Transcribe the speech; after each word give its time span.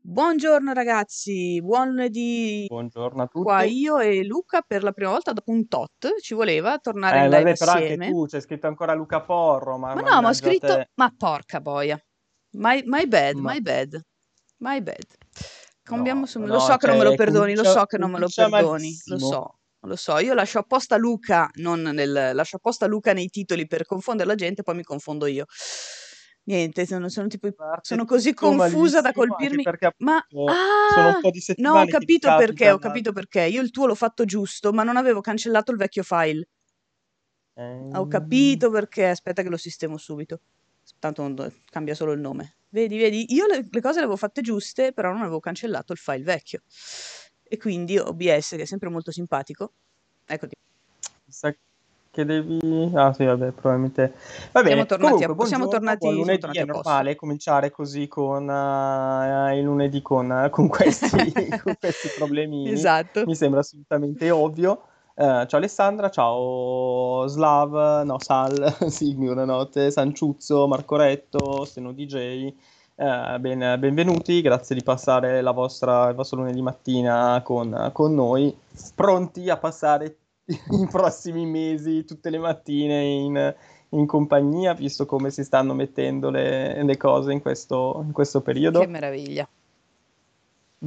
Buongiorno 0.00 0.72
ragazzi, 0.72 1.60
buon 1.62 1.88
lunedì. 1.90 2.66
Buongiorno 2.66 3.22
a 3.22 3.26
tutti. 3.26 3.42
Qua 3.42 3.64
io 3.64 3.98
e 3.98 4.24
Luca 4.24 4.62
per 4.62 4.82
la 4.82 4.92
prima 4.92 5.10
volta 5.12 5.32
dopo 5.32 5.50
un 5.52 5.68
tot 5.68 6.20
ci 6.20 6.34
voleva 6.34 6.78
tornare 6.78 7.18
Eh, 7.18 7.20
in 7.20 7.28
live 7.28 7.50
vabbè, 7.50 7.56
però 7.56 7.72
anche 7.72 7.98
assieme. 7.98 8.00
tu 8.00 8.24
c'è 8.26 8.40
scritto 8.40 8.66
ancora 8.66 8.92
Luca 8.94 9.20
Porro, 9.22 9.78
ma 9.78 9.94
Ma 9.94 10.02
no, 10.02 10.20
ma 10.22 10.28
ho 10.30 10.32
scritto, 10.32 10.76
te. 10.76 10.90
ma 10.94 11.10
porca 11.16 11.60
boia. 11.60 11.98
My, 12.52 12.82
my 12.86 13.06
bad, 13.06 13.38
Ma 13.42 13.50
my 13.50 13.60
bad, 13.60 14.00
my 14.60 14.80
bad. 14.82 15.04
Cambiamo 15.82 16.26
no, 16.26 16.26
su- 16.26 16.40
no, 16.40 16.46
Lo 16.46 16.58
so 16.58 16.76
che 16.76 16.86
non 16.86 16.96
me 16.98 17.04
lo 17.04 17.12
cioè, 17.12 17.20
perdoni, 17.20 17.54
lo 17.54 17.64
comincia, 17.64 17.64
so 17.64 17.84
che 17.86 17.98
non 17.98 18.10
me 18.10 18.18
lo 18.18 18.30
perdoni, 18.30 19.00
lo 19.04 19.18
malissimo. 19.18 19.18
so, 19.18 19.58
lo 19.80 19.96
so. 19.96 20.18
Io 20.18 20.34
lascio 20.34 20.58
apposta 20.58 20.96
Luca, 20.96 21.48
non 21.54 21.80
nel, 21.82 22.32
lascio 22.34 22.56
apposta 22.56 22.86
Luca 22.86 23.12
nei 23.14 23.28
titoli 23.28 23.66
per 23.66 23.86
confondere 23.86 24.28
la 24.28 24.34
gente, 24.34 24.62
poi 24.62 24.76
mi 24.76 24.82
confondo 24.84 25.26
io. 25.26 25.46
Niente, 26.48 26.86
sono, 26.86 27.10
sono 27.10 27.28
tipo, 27.28 27.52
Parte 27.52 27.80
sono 27.82 28.06
così 28.06 28.32
confusa 28.32 29.02
da 29.02 29.12
colpirmi. 29.12 29.62
perché 29.62 29.92
Ma 29.98 30.16
appunto 30.16 30.52
sono 30.94 31.08
un 31.08 31.12
ah, 31.12 31.20
po' 31.20 31.30
di 31.30 31.38
no, 31.38 31.40
ho 31.40 31.42
settimane 31.44 31.84
che 31.84 31.90
ti 31.90 31.98
capito 31.98 32.36
perché, 32.36 32.70
ho 32.70 32.78
capito 32.78 33.12
perché. 33.12 33.42
Io 33.42 33.60
il 33.60 33.70
tuo 33.70 33.84
l'ho 33.84 33.94
fatto 33.94 34.24
giusto, 34.24 34.72
ma 34.72 34.82
non 34.82 34.96
avevo 34.96 35.20
cancellato 35.20 35.72
il 35.72 35.76
vecchio 35.76 36.02
file. 36.02 36.48
Ho 37.92 38.04
Eh, 38.04 38.08
capito 38.08 38.70
perché. 38.70 39.08
Aspetta 39.08 39.42
che 39.42 39.50
lo 39.50 39.58
sistemo 39.58 39.98
subito. 39.98 40.40
Tanto 40.98 41.28
do- 41.28 41.52
cambia 41.70 41.94
solo 41.94 42.12
il 42.12 42.20
nome. 42.20 42.54
Vedi, 42.70 42.96
vedi, 42.96 43.34
io 43.34 43.46
le, 43.46 43.66
le 43.70 43.80
cose 43.80 43.96
le 43.96 44.04
avevo 44.04 44.16
fatte 44.16 44.40
giuste, 44.40 44.92
però 44.92 45.10
non 45.12 45.20
avevo 45.20 45.40
cancellato 45.40 45.92
il 45.92 45.98
file 45.98 46.22
vecchio. 46.22 46.62
E 47.42 47.56
quindi 47.58 47.98
OBS, 47.98 48.50
che 48.50 48.62
è 48.62 48.64
sempre 48.64 48.88
molto 48.88 49.10
simpatico, 49.10 49.72
eccoti, 50.26 50.54
sa 51.28 51.54
che 52.18 52.24
devi... 52.24 52.90
Ah 52.94 53.12
sì, 53.12 53.24
vabbè, 53.24 53.52
probabilmente... 53.52 54.12
Va 54.50 54.60
siamo 54.60 54.68
bene, 54.68 54.86
tornati 54.86 55.22
a, 55.22 55.26
comunque, 55.28 55.46
siamo 55.46 55.66
buongiorno, 55.66 55.68
tornati, 55.68 55.98
buon 55.98 56.10
siamo 56.10 56.24
lunedì, 56.24 56.40
tornati 56.40 56.58
è 56.58 56.62
a 56.62 56.74
normale 56.74 57.14
cominciare 57.14 57.70
così 57.70 58.08
con 58.08 58.50
eh, 58.50 59.58
il 59.58 59.62
lunedì 59.62 60.02
con, 60.02 60.48
con 60.50 60.66
questi, 60.66 61.32
con 61.62 61.76
questi 61.78 62.08
problemini, 62.16 62.72
Esatto. 62.72 63.24
mi 63.24 63.36
sembra 63.36 63.60
assolutamente 63.60 64.30
ovvio. 64.30 64.82
Eh, 65.14 65.44
ciao 65.46 65.58
Alessandra, 65.58 66.10
ciao 66.10 67.24
Slav, 67.28 68.02
no 68.04 68.18
Sal, 68.18 68.76
Sigmi, 68.90 69.26
buonanotte, 69.26 69.90
Sanciuzzo, 69.92 70.66
Marco 70.66 70.96
Retto, 70.96 71.64
Steno 71.64 71.92
DJ, 71.92 72.52
eh, 72.96 73.38
ben- 73.38 73.76
benvenuti, 73.78 74.40
grazie 74.40 74.74
di 74.74 74.82
passare 74.82 75.40
la 75.40 75.52
vostra, 75.52 76.08
il 76.08 76.16
vostro 76.16 76.38
lunedì 76.38 76.62
mattina 76.62 77.40
con, 77.44 77.90
con 77.92 78.12
noi, 78.12 78.56
pronti 78.96 79.48
a 79.50 79.56
passare 79.56 80.16
i 80.82 80.86
prossimi 80.90 81.44
mesi, 81.46 82.04
tutte 82.04 82.30
le 82.30 82.38
mattine 82.38 83.02
in, 83.04 83.54
in 83.90 84.06
compagnia, 84.06 84.72
visto 84.74 85.04
come 85.06 85.30
si 85.30 85.44
stanno 85.44 85.74
mettendo 85.74 86.30
le, 86.30 86.82
le 86.82 86.96
cose 86.96 87.32
in 87.32 87.40
questo, 87.40 88.00
in 88.04 88.12
questo 88.12 88.40
Che 88.40 88.42
periodo. 88.42 88.86
meraviglia. 88.86 89.48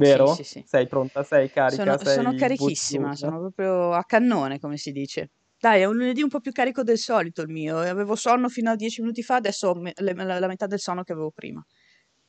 Vero? 0.00 0.26
sì, 0.26 0.44
sì. 0.44 0.64
Sei 0.66 0.86
pronta? 0.86 1.22
Sei 1.22 1.48
carica? 1.50 1.96
Sono, 1.96 1.98
sono 1.98 2.30
Sei 2.30 2.38
carichissima, 2.38 3.08
bocciuta? 3.08 3.16
sono 3.16 3.38
proprio 3.38 3.92
a 3.92 4.04
cannone, 4.04 4.58
come 4.58 4.76
si 4.76 4.90
dice. 4.92 5.30
Dai, 5.58 5.82
è 5.82 5.84
un 5.84 5.96
lunedì 5.96 6.22
un 6.22 6.28
po' 6.28 6.40
più 6.40 6.52
carico 6.52 6.82
del 6.82 6.98
solito 6.98 7.42
il 7.42 7.48
mio. 7.48 7.78
Avevo 7.78 8.16
sonno 8.16 8.48
fino 8.48 8.70
a 8.70 8.76
dieci 8.76 9.00
minuti 9.00 9.22
fa, 9.22 9.36
adesso 9.36 9.68
ho 9.68 9.74
me- 9.74 9.92
le- 9.96 10.14
la, 10.14 10.38
la 10.38 10.46
metà 10.48 10.66
del 10.66 10.80
sonno 10.80 11.02
che 11.04 11.12
avevo 11.12 11.30
prima. 11.30 11.64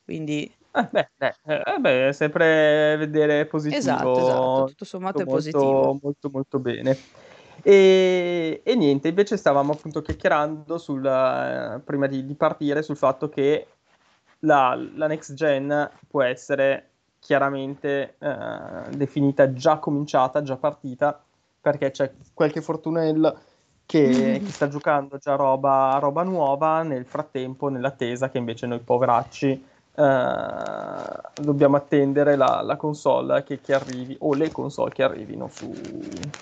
Quindi, 0.04 0.50
Eh, 0.76 0.88
beh, 1.16 1.36
eh, 1.46 1.62
eh, 1.66 1.78
beh, 1.78 2.08
è 2.08 2.12
sempre 2.12 2.96
vedere 2.96 3.46
esatto, 3.68 4.20
esatto, 4.20 4.62
positivo, 4.62 4.64
tutto 4.64 4.84
sommato 4.86 5.22
è 5.22 5.26
molto, 5.26 5.58
positivo. 5.58 6.00
molto, 6.02 6.30
molto 6.30 6.58
bene. 6.58 6.98
E, 7.62 8.60
e 8.64 8.74
niente, 8.74 9.08
invece 9.08 9.36
stavamo 9.36 9.72
appunto 9.72 10.02
chiacchierando 10.02 10.78
sul, 10.78 11.04
eh, 11.04 11.80
prima 11.84 12.06
di, 12.06 12.24
di 12.26 12.34
partire 12.34 12.82
sul 12.82 12.96
fatto 12.96 13.28
che 13.28 13.66
la, 14.40 14.78
la 14.94 15.06
next 15.06 15.34
gen 15.34 15.90
può 16.08 16.22
essere 16.22 16.90
chiaramente 17.18 18.16
eh, 18.18 18.96
definita 18.96 19.52
già 19.52 19.78
cominciata, 19.78 20.42
già 20.42 20.56
partita, 20.56 21.22
perché 21.60 21.90
c'è 21.90 22.12
qualche 22.34 22.60
fortunello 22.60 23.38
che, 23.86 24.40
che 24.44 24.50
sta 24.50 24.68
giocando 24.68 25.16
già 25.18 25.34
roba, 25.34 25.96
roba 26.00 26.22
nuova, 26.22 26.82
nel 26.82 27.06
frattempo, 27.06 27.68
nell'attesa 27.68 28.30
che 28.30 28.38
invece 28.38 28.66
noi 28.66 28.80
poveracci 28.80 29.72
eh, 29.96 31.42
dobbiamo 31.42 31.76
attendere 31.76 32.36
la, 32.36 32.62
la 32.62 32.76
console 32.76 33.44
che, 33.44 33.60
che 33.60 33.74
arrivi, 33.74 34.16
o 34.20 34.34
le 34.34 34.50
console 34.50 34.90
che 34.92 35.02
arrivino 35.02 35.48
su, 35.48 35.72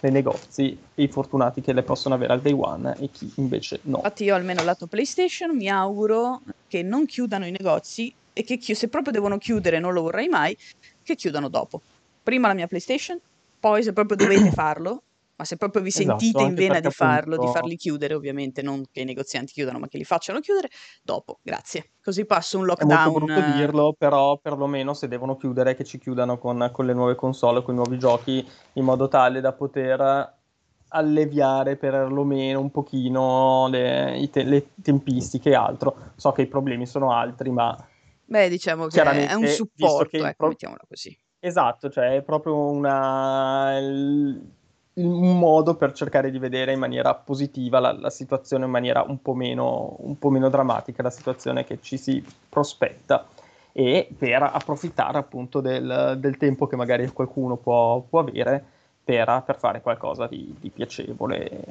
nei 0.01 0.11
negozi, 0.11 0.79
e 0.95 1.03
i 1.03 1.09
fortunati 1.09 1.61
che 1.61 1.73
le 1.73 1.83
possono 1.83 2.15
avere 2.15 2.33
al 2.33 2.41
day 2.41 2.53
one 2.53 2.97
e 2.99 3.11
chi 3.11 3.31
invece 3.37 3.81
no. 3.85 3.97
Infatti 3.97 4.25
io 4.25 4.35
almeno 4.35 4.63
lato 4.63 4.87
PlayStation 4.87 5.55
mi 5.55 5.69
auguro 5.69 6.41
che 6.67 6.83
non 6.83 7.05
chiudano 7.05 7.47
i 7.47 7.51
negozi 7.51 8.15
e 8.33 8.43
che 8.43 8.57
chi- 8.57 8.75
se 8.75 8.89
proprio 8.89 9.13
devono 9.13 9.37
chiudere, 9.37 9.79
non 9.79 9.93
lo 9.93 10.03
vorrei 10.03 10.29
mai, 10.29 10.57
che 11.03 11.15
chiudano 11.15 11.49
dopo. 11.49 11.83
Prima 12.23 12.49
la 12.49 12.55
mia 12.55 12.67
PlayStation, 12.67 13.19
poi 13.59 13.83
se 13.83 13.93
proprio 13.93 14.17
dovete 14.17 14.51
farlo, 14.53 15.03
ma 15.43 15.45
se 15.45 15.57
proprio 15.57 15.83
vi 15.83 15.89
Esatto, 15.89 16.05
sentite 16.05 16.43
in 16.43 16.49
anche 16.51 16.63
vena 16.63 16.79
di 16.81 16.91
farlo, 16.91 17.33
di 17.33 17.39
appunto... 17.39 17.59
farli 17.59 17.77
chiudere, 17.77 18.15
ovviamente 18.15 18.63
non 18.63 18.85
che 18.91 19.01
i 19.01 19.05
negozianti 19.05 19.53
chiudano, 19.53 19.81
ma 19.81 19.89
che 19.89 19.99
li 19.99 20.05
facciano 20.05 20.39
chiudere, 20.39 20.69
dopo, 21.03 21.41
grazie. 21.43 21.91
Così 22.01 22.25
passo 22.25 22.59
un 22.59 22.65
È 22.65 22.85
molto 22.85 23.11
lockdown. 23.11 23.13
brutto 23.13 23.41
eh, 23.41 23.53
dirlo, 23.53 23.95
però 23.99 24.39
perlomeno 24.39 24.95
se 24.95 25.09
devono 25.09 25.37
chiudere, 25.37 25.75
che 25.75 25.85
ci 25.85 25.99
chiudano 25.99 26.39
con, 26.39 26.71
con 26.73 26.87
le 26.87 26.95
nuove 26.95 27.17
console, 27.17 27.63
con 27.63 27.75
i 27.75 27.77
nuovi 27.77 27.99
giochi, 27.99 28.49
in 28.75 28.85
modo 28.85 29.09
tale 29.09 29.41
da 29.41 29.53
poter 29.53 30.35
alleviare 30.95 31.77
perlomeno 31.77 32.61
un 32.61 32.71
pochino 32.71 33.67
le, 33.69 34.29
te- 34.31 34.45
le 34.45 34.69
tempistiche 34.81 35.51
e 35.51 35.55
altro. 35.55 36.13
So 36.17 36.31
che 36.33 36.43
i 36.43 36.47
problemi 36.47 36.87
sono 36.87 37.13
altri, 37.13 37.51
ma 37.51 37.77
Beh, 38.25 38.49
diciamo 38.49 38.87
che 38.87 39.03
è 39.03 39.35
un 39.35 39.47
supporto, 39.49 40.17
ecco, 40.19 40.35
pro- 40.37 40.49
mettiamola 40.49 40.85
così. 40.89 41.17
Esatto, 41.41 41.91
cioè 41.91 42.15
è 42.15 42.23
proprio 42.23 42.57
una, 42.57 43.77
il- 43.79 44.41
un 44.95 45.39
modo 45.39 45.75
per 45.75 45.93
cercare 45.93 46.31
di 46.31 46.39
vedere 46.39 46.73
in 46.73 46.79
maniera 46.79 47.15
positiva 47.15 47.79
la, 47.79 47.93
la 47.93 48.11
situazione, 48.11 48.67
in 48.67 48.71
maniera 48.71 49.03
un 49.07 49.23
po' 49.23 49.35
meno, 49.35 49.97
un 50.01 50.19
po' 50.19 50.31
meno 50.31 50.51
drammatica, 50.51 51.03
la 51.03 51.11
situazione 51.11 51.65
che 51.65 51.79
ci 51.81 51.97
si 51.97 52.25
prospetta 52.49 53.27
e 53.73 54.09
per 54.17 54.43
approfittare 54.43 55.17
appunto 55.17 55.61
del, 55.61 56.17
del 56.19 56.37
tempo 56.37 56.67
che 56.67 56.77
magari 56.77 57.07
qualcuno 57.09 57.57
può, 57.57 58.01
può 58.01 58.21
avere 58.21 58.63
per, 59.03 59.43
per 59.47 59.59
fare 59.59 59.81
qualcosa 59.81 60.27
di, 60.27 60.55
di 60.61 60.69
piacevole 60.69 61.65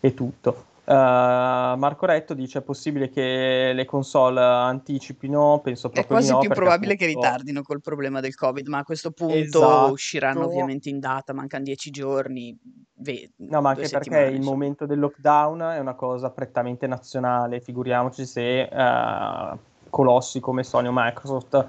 e 0.00 0.14
tutto. 0.14 0.67
Uh, 0.88 1.76
Marco 1.76 2.06
Retto 2.06 2.32
dice: 2.32 2.60
È 2.60 2.62
possibile 2.62 3.10
che 3.10 3.72
le 3.74 3.84
console 3.84 4.40
anticipino? 4.40 5.60
Penso 5.62 5.88
È 5.88 5.90
proprio 5.90 6.02
di 6.02 6.08
quasi 6.08 6.32
no, 6.32 6.38
più 6.38 6.48
probabile 6.48 6.96
che 6.96 7.04
appunto. 7.04 7.26
ritardino 7.26 7.60
col 7.60 7.82
problema 7.82 8.20
del 8.20 8.34
Covid, 8.34 8.66
ma 8.68 8.78
a 8.78 8.84
questo 8.84 9.10
punto 9.10 9.90
usciranno 9.90 10.40
Esatto. 10.40 10.50
ovviamente 10.54 10.88
in 10.88 10.98
data, 10.98 11.34
mancano 11.34 11.64
dieci 11.64 11.90
giorni, 11.90 12.58
ve- 12.94 13.32
No, 13.36 13.60
ma 13.60 13.70
anche 13.70 13.86
perché 13.90 14.18
il 14.18 14.36
insomma. 14.36 14.50
momento 14.50 14.86
del 14.86 14.98
lockdown 14.98 15.60
è 15.60 15.78
una 15.78 15.92
cosa 15.92 16.30
prettamente 16.30 16.86
nazionale, 16.86 17.60
figuriamoci 17.60 18.24
se 18.24 18.62
eh, 18.62 19.58
colossi 19.90 20.40
come 20.40 20.62
Sony 20.64 20.88
o 20.88 20.92
Microsoft 20.94 21.66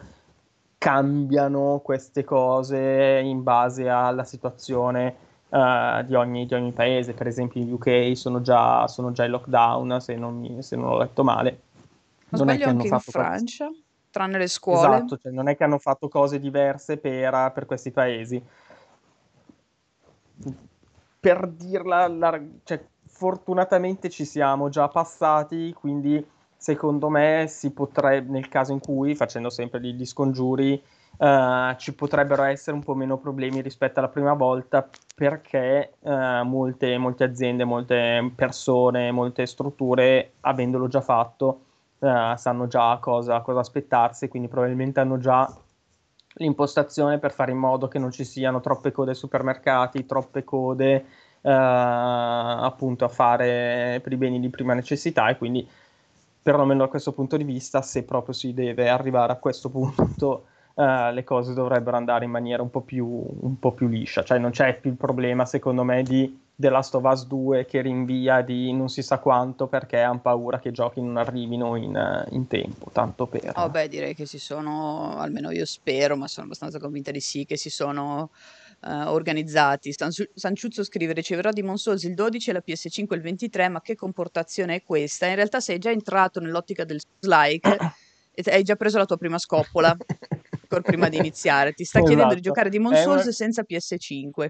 cambiano 0.77 1.81
queste 1.83 2.23
cose 2.23 3.19
in 3.21 3.43
base 3.43 3.89
alla 3.89 4.23
situazione 4.23 5.27
eh, 5.49 6.03
di 6.05 6.15
ogni, 6.15 6.45
di 6.45 6.53
ogni 6.53 6.71
paese. 6.71 7.13
Per 7.13 7.27
esempio 7.27 7.61
in 7.61 7.71
UK 7.73 8.15
sono 8.15 8.41
già, 8.41 8.87
sono 8.87 9.11
già 9.11 9.25
in 9.25 9.31
lockdown, 9.31 9.99
se 9.99 10.15
non, 10.15 10.37
mi- 10.39 10.61
se 10.63 10.75
non 10.75 10.85
ho 10.89 10.97
letto 10.99 11.23
male. 11.23 11.61
Non 12.29 12.41
Non 12.45 12.49
è 12.49 12.57
che 12.57 12.63
hanno 12.63 12.71
anche 12.73 12.87
in 12.87 12.89
fatto 12.93 13.11
qualche- 13.11 13.29
Francia, 13.31 13.69
tranne 14.11 14.37
le 14.37 14.47
scuole. 14.47 14.95
Esatto, 14.97 15.17
cioè 15.17 15.31
non 15.31 15.47
è 15.47 15.55
che 15.57 15.63
hanno 15.63 15.79
fatto 15.79 16.07
cose 16.07 16.39
diverse 16.39 16.97
per, 16.97 17.51
per 17.53 17.65
questi 17.65 17.91
paesi. 17.91 18.41
Per 21.19 21.47
dirla, 21.47 22.07
la- 22.07 22.41
cioè, 22.63 22.81
fortunatamente 23.05 24.09
ci 24.09 24.23
siamo 24.23 24.69
già 24.69 24.87
passati, 24.87 25.73
quindi 25.73 26.25
secondo 26.55 27.09
me 27.09 27.45
si 27.49 27.71
potrebbe, 27.71 28.31
nel 28.31 28.47
caso 28.47 28.71
in 28.71 28.79
cui, 28.79 29.15
facendo 29.15 29.49
sempre 29.49 29.81
gli 29.81 30.05
scongiuri, 30.05 30.81
eh, 31.21 31.75
ci 31.77 31.93
potrebbero 31.93 32.43
essere 32.43 32.75
un 32.77 32.83
po' 32.83 32.95
meno 32.95 33.17
problemi 33.17 33.61
rispetto 33.61 33.99
alla 33.99 34.07
prima 34.07 34.33
volta 34.33 34.87
perché 35.15 35.95
eh, 35.99 36.41
molte, 36.43 36.97
molte 36.97 37.25
aziende, 37.25 37.65
molte 37.65 38.31
persone, 38.33 39.11
molte 39.11 39.45
strutture, 39.45 40.33
avendolo 40.41 40.87
già 40.87 41.01
fatto, 41.01 41.65
eh, 41.99 42.33
sanno 42.37 42.67
già 42.67 42.97
cosa, 43.01 43.41
cosa 43.41 43.59
aspettarsi, 43.59 44.29
quindi 44.29 44.47
probabilmente 44.47 45.01
hanno 45.01 45.17
già 45.19 45.51
l'impostazione 46.35 47.19
per 47.19 47.33
fare 47.33 47.51
in 47.51 47.57
modo 47.57 47.89
che 47.89 47.99
non 47.99 48.11
ci 48.11 48.23
siano 48.23 48.61
troppe 48.61 48.93
code 48.93 49.11
ai 49.11 49.15
supermercati, 49.17 50.05
troppe 50.05 50.43
code 50.45 51.05
appunto 51.41 53.05
a 53.05 53.07
fare 53.07 54.01
per 54.03 54.11
i 54.11 54.17
beni 54.17 54.41
di 54.41 54.49
prima 54.49 54.73
necessità 54.73 55.29
e 55.29 55.37
quindi 55.37 55.67
perlomeno 56.41 56.81
da 56.81 56.89
questo 56.89 57.13
punto 57.13 57.37
di 57.37 57.43
vista, 57.43 57.81
se 57.81 58.03
proprio 58.03 58.33
si 58.33 58.53
deve 58.53 58.89
arrivare 58.89 59.31
a 59.33 59.37
questo 59.37 59.69
punto, 59.69 60.47
eh, 60.79 61.11
le 61.11 61.25
cose 61.25 61.53
dovrebbero 61.53 61.97
andare 61.97 62.23
in 62.23 62.31
maniera 62.31 62.61
un 62.61 62.69
po' 62.69 62.79
più, 62.79 63.05
un 63.05 63.59
po' 63.59 63.73
più 63.73 63.89
liscia, 63.89 64.23
cioè 64.23 64.37
non 64.37 64.51
c'è 64.51 64.79
più 64.79 64.91
il 64.91 64.95
problema 64.95 65.45
secondo 65.45 65.83
me 65.83 66.03
di 66.03 66.39
The 66.55 66.69
Last 66.69 66.95
of 66.95 67.03
Us 67.03 67.27
2 67.27 67.65
che 67.65 67.81
rinvia 67.81 68.39
di 68.41 68.71
non 68.71 68.87
si 68.87 69.01
sa 69.01 69.17
quanto 69.17 69.67
perché 69.67 69.99
hanno 69.99 70.21
paura 70.21 70.59
che 70.59 70.69
i 70.69 70.71
giochi 70.71 71.01
non 71.01 71.17
arrivino 71.17 71.75
in, 71.75 72.25
in 72.29 72.47
tempo, 72.47 72.91
tanto 72.93 73.25
per... 73.25 73.51
Oh 73.55 73.69
beh, 73.69 73.89
direi 73.89 74.15
che 74.15 74.25
si 74.25 74.39
sono, 74.39 75.17
almeno 75.17 75.51
io 75.51 75.65
spero, 75.65 76.15
ma 76.15 76.29
sono 76.29 76.45
abbastanza 76.45 76.79
convinta 76.79 77.11
di 77.11 77.19
sì, 77.19 77.43
che 77.43 77.57
si 77.57 77.69
sono 77.69 78.29
uh, 78.81 79.09
organizzati. 79.09 79.91
San- 79.91 80.11
Sanciuzzo 80.33 80.85
scrive, 80.85 81.11
riceverò 81.11 81.51
Demon 81.51 81.77
Souls 81.77 82.03
il 82.03 82.13
12 82.13 82.49
e 82.49 82.53
la 82.53 82.63
PS5 82.65 83.15
il 83.15 83.21
23, 83.21 83.67
ma 83.67 83.81
che 83.81 83.95
comportazione 83.95 84.75
è 84.75 84.83
questa? 84.83 85.27
In 85.27 85.35
realtà 85.35 85.59
sei 85.59 85.77
già 85.77 85.91
entrato 85.91 86.39
nell'ottica 86.39 86.85
del 86.85 87.01
like 87.19 87.77
e 88.33 88.43
hai 88.49 88.63
già 88.63 88.77
preso 88.77 88.97
la 88.97 89.05
tua 89.05 89.17
prima 89.17 89.37
scoppola 89.37 89.95
prima 90.81 91.09
di 91.09 91.17
iniziare. 91.17 91.73
Ti 91.73 91.83
sta 91.83 91.99
esatto. 91.99 92.11
chiedendo 92.13 92.35
di 92.35 92.41
giocare 92.41 92.69
Demon 92.69 92.95
Souls 92.95 93.23
una... 93.23 93.31
senza 93.31 93.63
PS5. 93.67 94.49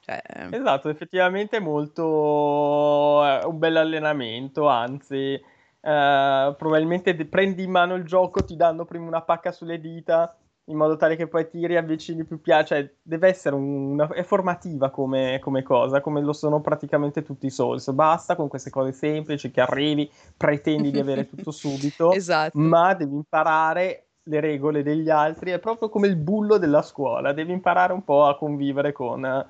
Cioè... 0.00 0.48
Esatto, 0.50 0.88
effettivamente 0.88 1.58
è 1.58 1.60
molto 1.60 3.24
è 3.24 3.44
un 3.44 3.58
bel 3.58 3.76
allenamento, 3.76 4.66
anzi, 4.66 5.34
eh, 5.34 6.54
probabilmente 6.58 7.14
prendi 7.26 7.64
in 7.64 7.70
mano 7.70 7.94
il 7.94 8.04
gioco, 8.04 8.42
ti 8.42 8.56
danno 8.56 8.84
prima 8.86 9.06
una 9.06 9.22
pacca 9.22 9.52
sulle 9.52 9.78
dita 9.78 10.34
in 10.68 10.76
modo 10.76 10.96
tale 10.96 11.16
che 11.16 11.26
poi 11.26 11.48
ti 11.48 11.66
riavvicini 11.66 12.24
più 12.24 12.40
piano, 12.40 12.64
cioè 12.64 12.90
deve 13.02 13.28
essere 13.28 13.54
una, 13.54 14.06
è 14.08 14.22
formativa 14.22 14.90
come, 14.90 15.38
come, 15.40 15.62
cosa, 15.62 16.00
come 16.00 16.20
lo 16.20 16.32
sono 16.32 16.60
praticamente 16.60 17.22
tutti 17.22 17.46
i 17.46 17.50
Souls, 17.50 17.90
basta 17.92 18.36
con 18.36 18.48
queste 18.48 18.70
cose 18.70 18.92
semplici 18.92 19.50
che 19.50 19.60
arrivi, 19.60 20.10
pretendi 20.36 20.90
di 20.90 21.00
avere 21.00 21.26
tutto 21.26 21.50
subito, 21.52 22.12
esatto. 22.12 22.58
ma 22.58 22.94
devi 22.94 23.14
imparare 23.14 24.07
le 24.28 24.40
regole 24.40 24.82
degli 24.82 25.10
altri, 25.10 25.50
è 25.50 25.58
proprio 25.58 25.88
come 25.88 26.06
il 26.06 26.16
bullo 26.16 26.58
della 26.58 26.82
scuola, 26.82 27.32
devi 27.32 27.52
imparare 27.52 27.92
un 27.92 28.04
po' 28.04 28.26
a 28.26 28.36
convivere 28.36 28.92
con 28.92 29.46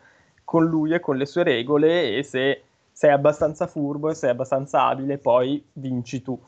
con 0.49 0.65
lui 0.65 0.95
e 0.95 1.01
con 1.01 1.19
le 1.19 1.27
sue 1.27 1.43
regole 1.43 2.17
e 2.17 2.23
se 2.23 2.63
sei 2.91 3.11
abbastanza 3.11 3.67
furbo 3.67 4.09
e 4.09 4.15
sei 4.15 4.31
abbastanza 4.31 4.87
abile 4.87 5.19
poi 5.19 5.63
vinci 5.75 6.23
tu. 6.23 6.41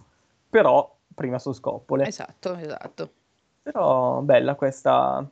Però 0.49 0.97
prima 1.15 1.39
su 1.39 1.53
scoppole. 1.53 2.07
Esatto, 2.07 2.57
esatto. 2.57 3.11
Però 3.63 4.23
bella 4.23 4.55
questa... 4.55 5.29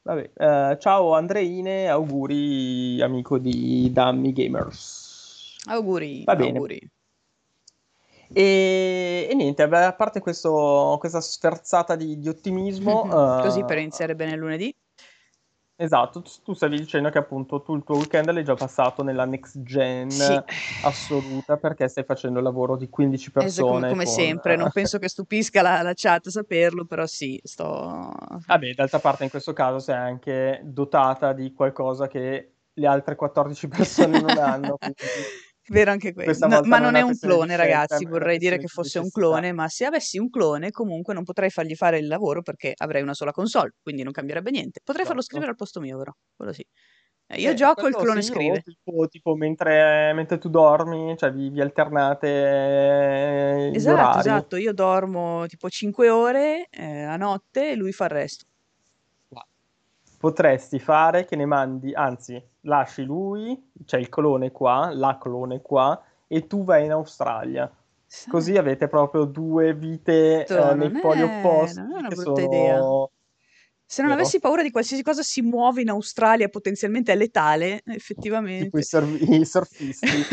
Vabbè, 0.00 0.30
eh, 0.34 0.78
ciao 0.80 1.14
Andreine, 1.14 1.90
auguri 1.90 3.02
amico 3.02 3.36
di 3.36 3.92
Dummy 3.92 4.32
Gamers. 4.32 5.58
Auguri, 5.66 6.24
Va 6.24 6.36
bene. 6.36 6.56
auguri. 6.56 6.90
E, 8.34 9.28
e, 9.30 9.34
niente, 9.34 9.62
a 9.62 9.92
parte 9.92 10.20
questo, 10.20 10.96
questa 10.98 11.20
sferzata 11.20 11.96
di, 11.96 12.18
di 12.18 12.28
ottimismo... 12.28 13.06
Così 13.42 13.60
uh, 13.60 13.64
per 13.64 13.78
iniziare 13.78 14.16
bene 14.16 14.36
lunedì. 14.36 14.74
Esatto, 15.76 16.22
tu, 16.44 16.52
stavi 16.54 16.78
dicendo 16.78 17.10
che 17.10 17.18
appunto 17.18 17.60
tu 17.60 17.74
il 17.74 17.82
tuo 17.82 17.96
weekend 17.96 18.30
l'hai 18.30 18.44
già 18.44 18.54
passato 18.54 19.02
nella 19.02 19.24
next 19.24 19.60
gen 19.62 20.08
Sì. 20.08 20.40
assoluta 20.84 21.56
perché 21.56 21.88
stai 21.88 22.04
facendo 22.04 22.38
il 22.38 22.44
lavoro 22.44 22.76
di 22.76 22.88
15 22.88 23.32
Esatto, 23.34 23.66
come, 23.66 23.80
persone 23.80 23.90
come 23.90 24.04
con... 24.04 24.14
sempre, 24.14 24.56
non 24.56 24.70
penso 24.72 24.98
che 24.98 25.08
stupisca 25.08 25.62
la, 25.62 25.82
la 25.82 25.92
chat 25.92 26.28
saperlo, 26.28 26.84
però 26.84 27.06
sì, 27.06 27.40
sto... 27.42 28.12
Vabbè, 28.46 28.74
d'altra 28.74 29.00
parte 29.00 29.24
in 29.24 29.30
questo 29.30 29.52
caso 29.52 29.80
sei 29.80 29.96
anche 29.96 30.60
dotata 30.62 31.32
di 31.32 31.52
qualcosa 31.52 32.06
che 32.06 32.52
le 32.72 32.86
altre 32.86 33.16
14 33.16 33.66
persone 33.66 34.20
non 34.20 34.38
hanno, 34.38 34.76
quindi 34.76 34.94
Vero 35.68 35.90
anche 35.90 36.12
questo. 36.12 36.46
No, 36.46 36.60
ma 36.64 36.78
non 36.78 36.94
è 36.94 37.00
un 37.00 37.16
clone, 37.18 37.56
ragazzi. 37.56 38.04
Vorrei 38.04 38.38
dire 38.38 38.58
che 38.58 38.66
fosse 38.66 38.98
un 38.98 39.10
clone, 39.10 39.52
ma 39.52 39.68
se 39.68 39.86
avessi 39.86 40.18
un 40.18 40.28
clone, 40.28 40.70
comunque 40.70 41.14
non 41.14 41.24
potrei 41.24 41.50
fargli 41.50 41.74
fare 41.74 41.98
il 41.98 42.06
lavoro 42.06 42.42
perché 42.42 42.74
avrei 42.76 43.02
una 43.02 43.14
sola 43.14 43.32
console, 43.32 43.74
quindi 43.82 44.02
non 44.02 44.12
cambierebbe 44.12 44.50
niente. 44.50 44.80
Potrei 44.84 45.06
farlo 45.06 45.22
scrivere 45.22 45.50
al 45.50 45.56
posto 45.56 45.80
mio, 45.80 45.96
però. 45.96 46.12
Quello 46.36 46.52
sì. 46.52 46.66
Eh, 47.26 47.40
io 47.40 47.52
eh, 47.52 47.54
gioco, 47.54 47.86
il 47.86 47.94
clone 47.94 48.20
scrive. 48.20 48.60
Tipo, 48.60 49.08
tipo 49.08 49.34
mentre, 49.34 50.12
mentre, 50.12 50.36
tu 50.36 50.50
dormi, 50.50 51.16
cioè 51.16 51.32
vi, 51.32 51.48
vi 51.48 51.62
alternate. 51.62 52.28
Eh, 52.28 53.70
esatto, 53.74 54.18
esatto. 54.18 54.56
Io 54.56 54.74
dormo 54.74 55.46
tipo 55.46 55.70
5 55.70 56.10
ore 56.10 56.68
eh, 56.70 57.02
a 57.04 57.16
notte 57.16 57.70
e 57.70 57.74
lui 57.74 57.92
fa 57.92 58.04
il 58.04 58.10
resto 58.10 58.44
potresti 60.24 60.78
fare 60.78 61.26
che 61.26 61.36
ne 61.36 61.44
mandi, 61.44 61.92
anzi, 61.92 62.42
lasci 62.62 63.04
lui, 63.04 63.72
c'è 63.84 63.98
il 63.98 64.08
clone 64.08 64.52
qua, 64.52 64.88
la 64.90 65.18
clone 65.20 65.60
qua, 65.60 66.02
e 66.26 66.46
tu 66.46 66.64
vai 66.64 66.86
in 66.86 66.92
Australia. 66.92 67.70
Sì. 68.06 68.30
Così 68.30 68.56
avete 68.56 68.88
proprio 68.88 69.24
due 69.24 69.74
vite 69.74 70.46
eh, 70.46 70.74
nei 70.76 70.92
poli 70.92 71.20
opposti. 71.20 71.78
Non 71.78 71.92
è 71.92 71.98
una 71.98 72.08
brutta 72.08 72.22
sono... 72.22 72.40
idea. 72.40 72.80
Se 73.84 74.00
non 74.00 74.12
avessi 74.12 74.40
paura 74.40 74.62
di 74.62 74.70
qualsiasi 74.70 75.02
cosa 75.02 75.22
si 75.22 75.42
muove 75.42 75.82
in 75.82 75.90
Australia, 75.90 76.48
potenzialmente 76.48 77.12
è 77.12 77.16
letale, 77.16 77.82
effettivamente. 77.84 78.64
Tipo 78.64 78.78
i, 78.78 78.82
surf- 78.82 79.20
i 79.20 79.44
surfisti. 79.44 80.08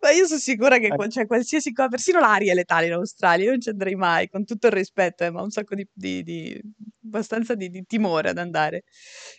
Ma 0.00 0.10
io 0.10 0.24
sono 0.24 0.40
sicura 0.40 0.78
che 0.78 0.88
cioè, 1.10 1.26
qualsiasi 1.26 1.74
cosa, 1.74 1.88
persino 1.88 2.18
l'aria 2.18 2.52
è 2.52 2.54
letale 2.54 2.86
in 2.86 2.92
Australia, 2.92 3.44
io 3.44 3.50
non 3.50 3.60
ci 3.60 3.68
andrei 3.68 3.94
mai, 3.94 4.30
con 4.30 4.46
tutto 4.46 4.68
il 4.68 4.72
rispetto, 4.72 5.24
eh, 5.24 5.30
ma 5.30 5.42
un 5.42 5.50
sacco 5.50 5.74
di, 5.74 5.86
di, 5.92 6.22
di 6.22 6.58
abbastanza 7.10 7.54
di, 7.54 7.68
di, 7.70 7.84
timore 7.86 8.30
ad 8.30 8.38
andare, 8.38 8.84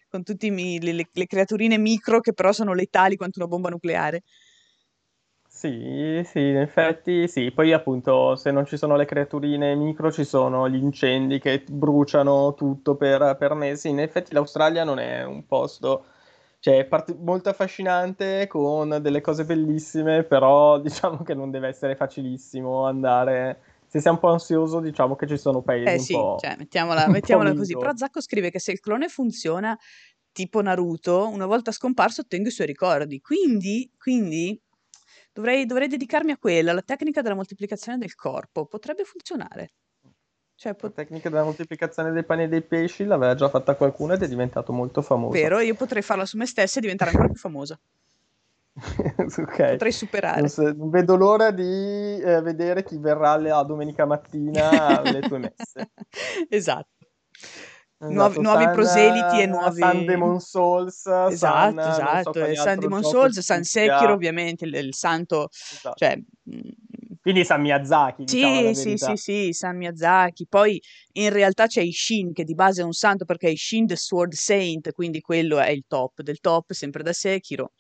con 0.10 0.24
tutte 0.24 0.50
le, 0.50 0.94
le, 0.94 1.26
creaturine 1.26 1.78
micro 1.78 2.20
che 2.20 2.34
però 2.34 2.52
sono 2.52 2.74
letali 2.74 3.16
quanto 3.16 3.40
una 3.40 3.48
bomba 3.48 3.70
nucleare. 3.70 4.24
Sì, 5.48 6.22
sì, 6.26 6.40
in 6.40 6.58
effetti 6.58 7.28
sì. 7.28 7.52
Poi 7.52 7.74
appunto 7.74 8.36
se 8.36 8.52
non 8.52 8.66
ci 8.66 8.78
sono 8.78 8.96
le 8.96 9.06
creaturine 9.06 9.76
micro 9.76 10.12
ci 10.12 10.24
sono 10.24 10.68
gli 10.70 10.76
incendi 10.78 11.40
che 11.40 11.64
bruciano 11.68 12.54
tutto 12.56 12.96
per, 12.96 13.36
per 13.38 13.54
mesi. 13.54 13.90
In 13.90 14.00
effetti 14.00 14.34
l'Australia 14.34 14.84
non 14.84 14.98
è 15.00 15.24
un 15.24 15.46
posto 15.46 16.06
cioè, 16.62 16.86
part- 16.86 17.16
molto 17.18 17.50
affascinante 17.50 18.46
con 18.48 19.00
delle 19.02 19.20
cose 19.20 19.46
bellissime, 19.46 20.24
però 20.24 20.78
diciamo 20.80 21.24
che 21.24 21.34
non 21.34 21.50
deve 21.52 21.68
essere 21.70 21.96
facilissimo 21.96 22.86
andare. 22.86 23.62
Se 23.92 24.00
sei 24.00 24.14
un 24.14 24.20
po' 24.20 24.30
ansioso, 24.30 24.80
diciamo 24.80 25.18
che 25.18 25.28
ci 25.28 25.38
sono 25.38 25.62
paesi 25.62 25.86
eh, 25.90 25.98
un 25.98 26.00
sì, 26.00 26.14
po'. 26.14 26.38
Cioè, 26.40 26.56
mettiamola, 26.58 27.10
mettiamola 27.10 27.54
così. 27.54 27.76
Però 27.76 27.94
Zacco 27.94 28.22
scrive 28.22 28.50
che 28.50 28.58
se 28.58 28.72
il 28.72 28.80
clone 28.80 29.10
funziona 29.10 29.78
tipo 30.32 30.62
Naruto, 30.62 31.28
una 31.28 31.46
volta 31.46 31.74
scomparso 31.74 32.22
ottengo 32.22 32.48
i 32.48 32.52
suoi 32.52 32.68
ricordi. 32.68 33.20
Quindi, 33.20 33.92
quindi 33.98 34.58
dovrei, 35.34 35.66
dovrei 35.66 35.90
dedicarmi 35.90 36.32
a 36.32 36.38
quella, 36.38 36.72
la 36.72 36.82
tecnica 36.82 37.22
della 37.22 37.36
moltiplicazione 37.36 37.98
del 37.98 38.16
corpo. 38.16 38.66
Potrebbe 38.66 39.04
funzionare. 39.04 39.74
Cioè, 40.56 40.74
pot- 40.74 40.96
la 40.96 41.04
tecnica 41.04 41.28
della 41.28 41.44
moltiplicazione 41.44 42.14
dei 42.14 42.24
pani 42.24 42.44
e 42.44 42.48
dei 42.48 42.62
pesci 42.62 43.04
l'aveva 43.04 43.36
già 43.36 43.50
fatta 43.50 43.76
qualcuno 43.76 44.14
ed 44.14 44.24
è 44.24 44.28
diventato 44.30 44.72
molto 44.72 45.02
famoso. 45.02 45.34
Vero, 45.34 45.60
io 45.60 45.76
potrei 45.76 46.02
farla 46.02 46.26
su 46.26 46.38
me 46.38 46.46
stessa 46.46 46.78
e 46.78 46.82
diventare 46.82 47.12
ancora 47.12 47.28
più 47.28 47.38
famosa. 47.38 47.78
okay. 49.38 49.72
Potrei 49.72 49.92
superare. 49.92 50.40
Non, 50.40 50.50
so, 50.50 50.72
non, 50.74 50.90
vedo 50.90 51.16
l'ora 51.16 51.52
di 51.52 52.20
eh, 52.20 52.42
vedere 52.42 52.84
chi 52.84 52.98
verrà 52.98 53.38
la 53.38 53.64
domenica 53.64 54.06
mattina 54.06 55.00
alle 55.02 55.22
tue 55.22 55.38
messe. 55.38 55.92
esatto. 56.50 56.90
Esatto, 58.04 58.14
nuovi, 58.16 58.34
San, 58.34 58.44
nuovi, 58.44 58.70
proseliti 58.72 59.42
e 59.42 59.46
nuovi 59.46 59.80
San 59.80 60.06
Demon 60.06 60.40
Souls 60.40 61.06
esatto 61.06 61.36
San, 61.36 61.80
esatto 61.80 62.34
so 62.34 62.56
San 62.56 62.80
Demon 62.80 63.04
Souls 63.04 63.40
San 63.42 63.64
Sekiro 63.64 64.14
ovviamente 64.14 64.66
il, 64.66 64.74
il 64.74 64.96
santo 64.96 65.50
esatto. 65.52 65.94
cioè, 65.98 66.20
quindi 67.22 67.46
San 67.46 67.62
Miyazaki, 67.62 68.24
diciamo 68.24 68.74
Sì, 68.74 68.74
sì, 68.74 68.98
sì, 68.98 69.16
sì, 69.16 69.54
San 69.54 69.78
Miyazaki. 69.78 70.48
Poi 70.50 70.82
in 71.14 71.30
realtà 71.30 71.68
c'è 71.68 71.82
Ishin 71.82 72.34
che 72.34 72.44
di 72.44 72.56
base 72.56 72.82
è 72.82 72.84
un 72.84 72.94
santo 72.94 73.26
perché 73.26 73.48
è 73.48 73.52
Ishin 73.52 73.86
the 73.86 73.96
Sword 73.96 74.34
Saint, 74.34 74.92
quindi 74.92 75.22
quello 75.22 75.60
è 75.60 75.70
il 75.70 75.84
top 75.88 76.22
del 76.24 76.40
top, 76.40 76.72
sempre 76.72 77.04
da 77.04 77.14
Sekiro. 77.14 77.74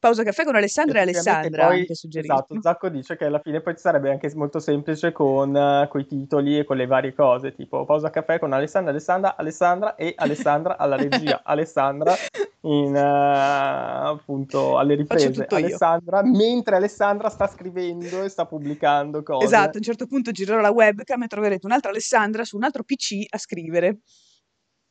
Pausa 0.00 0.22
caffè 0.22 0.44
con 0.44 0.54
Alessandra 0.54 1.00
e 1.00 1.02
Alessandra 1.02 1.66
poi, 1.66 1.80
anche 1.80 1.94
suggerito. 1.96 2.32
Esatto, 2.32 2.60
Zacco 2.60 2.88
dice 2.88 3.16
che 3.16 3.24
alla 3.24 3.40
fine 3.40 3.60
poi 3.60 3.76
sarebbe 3.76 4.12
anche 4.12 4.30
molto 4.36 4.60
semplice 4.60 5.10
con 5.10 5.52
uh, 5.52 5.98
i 5.98 6.06
titoli 6.06 6.56
e 6.56 6.64
con 6.64 6.76
le 6.76 6.86
varie 6.86 7.12
cose, 7.12 7.52
tipo 7.52 7.84
pausa 7.84 8.08
caffè 8.08 8.38
con 8.38 8.52
Alessandra, 8.52 8.92
Alessandra, 8.92 9.34
Alessandra 9.36 9.96
e 9.96 10.14
Alessandra 10.16 10.76
alla 10.76 10.94
regia, 10.94 11.40
Alessandra 11.44 12.14
in, 12.60 12.94
uh, 12.94 14.08
appunto 14.14 14.78
alle 14.78 14.94
riprese, 14.94 15.46
Alessandra, 15.48 16.20
io. 16.20 16.30
mentre 16.30 16.76
Alessandra 16.76 17.28
sta 17.28 17.48
scrivendo 17.48 18.22
e 18.22 18.28
sta 18.28 18.46
pubblicando 18.46 19.24
cose. 19.24 19.46
Esatto, 19.46 19.74
a 19.74 19.78
un 19.78 19.82
certo 19.82 20.06
punto 20.06 20.30
girerò 20.30 20.60
la 20.60 20.70
webcam 20.70 21.24
e 21.24 21.26
troverete 21.26 21.66
un'altra 21.66 21.90
Alessandra 21.90 22.44
su 22.44 22.56
un 22.56 22.62
altro 22.62 22.84
PC 22.84 23.24
a 23.30 23.38
scrivere. 23.38 23.98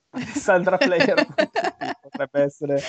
Alessandra 0.09 0.75
Player 0.75 1.25
potrebbe 2.01 2.41
essere 2.41 2.81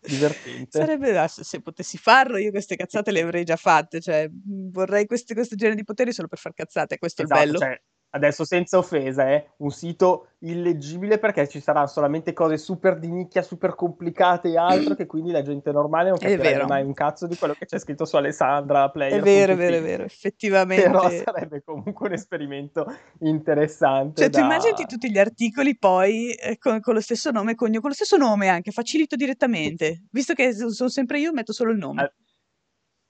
divertente. 0.00 0.78
Sarebbe 0.78 1.28
se, 1.28 1.44
se 1.44 1.60
potessi 1.60 1.98
farlo, 1.98 2.36
io 2.36 2.50
queste 2.50 2.76
cazzate 2.76 3.10
le 3.10 3.20
avrei 3.20 3.44
già 3.44 3.56
fatte. 3.56 4.00
Cioè, 4.00 4.28
vorrei 4.70 5.06
queste, 5.06 5.34
questo 5.34 5.56
genere 5.56 5.76
di 5.76 5.84
poteri 5.84 6.12
solo 6.12 6.28
per 6.28 6.38
far 6.38 6.54
cazzate. 6.54 6.98
Questo 6.98 7.22
esatto, 7.22 7.40
è 7.40 7.44
il 7.44 7.50
bello. 7.50 7.58
Cioè, 7.58 7.82
adesso 8.10 8.44
senza 8.44 8.78
offesa, 8.78 9.30
eh, 9.30 9.50
un 9.58 9.70
sito 9.70 10.28
illeggibile 10.40 11.18
perché 11.18 11.46
ci 11.48 11.60
saranno 11.60 11.86
solamente 11.86 12.32
cose 12.32 12.56
super 12.56 12.98
di 12.98 13.10
nicchia, 13.10 13.42
super 13.42 13.74
complicate 13.74 14.48
e 14.48 14.56
altro 14.56 14.94
che 14.96 15.06
quindi 15.06 15.30
la 15.30 15.42
gente 15.42 15.70
normale 15.70 16.10
non 16.10 16.18
capirebbe 16.18 16.66
mai 16.66 16.82
un 16.82 16.94
cazzo 16.94 17.26
di 17.26 17.36
quello 17.36 17.54
che 17.54 17.66
c'è 17.66 17.78
scritto 17.78 18.04
su 18.04 18.16
Alessandra 18.16 18.88
Player. 18.90 19.20
È 19.20 19.22
vero, 19.22 19.52
è 19.52 19.56
vero, 19.56 19.76
è 19.76 19.82
vero, 19.82 20.04
effettivamente. 20.04 20.84
Però 20.84 21.08
sarebbe 21.08 21.62
comunque 21.62 22.08
un 22.08 22.14
esperimento 22.14 22.86
interessante. 23.20 24.22
Cioè, 24.22 24.30
da... 24.30 24.38
tu 24.38 24.44
immagini 24.44 24.86
tutti 24.86 25.10
gli 25.10 25.18
articoli 25.18 25.76
poi 25.76 26.32
eh, 26.32 26.58
con, 26.58 26.80
con, 26.80 26.94
lo 26.94 27.00
stesso 27.00 27.30
nome, 27.30 27.54
con, 27.54 27.70
con, 27.70 27.88
lo 27.88 27.94
stesso 27.94 28.16
nome 28.16 28.48
anche, 28.48 28.70
facilito 28.70 29.16
direttamente. 29.16 30.04
Visto 30.10 30.34
che 30.34 30.52
sono 30.52 30.88
sempre 30.88 31.20
io, 31.20 31.32
metto 31.32 31.52
solo 31.52 31.70
il 31.70 31.78
nome. 31.78 32.04
Eh 32.04 32.12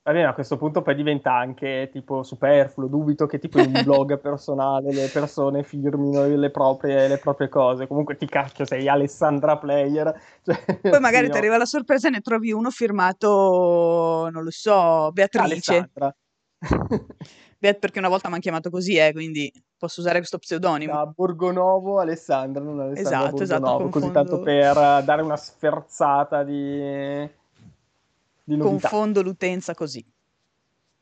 Va 0.03 0.13
bene, 0.13 0.25
a 0.25 0.33
questo 0.33 0.57
punto 0.57 0.81
poi 0.81 0.95
diventa 0.95 1.35
anche 1.35 1.91
tipo 1.93 2.23
superfluo, 2.23 2.89
dubito 2.89 3.27
che 3.27 3.39
tipo 3.39 3.61
in 3.61 3.71
un 3.75 3.83
blog 3.85 4.19
personale 4.19 4.95
le 4.95 5.09
persone 5.09 5.63
firmino 5.63 6.27
le 6.27 6.51
proprie, 6.51 7.07
le 7.07 7.19
proprie 7.19 7.51
cose. 7.51 7.87
Comunque 7.87 8.17
ti 8.17 8.27
cacchio, 8.27 8.65
sei 8.65 8.89
Alessandra 8.89 9.59
Player. 9.59 10.19
Cioè, 10.43 10.79
poi 10.81 11.01
magari 11.01 11.29
ti 11.29 11.37
arriva 11.37 11.59
la 11.59 11.67
sorpresa 11.67 12.09
e 12.09 12.13
ne 12.13 12.21
trovi 12.21 12.51
uno 12.51 12.71
firmato, 12.71 14.29
non 14.33 14.43
lo 14.43 14.51
so, 14.51 15.11
Beatrice. 15.13 15.45
Alessandra. 15.45 16.17
perché 17.79 17.99
una 17.99 18.09
volta 18.09 18.29
mi 18.29 18.35
hanno 18.35 18.43
chiamato 18.43 18.71
così, 18.71 18.97
eh, 18.97 19.13
quindi 19.13 19.53
posso 19.77 20.01
usare 20.01 20.17
questo 20.17 20.39
pseudonimo. 20.39 20.95
Da 20.95 21.07
Borgonovo 21.07 21.99
Alessandra, 21.99 22.63
non 22.63 22.81
Alessandra 22.81 23.29
esatto, 23.29 23.43
esatto 23.43 23.61
Borgonovo, 23.61 23.89
esatto, 23.89 24.01
così 24.01 24.13
tanto 24.13 24.41
per 24.41 25.05
dare 25.05 25.21
una 25.21 25.37
sferzata 25.37 26.43
di 26.43 27.39
Confondo 28.59 29.23
l'utenza 29.23 29.75
così. 29.75 30.05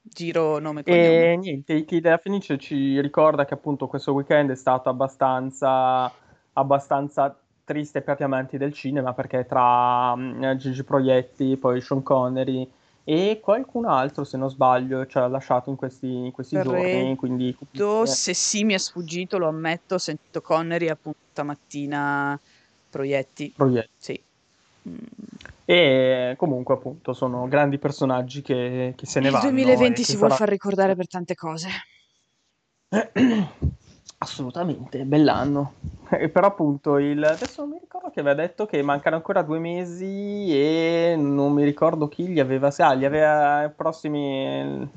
Giro 0.00 0.58
nome 0.58 0.82
cognome. 0.82 1.32
E 1.32 1.36
niente, 1.36 1.84
chi 1.84 2.00
della 2.00 2.18
Fenice 2.18 2.58
ci 2.58 3.00
ricorda 3.00 3.44
che 3.44 3.54
appunto 3.54 3.86
questo 3.86 4.12
weekend 4.12 4.50
è 4.50 4.56
stato 4.56 4.88
abbastanza, 4.88 6.10
abbastanza 6.54 7.38
triste 7.64 8.00
per 8.00 8.16
gli 8.18 8.22
amanti 8.22 8.56
del 8.56 8.72
cinema 8.72 9.12
perché 9.12 9.44
tra 9.46 10.12
um, 10.12 10.56
Gigi 10.56 10.82
Proietti, 10.82 11.56
poi 11.58 11.82
Sean 11.82 12.02
Connery 12.02 12.68
e 13.04 13.40
qualcun 13.42 13.84
altro, 13.86 14.24
se 14.24 14.36
non 14.36 14.50
sbaglio, 14.50 15.06
ci 15.06 15.18
ha 15.18 15.26
lasciato 15.28 15.70
in 15.70 15.76
questi, 15.76 16.06
in 16.06 16.30
questi 16.30 16.60
giorni. 16.60 17.16
Quindi... 17.16 17.56
Se 18.04 18.34
sì 18.34 18.64
mi 18.64 18.74
è 18.74 18.78
sfuggito, 18.78 19.38
lo 19.38 19.48
ammetto, 19.48 19.94
ho 19.94 19.98
sentito 19.98 20.40
Connery 20.40 20.88
appunto 20.88 21.18
stamattina 21.30 22.38
Proietti. 22.90 23.52
Proietti. 23.56 23.90
Sì. 23.96 24.22
Mm. 24.88 24.96
E 25.70 26.34
comunque, 26.38 26.72
appunto, 26.72 27.12
sono 27.12 27.46
grandi 27.46 27.76
personaggi 27.76 28.40
che, 28.40 28.94
che 28.96 29.04
se 29.04 29.20
ne 29.20 29.26
Il 29.26 29.32
vanno. 29.32 29.48
Il 29.48 29.52
2020 29.52 29.96
si 29.98 30.04
sarà... 30.04 30.18
vuole 30.18 30.34
far 30.34 30.48
ricordare 30.48 30.96
per 30.96 31.06
tante 31.08 31.34
cose. 31.34 31.68
Assolutamente, 34.16 35.04
bell'anno. 35.04 35.74
E 36.08 36.30
però 36.30 36.46
appunto, 36.46 36.96
il... 36.96 37.22
adesso 37.22 37.60
non 37.60 37.72
mi 37.72 37.78
ricordo 37.80 38.08
che 38.08 38.20
aveva 38.20 38.34
detto 38.34 38.64
che 38.64 38.80
mancano 38.80 39.16
ancora 39.16 39.42
due 39.42 39.58
mesi 39.58 40.48
e 40.58 41.16
non 41.18 41.52
mi 41.52 41.64
ricordo 41.64 42.08
chi 42.08 42.28
gli 42.28 42.40
aveva... 42.40 42.72
Ah, 42.78 42.94
gli 42.94 43.04
aveva 43.04 43.70
prossimi... 43.76 44.90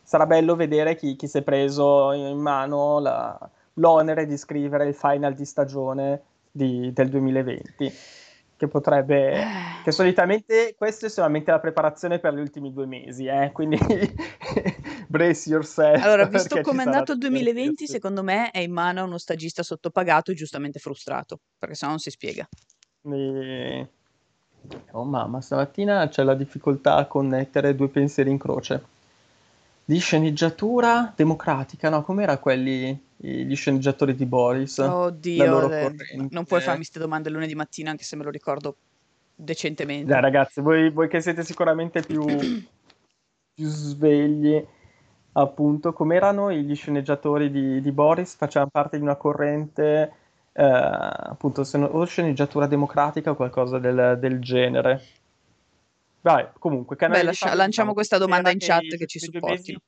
Sarà 0.00 0.26
bello 0.26 0.54
vedere 0.54 0.94
chi, 0.94 1.16
chi 1.16 1.26
si 1.26 1.38
è 1.38 1.42
preso 1.42 2.12
in 2.12 2.38
mano 2.38 3.00
la... 3.00 3.36
l'onere 3.74 4.26
di 4.26 4.36
scrivere 4.36 4.86
il 4.86 4.94
final 4.94 5.34
di 5.34 5.44
stagione 5.44 6.22
di... 6.52 6.92
del 6.92 7.08
2020 7.08 7.92
che 8.64 8.68
potrebbe 8.68 9.44
che 9.82 9.92
solitamente 9.92 10.74
questo 10.76 11.06
è 11.06 11.08
solamente 11.08 11.50
la 11.50 11.60
preparazione 11.60 12.18
per 12.18 12.34
gli 12.34 12.40
ultimi 12.40 12.72
due 12.72 12.86
mesi 12.86 13.26
eh? 13.26 13.50
quindi 13.52 13.78
brace 15.06 15.50
yourself 15.50 16.02
allora 16.02 16.26
visto 16.26 16.60
come 16.62 16.82
è 16.82 16.86
andato 16.86 17.12
il 17.12 17.18
2020 17.18 17.86
secondo 17.86 18.22
me 18.22 18.50
è 18.50 18.58
in 18.58 18.72
mano 18.72 19.00
a 19.00 19.04
uno 19.04 19.18
stagista 19.18 19.62
sottopagato 19.62 20.30
e 20.30 20.34
giustamente 20.34 20.78
frustrato 20.78 21.40
perché 21.58 21.74
sennò 21.74 21.92
non 21.92 22.00
si 22.00 22.10
spiega. 22.10 22.48
E... 23.02 23.88
oh 24.92 25.04
mamma 25.04 25.40
stamattina 25.40 26.08
c'è 26.08 26.22
la 26.22 26.34
difficoltà 26.34 26.96
a 26.96 27.06
connettere 27.06 27.74
due 27.74 27.88
pensieri 27.88 28.30
in 28.30 28.38
croce 28.38 28.93
di 29.84 29.98
sceneggiatura 29.98 31.12
democratica 31.14 31.90
no 31.90 32.02
com'era 32.02 32.38
quelli 32.38 33.12
gli 33.16 33.54
sceneggiatori 33.54 34.14
di 34.14 34.26
Boris. 34.26 34.78
Oddio, 34.78 35.70
eh, 35.70 35.94
non 36.30 36.44
puoi 36.44 36.60
farmi 36.60 36.78
queste 36.78 36.98
domande 36.98 37.30
lunedì 37.30 37.54
mattina, 37.54 37.90
anche 37.90 38.04
se 38.04 38.16
me 38.16 38.24
lo 38.24 38.30
ricordo 38.30 38.76
decentemente. 39.34 40.12
Dai, 40.12 40.20
ragazzi, 40.20 40.60
voi, 40.60 40.90
voi 40.90 41.08
che 41.08 41.20
siete 41.20 41.42
sicuramente 41.42 42.02
più, 42.02 42.24
più 43.54 43.66
svegli, 43.66 44.62
appunto, 45.32 45.92
com'erano 45.92 46.52
gli 46.52 46.74
sceneggiatori 46.74 47.50
di, 47.50 47.80
di 47.80 47.92
Boris? 47.92 48.36
Facevano 48.36 48.70
parte 48.70 48.98
di 48.98 49.02
una 49.02 49.16
corrente, 49.16 50.12
eh, 50.52 50.62
appunto, 50.62 51.64
se 51.64 51.78
no, 51.78 51.86
o 51.86 52.04
sceneggiatura 52.04 52.66
democratica 52.66 53.30
o 53.30 53.36
qualcosa 53.36 53.78
del, 53.78 54.18
del 54.20 54.38
genere. 54.40 55.02
Vai, 56.24 56.48
comunque, 56.58 56.96
Beh, 56.96 57.22
lascia, 57.22 57.54
lanciamo 57.54 57.92
questa 57.92 58.16
domanda 58.16 58.50
in 58.50 58.56
chat 58.58 58.80
che, 58.80 58.96
che 58.96 59.06
ci 59.06 59.18
supportino. 59.18 59.78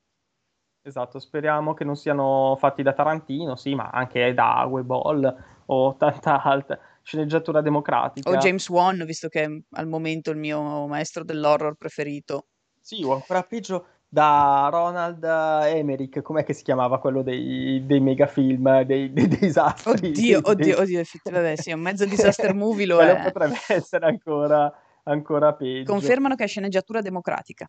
Esatto, 0.83 1.19
speriamo 1.19 1.73
che 1.73 1.83
non 1.83 1.97
siano 1.97 2.57
fatti 2.59 2.83
da 2.83 2.93
Tarantino, 2.93 3.57
sì, 3.57 3.75
ma 3.75 3.89
anche 3.89 4.35
da 4.35 4.67
Weiball 4.69 5.35
o 5.65 5.97
tanta 5.97 6.43
altra 6.43 6.79
sceneggiatura 7.03 7.63
democratica. 7.63 8.29
O 8.29 8.37
James 8.37 8.69
Wan, 8.69 9.03
visto 9.07 9.29
che 9.29 9.45
è 9.45 9.49
al 9.77 9.89
momento 9.89 10.31
il 10.31 10.37
mio 10.37 10.87
maestro 10.87 11.25
dell'horror 11.25 11.75
preferito. 11.75 12.49
Sì, 12.79 13.03
o 13.03 13.15
ancora 13.15 13.43
peggio 13.43 13.87
da 14.07 14.69
Ronald 14.71 15.25
Emmerich, 15.25 16.21
com'è 16.21 16.45
che 16.45 16.53
si 16.53 16.63
chiamava 16.63 17.01
quello 17.01 17.23
dei, 17.23 17.83
dei 17.87 18.01
megafilm, 18.01 18.83
dei, 18.83 19.11
dei 19.11 19.27
disastri? 19.27 20.09
Oddio, 20.09 20.41
oddio, 20.45 20.55
dei... 20.55 20.73
oddio, 20.75 21.01
effettivamente 21.01 21.63
sì, 21.63 21.73
un 21.73 21.81
mezzo 21.81 22.05
disaster 22.05 22.53
movie 22.55 22.85
lo 22.85 23.01
è. 23.01 23.23
potrebbe 23.23 23.57
essere 23.69 24.05
ancora, 24.05 24.71
ancora 25.07 25.53
peggio. 25.55 25.93
Confermano 25.93 26.35
che 26.35 26.45
è 26.45 26.47
sceneggiatura 26.47 27.01
democratica. 27.01 27.69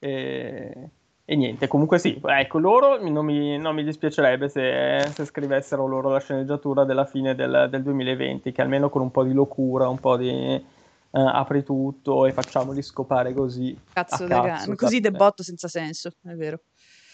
E, 0.00 0.90
e, 1.24 1.36
niente, 1.36 1.66
comunque 1.66 1.98
sì, 1.98 2.20
ecco, 2.24 2.58
loro 2.58 3.02
non 3.02 3.24
mi, 3.24 3.58
non 3.58 3.74
mi 3.74 3.82
dispiacerebbe 3.82 4.48
se, 4.48 5.10
se, 5.12 5.24
scrivessero 5.24 5.86
loro 5.86 6.10
la 6.10 6.20
sceneggiatura 6.20 6.84
della 6.84 7.04
fine 7.04 7.34
del, 7.34 7.66
del, 7.68 7.82
2020, 7.82 8.52
che 8.52 8.62
almeno 8.62 8.90
con 8.90 9.02
un 9.02 9.10
po' 9.10 9.24
di 9.24 9.32
locura, 9.32 9.88
un 9.88 9.98
po' 9.98 10.16
di... 10.16 10.76
Uh, 11.10 11.20
apri 11.20 11.64
tutto 11.64 12.26
e 12.26 12.32
facciamoli 12.32 12.82
scopare 12.82 13.32
così. 13.32 13.74
Cazzo, 13.94 14.26
cazzo 14.26 14.74
così 14.74 15.00
debotto 15.00 15.42
senza 15.42 15.66
senso, 15.66 16.10
è 16.22 16.34
vero. 16.34 16.60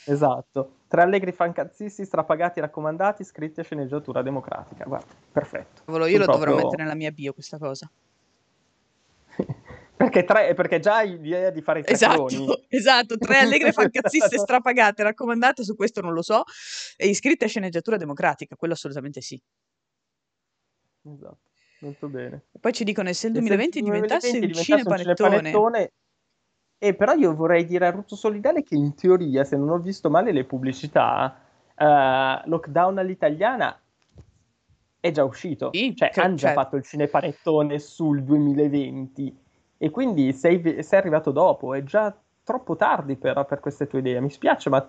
Esatto. 0.06 0.70
Tre 0.94 1.02
allegri 1.02 1.32
fancazzisti, 1.32 2.04
strapagati, 2.04 2.60
raccomandati, 2.60 3.24
scritti 3.24 3.58
a 3.58 3.64
sceneggiatura 3.64 4.22
democratica. 4.22 4.84
Guarda, 4.84 5.12
perfetto. 5.32 5.82
Io 5.86 5.92
Sul 5.92 6.18
lo 6.18 6.24
proprio... 6.24 6.36
dovrò 6.36 6.54
mettere 6.54 6.84
nella 6.84 6.94
mia 6.94 7.10
bio 7.10 7.32
questa 7.32 7.58
cosa. 7.58 7.90
Perché, 9.96 10.22
tre, 10.22 10.54
perché 10.54 10.78
già 10.80 10.96
hai 10.96 11.18
l'idea 11.18 11.50
di 11.50 11.62
fare 11.62 11.80
i 11.80 11.82
tre 11.82 11.94
esatto, 11.94 12.26
cloni. 12.26 12.66
Esatto, 12.68 13.16
tre 13.16 13.38
allegre 13.38 13.72
fancazziste 13.74 14.38
strapagate, 14.38 15.02
raccomandate, 15.02 15.64
su 15.64 15.74
questo 15.74 16.00
non 16.00 16.12
lo 16.12 16.22
so, 16.22 16.44
e 16.96 17.08
iscritte 17.08 17.46
a 17.46 17.48
sceneggiatura 17.48 17.96
democratica, 17.96 18.54
quello 18.54 18.74
assolutamente 18.74 19.20
sì. 19.20 19.40
Esatto, 21.12 21.38
molto 21.80 22.08
bene. 22.08 22.44
E 22.52 22.58
poi 22.60 22.72
ci 22.72 22.84
dicono, 22.84 23.08
e 23.08 23.14
se 23.14 23.28
il 23.28 23.32
2020 23.32 23.72
se 23.72 23.78
il 23.78 23.84
2020 23.84 24.20
diventasse, 24.20 24.60
un 24.60 24.64
cinepanettone... 24.64 25.14
cinepanettone... 25.14 25.92
E 26.84 26.92
però 26.92 27.14
io 27.14 27.34
vorrei 27.34 27.64
dire 27.64 27.86
a 27.86 27.90
Ruto 27.90 28.14
Solidale 28.14 28.62
che 28.62 28.74
in 28.74 28.94
teoria, 28.94 29.42
se 29.44 29.56
non 29.56 29.70
ho 29.70 29.78
visto 29.78 30.10
male 30.10 30.32
le 30.32 30.44
pubblicità, 30.44 31.34
uh, 31.78 32.46
Lockdown 32.46 32.98
all'italiana 32.98 33.80
è 35.00 35.10
già 35.10 35.24
uscito. 35.24 35.70
Sì, 35.72 35.96
cioè, 35.96 36.10
hanno 36.16 36.34
già 36.34 36.48
certo. 36.48 36.60
fatto 36.60 36.76
il 36.76 36.82
cinepanettone 36.82 37.78
sul 37.78 38.22
2020 38.22 39.38
e 39.78 39.90
quindi 39.90 40.34
sei, 40.34 40.82
sei 40.82 40.98
arrivato 40.98 41.30
dopo, 41.30 41.72
è 41.72 41.82
già 41.84 42.14
troppo 42.42 42.76
tardi 42.76 43.16
per, 43.16 43.46
per 43.48 43.60
queste 43.60 43.86
tue 43.86 44.00
idee. 44.00 44.20
Mi 44.20 44.28
spiace, 44.28 44.68
ma 44.68 44.86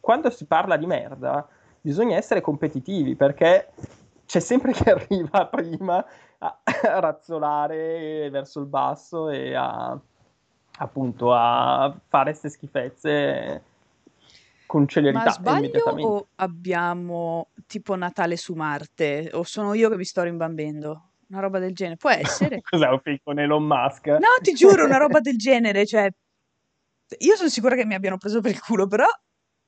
quando 0.00 0.28
si 0.28 0.44
parla 0.44 0.76
di 0.76 0.84
merda 0.84 1.48
bisogna 1.80 2.18
essere 2.18 2.42
competitivi 2.42 3.16
perché 3.16 3.70
c'è 4.26 4.40
sempre 4.40 4.72
chi 4.72 4.84
arriva 4.90 5.46
prima 5.46 6.04
a, 6.40 6.58
a 6.62 7.00
razzolare 7.00 8.28
verso 8.28 8.60
il 8.60 8.66
basso 8.66 9.30
e 9.30 9.54
a 9.54 9.98
appunto 10.78 11.32
a 11.32 11.94
fare 12.08 12.30
queste 12.30 12.48
schifezze 12.48 13.62
con 14.66 14.86
celerità. 14.86 15.24
Ma 15.24 15.30
sbaglio 15.30 15.82
o 15.84 16.28
abbiamo 16.36 17.50
tipo 17.66 17.96
Natale 17.96 18.36
su 18.36 18.54
Marte? 18.54 19.30
O 19.32 19.42
sono 19.42 19.74
io 19.74 19.88
che 19.88 19.96
mi 19.96 20.04
sto 20.04 20.22
rimbambendo? 20.22 21.12
Una 21.28 21.40
roba 21.40 21.58
del 21.58 21.74
genere. 21.74 21.96
Può 21.96 22.10
essere. 22.10 22.60
Cos'è 22.68 22.88
un 22.88 23.00
film 23.00 23.18
con 23.22 23.38
Elon 23.38 23.64
Musk? 23.64 24.06
No, 24.06 24.28
ti 24.42 24.52
giuro, 24.52 24.84
una 24.84 24.98
roba 24.98 25.20
del 25.20 25.36
genere. 25.36 25.86
Cioè, 25.86 26.08
io 27.18 27.36
sono 27.36 27.48
sicura 27.48 27.74
che 27.74 27.84
mi 27.84 27.94
abbiano 27.94 28.18
preso 28.18 28.40
per 28.40 28.52
il 28.52 28.60
culo, 28.60 28.86
però 28.86 29.06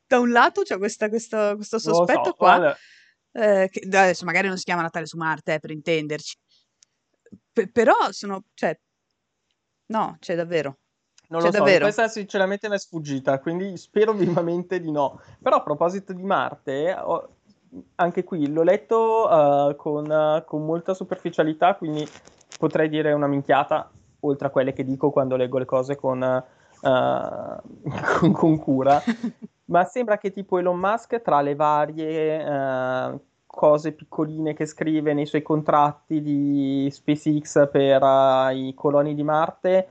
da 0.06 0.18
un 0.18 0.30
lato 0.30 0.62
c'è 0.62 0.76
questa, 0.78 1.08
questo, 1.08 1.54
questo 1.56 1.78
sospetto 1.78 2.24
so, 2.24 2.34
qua. 2.34 2.76
Eh, 3.32 3.68
che 3.70 3.80
adesso 3.86 4.24
magari 4.24 4.48
non 4.48 4.58
si 4.58 4.64
chiama 4.64 4.82
Natale 4.82 5.06
su 5.06 5.16
Marte, 5.16 5.54
eh, 5.54 5.58
per 5.60 5.70
intenderci. 5.70 6.36
P- 7.52 7.70
però 7.70 7.94
sono, 8.10 8.44
cioè, 8.54 8.78
no, 9.86 10.16
c'è 10.18 10.34
cioè, 10.34 10.36
davvero. 10.36 10.78
Non 11.30 11.42
Cioè, 11.42 11.50
lo 11.50 11.56
so, 11.56 11.58
davvero? 11.58 11.84
questa 11.84 12.08
sinceramente 12.08 12.68
mi 12.68 12.74
è 12.74 12.78
sfuggita, 12.78 13.38
quindi 13.38 13.76
spero 13.76 14.12
vivamente 14.14 14.80
di 14.80 14.90
no. 14.90 15.20
Però 15.40 15.56
a 15.56 15.62
proposito 15.62 16.12
di 16.12 16.22
Marte, 16.24 16.92
ho- 16.92 17.28
anche 17.96 18.24
qui 18.24 18.48
l'ho 18.48 18.62
letto 18.64 19.70
eh, 19.70 19.76
con, 19.76 20.10
eh, 20.10 20.44
con 20.44 20.64
molta 20.64 20.92
superficialità, 20.92 21.76
quindi 21.76 22.04
potrei 22.58 22.88
dire 22.88 23.12
una 23.12 23.28
minchiata, 23.28 23.88
oltre 24.20 24.48
a 24.48 24.50
quelle 24.50 24.72
che 24.72 24.84
dico 24.84 25.10
quando 25.10 25.36
leggo 25.36 25.58
le 25.58 25.64
cose 25.66 25.94
con, 25.96 26.20
eh, 26.22 26.42
con, 28.18 28.32
con 28.32 28.58
cura. 28.58 29.00
Ma 29.70 29.84
sembra 29.84 30.18
che 30.18 30.32
tipo 30.32 30.58
Elon 30.58 30.78
Musk, 30.78 31.22
tra 31.22 31.40
le 31.42 31.54
varie 31.54 33.20
cose 33.46 33.92
piccoline 33.92 34.52
che 34.54 34.66
scrive 34.66 35.12
nei 35.12 35.26
suoi 35.26 35.42
contratti 35.42 36.20
di 36.20 36.88
SpaceX 36.90 37.68
per 37.70 38.02
i 38.52 38.72
coloni 38.74 39.14
di 39.14 39.22
Marte, 39.22 39.88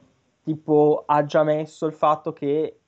tipo 0.49 1.03
ha 1.05 1.23
già 1.25 1.43
messo 1.43 1.85
il 1.85 1.93
fatto 1.93 2.33
che 2.33 2.79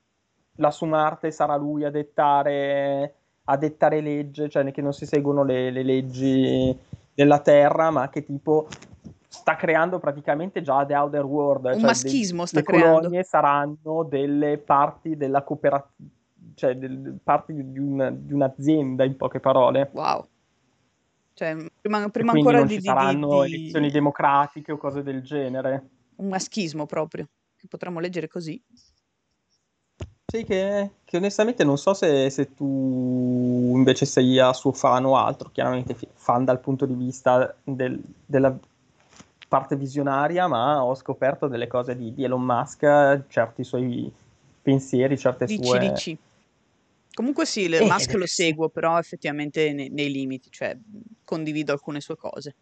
là 0.56 0.70
su 0.72 0.84
Marte 0.84 1.30
sarà 1.30 1.54
lui 1.54 1.84
a 1.84 1.90
dettare, 1.90 3.14
a 3.44 3.56
dettare 3.56 4.00
legge, 4.00 4.48
cioè 4.48 4.68
che 4.72 4.82
non 4.82 4.92
si 4.92 5.06
seguono 5.06 5.44
le, 5.44 5.70
le 5.70 5.84
leggi 5.84 6.76
della 7.14 7.38
Terra, 7.38 7.90
ma 7.90 8.08
che 8.08 8.24
tipo 8.24 8.66
sta 9.28 9.54
creando 9.54 10.00
praticamente 10.00 10.60
già 10.60 10.84
The 10.84 10.94
Outer 10.96 11.24
World. 11.24 11.64
Un 11.66 11.72
cioè 11.74 11.82
maschismo 11.82 12.38
dei- 12.38 12.46
sta 12.48 12.58
le 12.58 12.64
creando. 12.64 12.96
colonie 12.98 13.22
saranno 13.22 14.02
delle 14.08 14.58
parti 14.58 15.16
della 15.16 15.42
cooperativa, 15.42 15.90
cioè 16.54 16.74
del- 16.76 17.18
parti 17.22 17.54
di, 17.70 17.78
un- 17.78 18.12
di 18.22 18.32
un'azienda, 18.32 19.04
in 19.04 19.16
poche 19.16 19.38
parole. 19.38 19.88
Wow. 19.92 20.26
Cioè, 21.34 21.56
prima, 21.80 22.08
prima 22.08 22.32
ancora 22.32 22.58
non 22.58 22.66
di, 22.66 22.74
ci 22.74 22.80
di- 22.80 22.86
saranno 22.86 23.42
di- 23.44 23.54
elezioni 23.54 23.90
democratiche 23.90 24.72
o 24.72 24.76
cose 24.76 25.02
del 25.04 25.22
genere. 25.22 25.88
un 26.16 26.28
maschismo 26.28 26.84
proprio, 26.86 27.26
che 27.62 27.68
potremmo 27.68 28.00
leggere 28.00 28.26
così. 28.26 28.60
Sì, 30.26 30.44
che, 30.44 30.90
che 31.04 31.16
onestamente 31.18 31.62
non 31.62 31.76
so 31.76 31.92
se, 31.94 32.28
se 32.30 32.54
tu 32.54 33.72
invece 33.76 34.06
sei 34.06 34.38
a 34.38 34.52
suo 34.52 34.72
fan 34.72 35.04
o 35.04 35.16
altro, 35.16 35.50
chiaramente 35.52 35.94
fan 36.14 36.44
dal 36.44 36.58
punto 36.58 36.86
di 36.86 36.94
vista 36.94 37.54
del- 37.62 38.00
della 38.24 38.58
parte 39.46 39.76
visionaria, 39.76 40.48
ma 40.48 40.82
ho 40.82 40.94
scoperto 40.94 41.48
delle 41.48 41.66
cose 41.66 41.94
di, 41.94 42.14
di 42.14 42.24
Elon 42.24 42.42
Musk, 42.42 43.26
certi 43.28 43.62
suoi 43.62 44.10
pensieri, 44.62 45.18
certe 45.18 45.46
Dici, 45.46 45.62
sue... 45.62 45.78
dici. 45.78 46.18
Comunque 47.14 47.44
sì, 47.44 47.60
il 47.64 47.74
Eh, 47.74 47.86
Musk 47.86 48.14
lo 48.14 48.26
seguo, 48.26 48.70
però 48.70 48.98
effettivamente 48.98 49.70
nei, 49.74 49.90
nei 49.90 50.10
limiti, 50.10 50.48
cioè 50.50 50.74
condivido 51.24 51.72
alcune 51.72 52.00
sue 52.00 52.16
cose. 52.16 52.54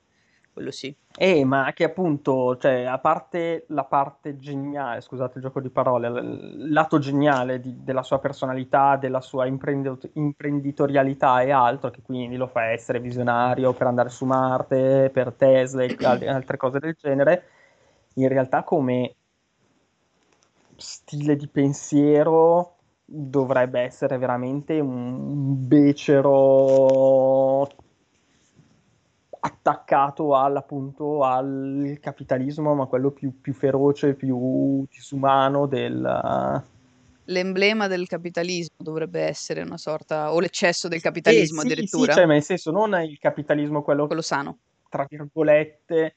Quello 0.52 0.70
sì. 0.70 0.94
Eh, 1.16 1.44
ma 1.44 1.72
che 1.72 1.84
appunto, 1.84 2.56
cioè, 2.56 2.82
a 2.82 2.98
parte 2.98 3.64
la 3.68 3.84
parte 3.84 4.36
geniale, 4.36 5.00
scusate 5.00 5.38
il 5.38 5.44
gioco 5.44 5.60
di 5.60 5.70
parole, 5.70 6.08
il 6.08 6.72
lato 6.72 6.98
geniale 6.98 7.60
di- 7.60 7.82
della 7.82 8.02
sua 8.02 8.18
personalità, 8.18 8.96
della 8.96 9.20
sua 9.20 9.46
imprendit- 9.46 10.10
imprenditorialità 10.14 11.40
e 11.42 11.50
altro, 11.50 11.90
che 11.90 12.02
quindi 12.02 12.36
lo 12.36 12.48
fa 12.48 12.64
essere 12.66 13.00
visionario 13.00 13.72
per 13.72 13.86
andare 13.86 14.08
su 14.08 14.24
Marte, 14.24 15.10
per 15.12 15.32
Tesla 15.32 15.84
e 15.84 15.96
al- 16.04 16.26
altre 16.26 16.56
cose 16.56 16.78
del 16.78 16.96
genere, 16.98 17.44
in 18.14 18.28
realtà 18.28 18.62
come 18.64 19.14
stile 20.76 21.36
di 21.36 21.46
pensiero 21.48 22.76
dovrebbe 23.04 23.80
essere 23.80 24.18
veramente 24.18 24.80
un 24.80 25.66
becero 25.66 27.68
attaccato 29.40 30.34
al, 30.34 30.56
appunto 30.56 31.24
al 31.24 31.98
capitalismo, 32.00 32.74
ma 32.74 32.86
quello 32.86 33.10
più, 33.10 33.40
più 33.40 33.52
feroce, 33.54 34.14
più 34.14 34.84
disumano 34.90 35.66
del... 35.66 36.62
L'emblema 37.24 37.86
del 37.86 38.06
capitalismo 38.08 38.76
dovrebbe 38.78 39.20
essere 39.22 39.62
una 39.62 39.78
sorta, 39.78 40.32
o 40.32 40.40
l'eccesso 40.40 40.88
del 40.88 40.98
Eh, 40.98 41.02
capitalismo 41.02 41.60
sì, 41.60 41.66
sì, 41.66 41.72
addirittura, 41.72 42.12
cioè, 42.12 42.26
ma 42.26 42.32
nel 42.32 42.42
senso 42.42 42.70
non 42.72 42.92
il 43.02 43.18
capitalismo 43.18 43.82
quello 43.82 44.06
quello 44.06 44.22
sano. 44.22 44.58
tra 44.90 45.06
virgolette, 45.08 46.16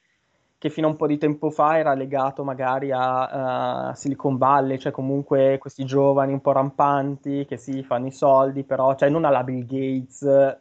che 0.57 0.69
fino 0.69 0.87
a 0.87 0.89
un 0.89 0.95
po' 0.97 1.07
di 1.07 1.17
tempo 1.17 1.49
fa 1.51 1.77
era 1.77 1.93
legato 1.93 2.43
magari 2.43 2.91
a, 2.91 3.89
a 3.89 3.93
Silicon 3.95 4.37
Valley, 4.37 4.79
cioè 4.79 4.91
comunque 4.91 5.57
questi 5.59 5.85
giovani 5.85 6.33
un 6.33 6.41
po' 6.41 6.53
rampanti 6.53 7.45
che 7.45 7.57
si 7.57 7.83
fanno 7.83 8.07
i 8.07 8.11
soldi, 8.11 8.63
però, 8.63 8.95
cioè 8.95 9.09
non 9.09 9.25
alla 9.25 9.43
Bill 9.43 9.65
Gates, 9.65 10.57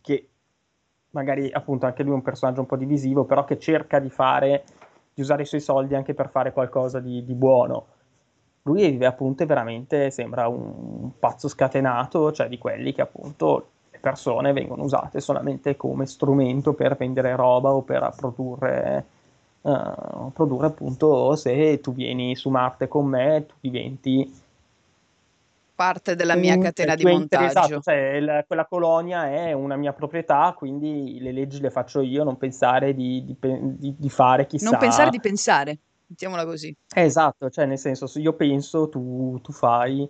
che 0.00 0.28
magari 1.12 1.50
appunto 1.50 1.86
anche 1.86 2.02
lui 2.02 2.12
è 2.12 2.16
un 2.16 2.22
personaggio 2.22 2.60
un 2.60 2.66
po' 2.66 2.76
divisivo, 2.76 3.24
però 3.24 3.44
che 3.44 3.58
cerca 3.58 3.98
di 3.98 4.10
fare, 4.10 4.64
di 5.14 5.22
usare 5.22 5.42
i 5.42 5.46
suoi 5.46 5.60
soldi 5.60 5.94
anche 5.94 6.14
per 6.14 6.28
fare 6.30 6.52
qualcosa 6.52 7.00
di, 7.00 7.24
di 7.24 7.34
buono. 7.34 7.86
Lui 8.62 8.88
vive 8.90 9.06
appunto 9.06 9.44
veramente 9.44 10.10
sembra 10.10 10.46
un 10.48 11.10
pazzo 11.18 11.48
scatenato, 11.48 12.32
cioè 12.32 12.48
di 12.48 12.58
quelli 12.58 12.92
che 12.92 13.02
appunto 13.02 13.66
le 13.90 13.98
persone 13.98 14.52
vengono 14.52 14.84
usate 14.84 15.20
solamente 15.20 15.76
come 15.76 16.06
strumento 16.06 16.72
per 16.72 16.96
vendere 16.96 17.34
roba 17.34 17.72
o 17.72 17.82
per 17.82 18.12
produrre, 18.16 19.04
eh, 19.62 20.30
produrre 20.32 20.66
appunto 20.66 21.34
se 21.34 21.80
tu 21.80 21.92
vieni 21.92 22.36
su 22.36 22.50
Marte 22.50 22.86
con 22.86 23.06
me, 23.06 23.46
tu 23.46 23.54
diventi 23.60 24.30
Parte 25.74 26.14
della 26.14 26.36
mia 26.36 26.58
catena 26.58 26.94
di 26.94 27.02
entri- 27.02 27.38
montaggio. 27.38 27.58
esatto, 27.58 27.80
cioè 27.80 27.94
il- 28.16 28.44
quella 28.46 28.66
colonia 28.66 29.26
è 29.30 29.52
una 29.52 29.76
mia 29.76 29.92
proprietà, 29.92 30.54
quindi 30.56 31.18
le 31.20 31.32
leggi 31.32 31.60
le 31.60 31.70
faccio 31.70 32.00
io, 32.02 32.24
non 32.24 32.36
pensare 32.36 32.94
di, 32.94 33.24
di 33.24 33.36
di- 33.78 33.94
di 33.98 34.10
fare 34.10 34.46
chissà. 34.46 34.68
Non 34.70 34.78
pensare 34.78 35.10
di 35.10 35.20
pensare, 35.20 35.78
mettiamola 36.06 36.44
così. 36.44 36.74
Esatto, 36.94 37.48
cioè 37.48 37.64
nel 37.64 37.78
senso, 37.78 38.06
se 38.06 38.20
io 38.20 38.34
penso, 38.34 38.88
tu, 38.90 39.38
tu 39.42 39.50
fai, 39.50 40.06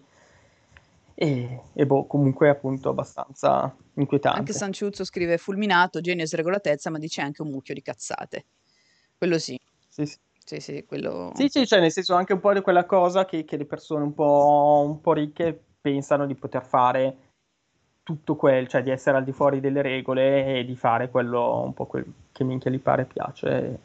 e, 1.14 1.61
e 1.72 1.87
boh, 1.87 2.07
comunque 2.07 2.48
è 2.48 2.51
appunto 2.51 2.88
abbastanza 2.90 3.62
Anche 3.62 4.01
inquietante. 4.01 4.53
Sanciuzzo 4.53 5.05
scrive 5.05 5.38
fulminato, 5.38 6.01
genio 6.01 6.25
e 6.25 6.27
sregolatezza, 6.27 6.90
ma 6.90 6.98
dice 6.98 7.20
anche 7.20 7.42
un 7.42 7.51
mucchio 7.51 7.75
di 7.75 7.83
cazzate. 7.83 8.44
Quello 9.16 9.38
sì, 9.38 9.57
Sì, 9.88 10.07
sì. 10.07 10.16
Sì, 10.45 10.61
sì, 10.61 10.85
quello... 10.85 11.33
Sì, 11.35 11.49
sì, 11.49 11.67
cioè 11.67 11.81
nel 11.81 11.93
senso 11.93 12.15
anche 12.15 12.33
un 12.33 12.41
po' 12.41 12.53
di 12.53 12.61
quella 12.61 12.85
cosa 12.85 13.25
che, 13.25 13.45
che 13.45 13.57
le 13.57 13.65
persone 13.65 14.05
un 14.05 14.15
po', 14.15 14.85
un 14.87 15.01
po' 15.01 15.13
ricche 15.13 15.59
pensano 15.81 16.27
di 16.27 16.35
poter 16.35 16.65
fare 16.65 17.17
tutto 18.03 18.35
quel, 18.37 18.67
cioè 18.69 18.83
di 18.83 18.91
essere 18.91 19.17
al 19.17 19.25
di 19.25 19.33
fuori 19.33 19.61
delle 19.61 19.83
regole 19.83 20.59
e 20.59 20.65
di 20.65 20.77
fare 20.77 21.11
quello 21.11 21.63
un 21.63 21.73
po' 21.73 21.87
quel 21.87 22.05
che 22.33 22.45
minchia 22.45 22.71
gli 22.71 22.81
pare 22.81 23.05
piace. 23.05 23.79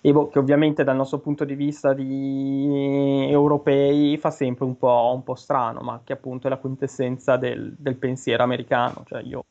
E 0.00 0.12
boh, 0.12 0.28
che 0.28 0.38
ovviamente 0.38 0.84
dal 0.84 0.96
nostro 0.96 1.18
punto 1.18 1.44
di 1.44 1.54
vista 1.54 1.92
di 1.92 3.26
europei 3.28 4.16
fa 4.16 4.30
sempre 4.30 4.64
un 4.64 4.76
po', 4.76 5.12
un 5.14 5.22
po' 5.24 5.34
strano, 5.34 5.80
ma 5.80 6.00
che 6.04 6.12
appunto 6.12 6.46
è 6.46 6.50
la 6.50 6.58
quintessenza 6.58 7.36
del, 7.36 7.74
del 7.76 7.96
pensiero 7.96 8.42
americano. 8.42 9.04
Cioè 9.06 9.22
io 9.22 9.44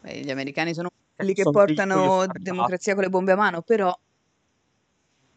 Beh, 0.00 0.20
gli 0.20 0.30
americani 0.30 0.74
sono 0.74 0.90
quelli 1.16 1.32
che 1.32 1.42
sono 1.42 1.64
portano 1.64 2.26
democrazia 2.38 2.94
con 2.94 3.04
le 3.04 3.08
bombe 3.08 3.32
a 3.32 3.36
mano, 3.36 3.62
però 3.62 3.96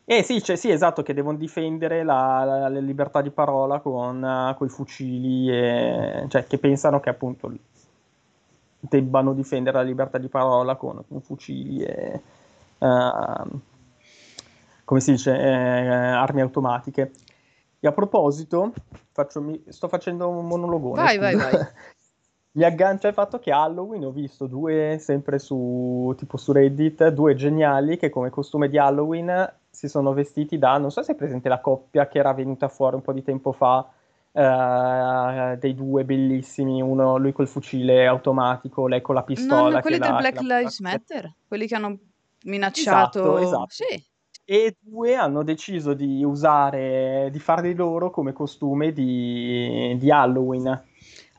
Eh 0.09 0.23
sì, 0.23 0.41
cioè, 0.41 0.55
sì, 0.55 0.69
esatto, 0.71 1.03
che 1.03 1.13
devono 1.13 1.37
difendere 1.37 2.01
la, 2.03 2.43
la- 2.45 2.69
la 2.69 2.79
libertà 2.79 3.21
di 3.21 3.29
parola 3.29 3.79
con 3.81 4.55
i 4.61 4.69
fucili, 4.69 5.49
e, 5.51 6.25
cioè 6.29 6.47
che 6.47 6.57
pensano 6.57 6.99
che 7.01 7.09
appunto 7.09 7.51
debbano 8.79 9.33
difendere 9.33 9.77
la 9.77 9.83
libertà 9.83 10.17
di 10.17 10.29
parola 10.29 10.75
con, 10.75 11.03
con 11.07 11.21
fucili 11.21 11.83
e, 11.83 12.21
ehm, 12.79 13.61
come 14.85 14.99
si 15.01 15.11
dice, 15.11 15.37
eh, 15.37 15.49
armi 15.91 16.41
automatiche. 16.41 17.11
E 17.79 17.87
a 17.87 17.91
proposito, 17.91 18.73
faccio- 19.11 19.41
mi- 19.41 19.61
sto 19.67 19.87
facendo 19.87 20.29
un 20.29 20.47
monologone. 20.47 21.01
Vai, 21.01 21.17
vai, 21.17 21.35
vai. 21.35 21.51
Mi 22.57 22.63
aggancia 22.63 23.07
il 23.07 23.13
fatto 23.13 23.37
che 23.37 23.51
Halloween 23.51 24.05
ho 24.05 24.11
visto 24.11 24.47
due, 24.47 24.97
sempre 24.99 25.37
su, 25.37 26.11
tipo 26.17 26.37
su 26.37 26.51
Reddit, 26.51 27.09
due 27.09 27.35
geniali 27.35 27.97
che 27.97 28.09
come 28.09 28.31
costume 28.31 28.67
di 28.67 28.79
Halloween 28.79 29.53
si 29.69 29.88
sono 29.88 30.13
vestiti 30.13 30.58
da, 30.58 30.77
non 30.77 30.91
so 30.91 31.03
se 31.03 31.13
è 31.13 31.15
presente 31.15 31.49
la 31.49 31.60
coppia 31.60 32.08
che 32.08 32.17
era 32.19 32.34
venuta 32.34 32.67
fuori 32.67 32.95
un 32.95 33.01
po' 33.01 33.13
di 33.13 33.23
tempo 33.23 33.51
fa, 33.51 33.88
eh, 34.32 35.58
dei 35.60 35.73
due 35.75 36.03
bellissimi, 36.03 36.82
uno 36.82 37.17
lui 37.17 37.32
col 37.32 37.47
fucile 37.47 38.06
automatico, 38.08 38.88
lei 38.88 39.01
con 39.01 39.15
la 39.15 39.23
pistola. 39.23 39.69
non 39.69 39.82
quelli 39.82 39.99
del 39.99 40.10
la- 40.12 40.17
Black 40.17 40.41
la- 40.41 40.58
Lives 40.58 40.80
Matter, 40.80 41.34
quelli 41.47 41.67
che 41.67 41.75
hanno 41.75 41.97
minacciato... 42.43 43.38
Esatto, 43.38 43.38
esatto. 43.38 43.65
Sì, 43.69 44.06
E 44.45 44.75
due 44.80 45.15
hanno 45.15 45.43
deciso 45.43 45.93
di 45.93 46.23
usare, 46.23 47.30
di 47.32 47.39
farli 47.39 47.73
loro 47.75 48.10
come 48.12 48.32
costume 48.34 48.93
di, 48.93 49.95
di 49.99 50.10
Halloween. 50.12 50.84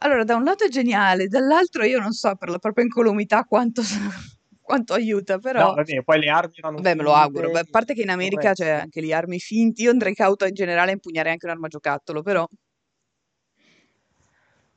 allora 0.00 0.24
da 0.24 0.36
un 0.36 0.44
lato 0.44 0.64
è 0.64 0.68
geniale, 0.68 1.26
dall'altro 1.26 1.84
io 1.84 1.98
non 2.00 2.12
so 2.12 2.34
per 2.36 2.50
la 2.50 2.58
propria 2.58 2.84
incolumità 2.84 3.44
quanto, 3.44 3.80
quanto 4.68 4.92
aiuta, 4.92 5.38
però... 5.38 5.68
No, 5.68 5.74
va 5.74 5.82
bene, 5.82 6.02
poi 6.04 6.20
le 6.20 6.28
armi 6.28 6.52
erano 6.56 6.80
Beh, 6.80 6.94
me 6.94 7.02
lo 7.02 7.14
auguro. 7.14 7.48
Beh, 7.48 7.60
a 7.60 7.66
parte 7.70 7.94
che 7.94 8.02
in 8.02 8.10
America 8.10 8.52
c'è 8.52 8.68
anche 8.68 9.00
lì 9.00 9.14
armi 9.14 9.38
finti. 9.38 9.82
Io 9.82 9.90
andrei 9.90 10.14
cauto 10.14 10.44
in 10.44 10.52
generale 10.52 10.90
a 10.90 10.92
impugnare 10.92 11.30
anche 11.30 11.46
un'arma 11.46 11.68
giocattolo, 11.68 12.20
però 12.20 12.46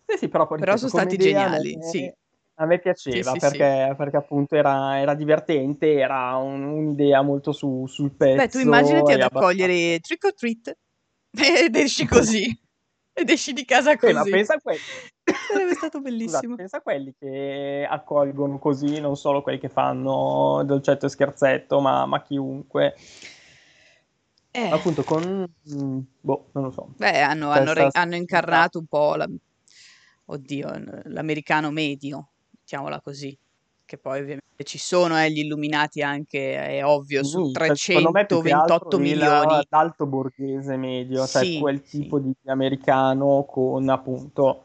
Sì, 0.06 0.18
sì, 0.18 0.30
però, 0.30 0.48
poi, 0.48 0.60
Però 0.60 0.72
ripeto, 0.74 0.88
sono 0.90 1.02
stati 1.04 1.16
idea 1.16 1.50
geniali, 1.50 1.76
me- 1.76 1.84
sì. 1.84 2.14
A 2.56 2.66
me 2.66 2.76
Sì, 2.76 2.82
piaceva 2.82 3.32
sì, 3.34 3.40
perché, 3.40 3.94
perché 3.98 4.18
appunto 4.18 4.56
era, 4.56 5.00
era 5.00 5.14
divertente, 5.14 5.94
era 5.94 6.36
un- 6.36 6.64
un'idea 6.64 7.22
molto 7.22 7.52
su- 7.52 7.86
sul 7.88 8.12
pezzo. 8.12 8.36
Beh, 8.38 8.48
tu 8.48 8.60
immaginati 8.60 9.12
ad 9.12 9.20
abbastanza- 9.22 9.38
accogliere 9.40 10.00
trick 10.00 10.24
or 10.24 10.34
treat 10.34 10.74
Ed 11.66 11.76
esci 11.76 12.06
così. 12.06 12.60
Ed 13.22 13.30
esci 13.30 13.54
di 13.54 13.66
casa 13.66 13.98
così. 13.98 14.12
Eh, 14.12 14.16
ma 14.16 14.24
pensa 14.24 14.54
a 14.56 14.60
quelli. 14.62 14.80
Sarebbe 15.52 15.74
stato 15.74 16.00
bellissimo. 16.02 16.38
Scusate, 16.40 16.56
pensa 16.56 16.78
a 16.78 16.82
quelli 16.82 17.14
che 17.20 17.88
accolgono 17.90 18.58
così, 18.58 19.00
non 19.00 19.16
solo 19.18 19.42
quelli 19.42 19.60
che 19.60 19.70
fanno 19.70 20.64
dolcetto 20.66 21.06
e 21.06 21.10
scherzetto, 21.10 21.80
ma, 21.82 22.06
ma 22.06 22.22
chiunque. 22.22 22.96
Eh. 24.52 24.70
Appunto 24.70 25.04
con... 25.04 25.46
mm, 25.74 26.00
Boh, 26.20 26.50
non 26.54 26.64
lo 26.66 26.72
so. 26.72 26.94
Beh, 26.98 27.22
hanno, 27.22 27.52
Cioè, 27.52 27.58
hanno 27.60 27.74
re- 27.74 27.90
hanno 27.92 28.16
incarnato 28.16 28.80
un 28.80 28.86
po' 28.86 29.16
la- 29.16 29.30
oddio, 30.26 31.02
l'americano 31.06 31.72
medio, 31.72 32.30
mettiamola 32.50 33.02
così. 33.02 33.38
Che 33.92 33.98
poi 33.98 34.20
ovviamente 34.20 34.64
ci 34.64 34.78
sono 34.78 35.22
eh, 35.22 35.30
gli 35.30 35.40
illuminati 35.40 36.02
anche, 36.02 36.56
è 36.56 36.86
ovvio, 36.86 37.26
su 37.26 37.40
Mm, 37.42 37.52
cioè, 37.54 37.68
che 37.68 37.92
328 37.92 38.86
altro 38.86 39.00
il- 39.00 39.02
milioni. 39.02 39.66
l'alto 39.70 40.06
borghese 40.06 40.78
medio, 40.78 41.28
cioè 41.28 41.44
Sì, 41.44 41.60
quel 41.60 41.82
sì. 41.84 42.00
tipo 42.00 42.20
di 42.20 42.32
americano 42.46 43.44
con 43.44 43.90
appunto 43.90 44.64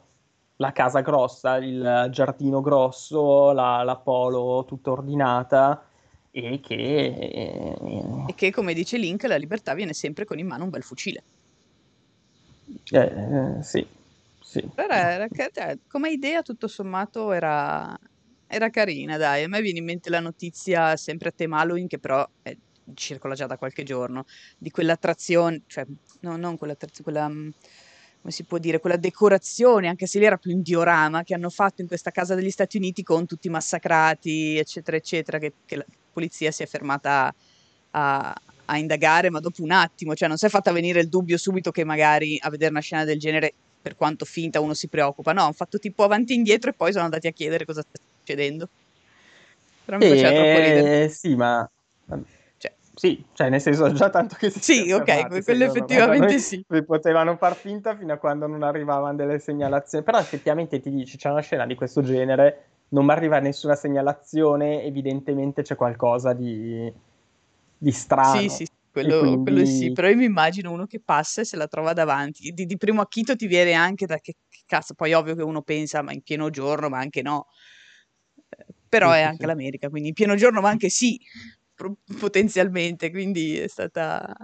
la 0.58 0.70
casa 0.70 1.00
grossa, 1.00 1.56
il 1.56 2.06
giardino 2.12 2.60
grosso, 2.60 3.50
la, 3.50 3.82
la 3.82 3.96
polo 3.96 4.64
tutta 4.64 4.92
ordinata 4.92 5.84
e 6.30 6.60
che... 6.60 7.74
E 8.28 8.34
che, 8.36 8.52
come 8.52 8.74
dice 8.74 8.96
Link, 8.96 9.24
la 9.24 9.34
libertà 9.38 9.74
viene 9.74 9.92
sempre 9.92 10.24
con 10.24 10.38
in 10.38 10.46
mano 10.46 10.62
un 10.62 10.70
bel 10.70 10.84
fucile. 10.84 11.24
eh, 12.92 12.98
eh, 13.58 13.62
sì, 13.62 13.86
sì. 14.40 14.68
Però 14.74 14.94
era, 14.94 15.26
cioè, 15.52 15.76
come 15.88 16.10
idea, 16.10 16.42
tutto 16.42 16.68
sommato, 16.68 17.32
era, 17.32 17.96
era 18.46 18.70
carina, 18.70 19.16
dai. 19.16 19.44
A 19.44 19.48
me 19.48 19.60
viene 19.60 19.78
in 19.78 19.84
mente 19.84 20.10
la 20.10 20.20
notizia, 20.20 20.96
sempre 20.96 21.28
a 21.28 21.32
tema 21.34 21.60
Halloween, 21.60 21.88
che 21.88 21.98
però 21.98 22.26
eh, 22.42 22.58
circola 22.94 23.34
già 23.34 23.46
da 23.46 23.56
qualche 23.56 23.82
giorno, 23.82 24.24
di 24.58 24.70
quell'attrazione, 24.70 25.62
cioè, 25.66 25.84
no, 26.20 26.36
non 26.36 26.56
quell'attrazione, 26.56 27.02
quella, 27.02 27.28
mm, 27.28 27.48
come 28.20 28.32
si 28.32 28.44
può 28.44 28.58
dire, 28.58 28.80
quella 28.80 28.96
decorazione, 28.96 29.88
anche 29.88 30.06
se 30.06 30.18
lì 30.18 30.24
era 30.24 30.36
più 30.36 30.52
un 30.54 30.62
diorama, 30.62 31.22
che 31.22 31.34
hanno 31.34 31.50
fatto 31.50 31.82
in 31.82 31.88
questa 31.88 32.10
casa 32.10 32.34
degli 32.34 32.50
Stati 32.50 32.76
Uniti 32.76 33.02
con 33.02 33.26
tutti 33.26 33.48
massacrati, 33.48 34.56
eccetera, 34.58 34.96
eccetera, 34.96 35.38
che, 35.38 35.52
che 35.64 35.76
la 35.76 35.84
polizia 36.12 36.50
si 36.50 36.62
è 36.62 36.66
fermata 36.66 37.34
a, 37.90 38.34
a 38.66 38.78
indagare, 38.78 39.30
ma 39.30 39.40
dopo 39.40 39.62
un 39.62 39.72
attimo, 39.72 40.14
cioè 40.14 40.28
non 40.28 40.36
si 40.36 40.46
è 40.46 40.48
fatta 40.48 40.72
venire 40.72 41.00
il 41.00 41.08
dubbio 41.08 41.36
subito 41.36 41.70
che 41.70 41.84
magari 41.84 42.38
a 42.40 42.50
vedere 42.50 42.70
una 42.70 42.80
scena 42.80 43.04
del 43.04 43.18
genere, 43.18 43.52
per 43.82 43.94
quanto 43.94 44.24
finta, 44.24 44.60
uno 44.60 44.74
si 44.74 44.88
preoccupa. 44.88 45.32
No, 45.32 45.42
hanno 45.42 45.52
fatto 45.52 45.78
tipo 45.78 46.02
avanti 46.02 46.32
e 46.32 46.36
indietro 46.36 46.70
e 46.70 46.72
poi 46.72 46.90
sono 46.90 47.04
andati 47.04 47.28
a 47.28 47.30
chiedere 47.30 47.64
cosa 47.64 47.82
sta 47.82 48.00
succedendo. 48.26 48.68
Però 49.84 49.98
mi 49.98 50.08
faceva 50.08 50.32
troppo 50.32 50.58
ridere. 50.58 51.04
Eh, 51.04 51.08
sì, 51.08 51.36
ma... 51.36 51.70
Cioè, 52.58 52.74
Sì, 52.94 53.24
cioè 53.34 53.48
nel 53.48 53.60
senso 53.60 53.92
già 53.92 54.10
tanto 54.10 54.34
che 54.36 54.50
si 54.50 54.58
Sì, 54.60 54.90
ok, 54.90 55.04
fermati, 55.04 55.42
quello 55.42 55.64
effettivamente 55.64 56.26
Noi- 56.26 56.40
sì. 56.40 56.64
Potevano 56.84 57.36
far 57.36 57.54
finta 57.54 57.96
fino 57.96 58.12
a 58.12 58.16
quando 58.16 58.48
non 58.48 58.64
arrivavano 58.64 59.14
delle 59.14 59.38
segnalazioni, 59.38 60.04
però 60.04 60.18
effettivamente 60.18 60.80
ti 60.80 60.90
dici 60.90 61.16
c'è 61.16 61.30
una 61.30 61.40
scena 61.40 61.66
di 61.66 61.76
questo 61.76 62.02
genere, 62.02 62.64
non 62.88 63.04
mi 63.04 63.12
arriva 63.12 63.38
nessuna 63.38 63.76
segnalazione, 63.76 64.82
evidentemente 64.82 65.62
c'è 65.62 65.76
qualcosa 65.76 66.32
di, 66.32 66.92
di 67.78 67.92
strano. 67.92 68.40
Sì, 68.40 68.48
sì, 68.48 68.64
sì, 68.64 68.72
quello, 68.90 69.18
quindi- 69.18 69.42
quello 69.42 69.64
sì, 69.66 69.92
però 69.92 70.08
io 70.08 70.16
mi 70.16 70.24
immagino 70.24 70.72
uno 70.72 70.86
che 70.86 71.00
passa 71.04 71.42
e 71.42 71.44
se 71.44 71.56
la 71.56 71.68
trova 71.68 71.92
davanti. 71.92 72.50
Di, 72.50 72.66
di 72.66 72.76
primo 72.76 73.02
acchito 73.02 73.36
ti 73.36 73.46
viene 73.46 73.74
anche 73.74 74.06
da 74.06 74.16
che, 74.18 74.34
che 74.48 74.62
cazzo, 74.66 74.94
poi 74.94 75.12
ovvio 75.12 75.36
che 75.36 75.42
uno 75.44 75.62
pensa, 75.62 76.02
ma 76.02 76.12
in 76.12 76.22
pieno 76.22 76.50
giorno, 76.50 76.88
ma 76.88 76.98
anche 76.98 77.22
no. 77.22 77.46
Eh, 78.86 78.88
Però 78.88 79.10
Sì, 79.12 79.18
è 79.18 79.22
anche 79.22 79.38
sì. 79.40 79.46
l'America, 79.46 79.88
quindi 79.88 80.08
in 80.08 80.14
pieno 80.14 80.34
giorno, 80.36 80.60
ma 80.60 80.68
anche 80.68 80.88
sì, 80.88 81.18
pro- 81.74 81.96
potenzialmente, 82.18 83.10
quindi 83.10 83.58
è 83.58 83.68
stata... 83.68 84.34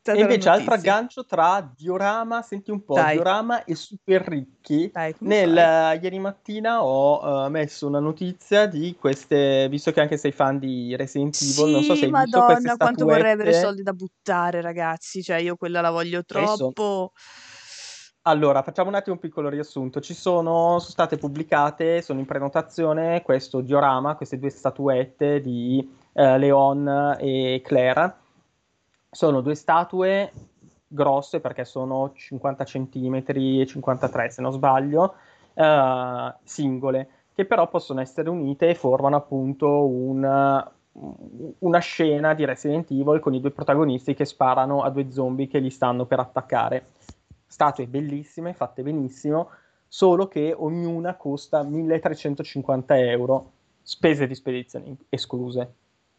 stata 0.00 0.18
E 0.18 0.20
invece 0.22 0.48
altro 0.48 0.74
aggancio 0.74 1.24
tra 1.24 1.72
diorama, 1.76 2.42
senti 2.42 2.70
un 2.70 2.84
po', 2.84 2.94
Dai. 2.94 3.14
diorama 3.14 3.64
e 3.64 3.74
super 3.74 4.22
ricchi. 4.22 4.90
Dai, 4.92 5.14
Nel, 5.20 5.54
fai? 5.54 6.00
ieri 6.02 6.18
mattina 6.18 6.82
ho 6.82 7.46
eh, 7.46 7.48
messo 7.50 7.86
una 7.86 8.00
notizia 8.00 8.66
di 8.66 8.96
queste, 8.98 9.68
visto 9.68 9.92
che 9.92 10.00
anche 10.00 10.16
sei 10.16 10.32
fan 10.32 10.58
di 10.58 10.96
Resident 10.96 11.36
Evil, 11.40 11.70
non 11.70 11.82
so 11.82 11.94
se 11.94 12.06
hai 12.06 12.12
visto 12.12 12.42
queste 12.42 12.68
madonna, 12.68 12.76
quanto 12.76 13.04
vorrei 13.04 13.32
avere 13.32 13.50
statuette. 13.50 13.66
soldi 13.66 13.82
da 13.82 13.92
buttare, 13.92 14.60
ragazzi, 14.60 15.22
cioè 15.22 15.36
io 15.36 15.56
quella 15.56 15.80
la 15.80 15.90
voglio 15.90 16.22
sono- 16.26 16.72
troppo. 16.72 17.12
Allora, 18.22 18.62
facciamo 18.62 18.90
un 18.90 18.96
attimo 18.96 19.14
un 19.14 19.20
piccolo 19.20 19.48
riassunto. 19.48 20.00
Ci 20.00 20.12
sono, 20.12 20.78
sono 20.78 20.80
state 20.80 21.16
pubblicate, 21.16 22.02
sono 22.02 22.18
in 22.20 22.26
prenotazione 22.26 23.22
questo 23.22 23.60
diorama, 23.62 24.14
queste 24.14 24.38
due 24.38 24.50
statuette 24.50 25.40
di 25.40 25.90
eh, 26.12 26.36
Leon 26.38 27.16
e 27.18 27.62
Claire. 27.64 28.14
Sono 29.10 29.40
due 29.40 29.54
statue 29.54 30.32
grosse 30.86 31.40
perché 31.40 31.64
sono 31.64 32.12
50 32.12 32.64
cm 32.64 33.22
e 33.26 33.66
53 33.66 34.30
se 34.30 34.42
non 34.42 34.52
sbaglio, 34.52 35.14
eh, 35.54 36.34
singole, 36.44 37.08
che 37.34 37.46
però 37.46 37.68
possono 37.68 38.00
essere 38.02 38.28
unite 38.28 38.68
e 38.68 38.74
formano 38.74 39.16
appunto 39.16 39.86
un- 39.86 40.68
una 40.92 41.78
scena 41.78 42.34
di 42.34 42.44
Resident 42.44 42.90
Evil 42.90 43.20
con 43.20 43.32
i 43.34 43.40
due 43.40 43.52
protagonisti 43.52 44.14
che 44.14 44.24
sparano 44.24 44.82
a 44.82 44.90
due 44.90 45.10
zombie 45.10 45.46
che 45.46 45.58
li 45.58 45.70
stanno 45.70 46.04
per 46.04 46.18
attaccare. 46.18 46.86
Statue 47.50 47.88
bellissime, 47.88 48.54
fatte 48.54 48.82
benissimo, 48.84 49.50
solo 49.88 50.28
che 50.28 50.54
ognuna 50.56 51.16
costa 51.16 51.64
1350 51.64 52.96
euro, 52.96 53.50
spese 53.82 54.28
di 54.28 54.36
spedizione 54.36 54.96
escluse. 55.08 55.74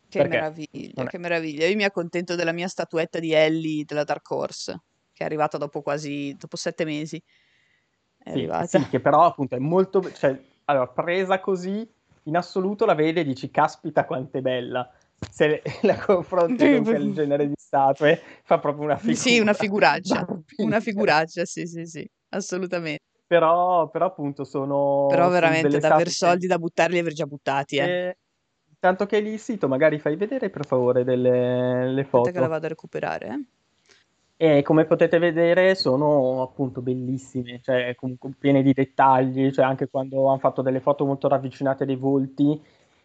Che 0.10 0.18
Perché? 0.18 0.34
meraviglia, 0.36 1.06
che 1.06 1.18
meraviglia. 1.18 1.68
Io 1.68 1.76
mi 1.78 1.86
accontento 1.86 2.36
della 2.36 2.52
mia 2.52 2.68
statuetta 2.68 3.20
di 3.20 3.32
Ellie 3.32 3.86
della 3.86 4.04
Dark 4.04 4.30
Horse, 4.30 4.82
che 5.14 5.24
è 5.24 5.26
arrivata 5.26 5.58
dopo 5.58 5.82
quasi, 5.82 6.36
dopo 6.38 6.58
sette 6.58 6.84
mesi. 6.84 7.16
È 8.18 8.32
Sì, 8.32 8.38
arrivata. 8.40 8.68
sì, 8.68 8.90
che 8.90 9.00
però 9.00 9.24
appunto 9.24 9.56
è 9.56 9.60
molto, 9.60 10.12
cioè, 10.12 10.38
allora, 10.66 10.88
presa 10.88 11.40
così, 11.40 11.90
in 12.24 12.36
assoluto 12.36 12.86
la 12.86 12.94
vedi 12.94 13.22
e 13.22 13.24
dici, 13.24 13.50
caspita 13.50 14.04
quanto 14.04 14.38
è 14.38 14.42
bella. 14.42 14.92
Se 15.30 15.62
la 15.84 15.98
confronti 15.98 16.70
con 16.70 16.84
quel 16.84 17.14
genere 17.14 17.48
di 17.48 17.54
statue, 17.72 18.22
fa 18.44 18.60
proprio 18.60 18.84
una 18.84 18.98
figura. 18.98 19.16
Sì, 19.18 19.40
una 19.40 19.54
figuraccia, 19.54 20.26
una 20.58 20.80
figuraccia, 20.82 21.46
sì, 21.46 21.66
sì, 21.66 21.86
sì, 21.86 22.06
assolutamente. 22.30 23.00
Però, 23.26 23.90
però 23.90 24.08
appunto 24.08 24.44
sono... 24.44 25.08
Però 25.08 25.30
veramente 25.30 25.80
da 25.80 25.96
aver 25.96 26.10
soldi 26.10 26.48
da 26.48 26.60
buttare 26.60 26.92
li 26.92 27.00
avrei 27.00 27.16
già 27.16 27.26
buttati, 27.26 27.78
eh. 27.78 27.86
che- 27.86 28.18
Tanto 28.82 29.06
che 29.06 29.20
lì 29.20 29.34
il 29.34 29.40
sito, 29.40 29.68
magari 29.68 30.00
fai 30.00 30.16
vedere 30.16 30.50
per 30.50 30.66
favore 30.66 31.04
delle 31.04 31.92
le 31.94 32.02
Aspetta 32.02 32.32
che 32.32 32.32
la 32.32 32.40
foto. 32.40 32.50
vado 32.50 32.66
a 32.66 32.70
recuperare, 32.70 33.28
eh. 33.28 33.46
E 34.38 34.64
come 34.64 34.86
potete 34.86 35.20
vedere 35.20 35.76
sono 35.76 36.42
appunto 36.42 36.82
bellissime, 36.82 37.62
cioè 37.62 37.94
comunque 37.96 38.32
piene 38.40 38.64
di 38.64 38.74
dettagli, 38.74 39.52
cioè 39.52 39.66
anche 39.66 39.88
quando 39.88 40.28
hanno 40.30 40.40
fatto 40.40 40.64
delle 40.64 40.80
foto 40.80 41.06
molto 41.06 41.28
ravvicinate 41.28 41.86
dei 41.86 41.96
volti 41.96 42.60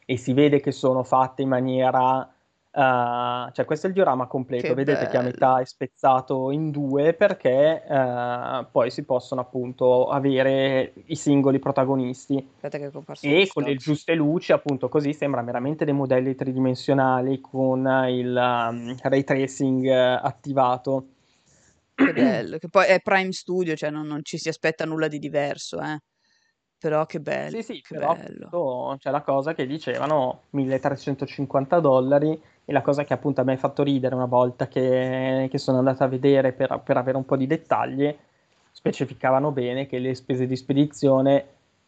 e 0.07 0.17
si 0.17 0.33
vede 0.33 0.61
che 0.61 0.73
sono 0.73 1.05
fatte 1.05 1.43
in 1.43 1.49
maniera... 1.51 2.31
eh, 2.77 3.51
cioè 3.53 3.65
questo 3.65 3.87
è 3.87 3.89
il 3.89 3.95
diorama 3.95 4.27
completo, 4.27 4.67
Che 4.67 4.75
vedete 4.75 5.07
che 5.07 5.17
a 5.17 5.21
bello. 5.21 5.31
metà 5.33 5.61
è 5.61 5.65
spezzato 5.65 6.51
in 6.51 6.71
due 6.71 7.15
perché 7.15 7.83
eh, 7.83 8.67
poi 8.71 8.91
si 8.91 9.03
possono 9.05 9.41
appunto 9.41 10.09
avere 10.09 10.93
i 11.07 11.17
singoli 11.17 11.59
protagonisti 11.59 12.37
e 13.23 13.49
con 13.51 13.63
le 13.63 13.77
giuste 13.77 14.15
luci, 14.15 14.53
appunto 14.53 14.91
così 14.91 15.15
sembra 15.15 15.41
veramente 15.43 15.87
dei 15.87 15.95
modelli 15.95 16.35
tridimensionali 16.35 17.41
con 17.41 17.87
il 18.09 18.37
um, 18.37 18.95
ray 19.03 19.25
tracing 19.25 19.87
eh, 19.87 20.21
attivato. 20.23 21.07
Che 21.95 22.13
bello, 22.13 22.59
che 22.59 22.69
poi 22.69 22.85
è 22.89 23.01
Prime 23.01 23.33
Studio, 23.33 23.75
cioè 23.75 23.89
non, 23.89 24.07
non 24.07 24.21
ci 24.23 24.37
si 24.37 24.51
aspetta 24.51 24.85
nulla 24.85 25.09
di 25.09 25.19
diverso, 25.19 25.81
eh. 25.81 25.99
Però 26.79 27.07
che 27.07 27.21
bello, 27.21 27.57
Sì, 27.57 27.63
sì, 27.63 27.81
che 27.81 27.95
però 27.97 28.15
bello. 28.15 28.97
c'è 28.99 29.11
la 29.11 29.23
cosa 29.23 29.55
che 29.55 29.67
dicevano 29.67 30.43
1350 30.51 31.81
dollari 31.81 32.39
e 32.69 32.73
la 32.73 32.83
cosa 32.83 33.05
che 33.05 33.15
appunto 33.15 33.41
a 33.41 33.45
me 33.45 33.55
ha 33.55 33.57
fatto 33.57 33.83
ridere 33.85 34.15
una 34.15 34.27
volta 34.27 34.67
che, 34.69 35.47
che 35.51 35.59
sono 35.59 35.79
andata 35.79 36.05
a 36.05 36.09
vedere 36.09 36.53
per, 36.53 36.81
per 36.85 36.97
avere 36.97 37.17
un 37.17 37.25
po' 37.25 37.37
di 37.37 37.47
dettagli, 37.47 38.15
specificavano 38.73 39.53
bene 39.53 39.87
che 39.87 39.99
le 39.99 40.15
spese 40.15 40.47
di 40.47 40.57
spedizione 40.57 41.47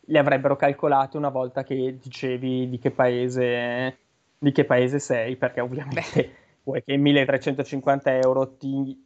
le 0.09 0.19
avrebbero 0.19 0.57
calcolate 0.57 1.17
una 1.19 1.29
volta 1.29 1.65
che 1.65 1.99
dicevi 2.01 2.69
di 2.71 2.79
che 2.79 2.91
paese, 2.93 3.99
di 4.39 4.53
che 4.53 4.65
paese 4.65 4.99
sei, 5.01 5.37
perché 5.37 5.61
ovviamente 5.61 6.35
vuoi 6.63 6.83
che 6.83 6.97
1350 6.97 8.17
euro 8.17 8.57
ti, 8.57 8.97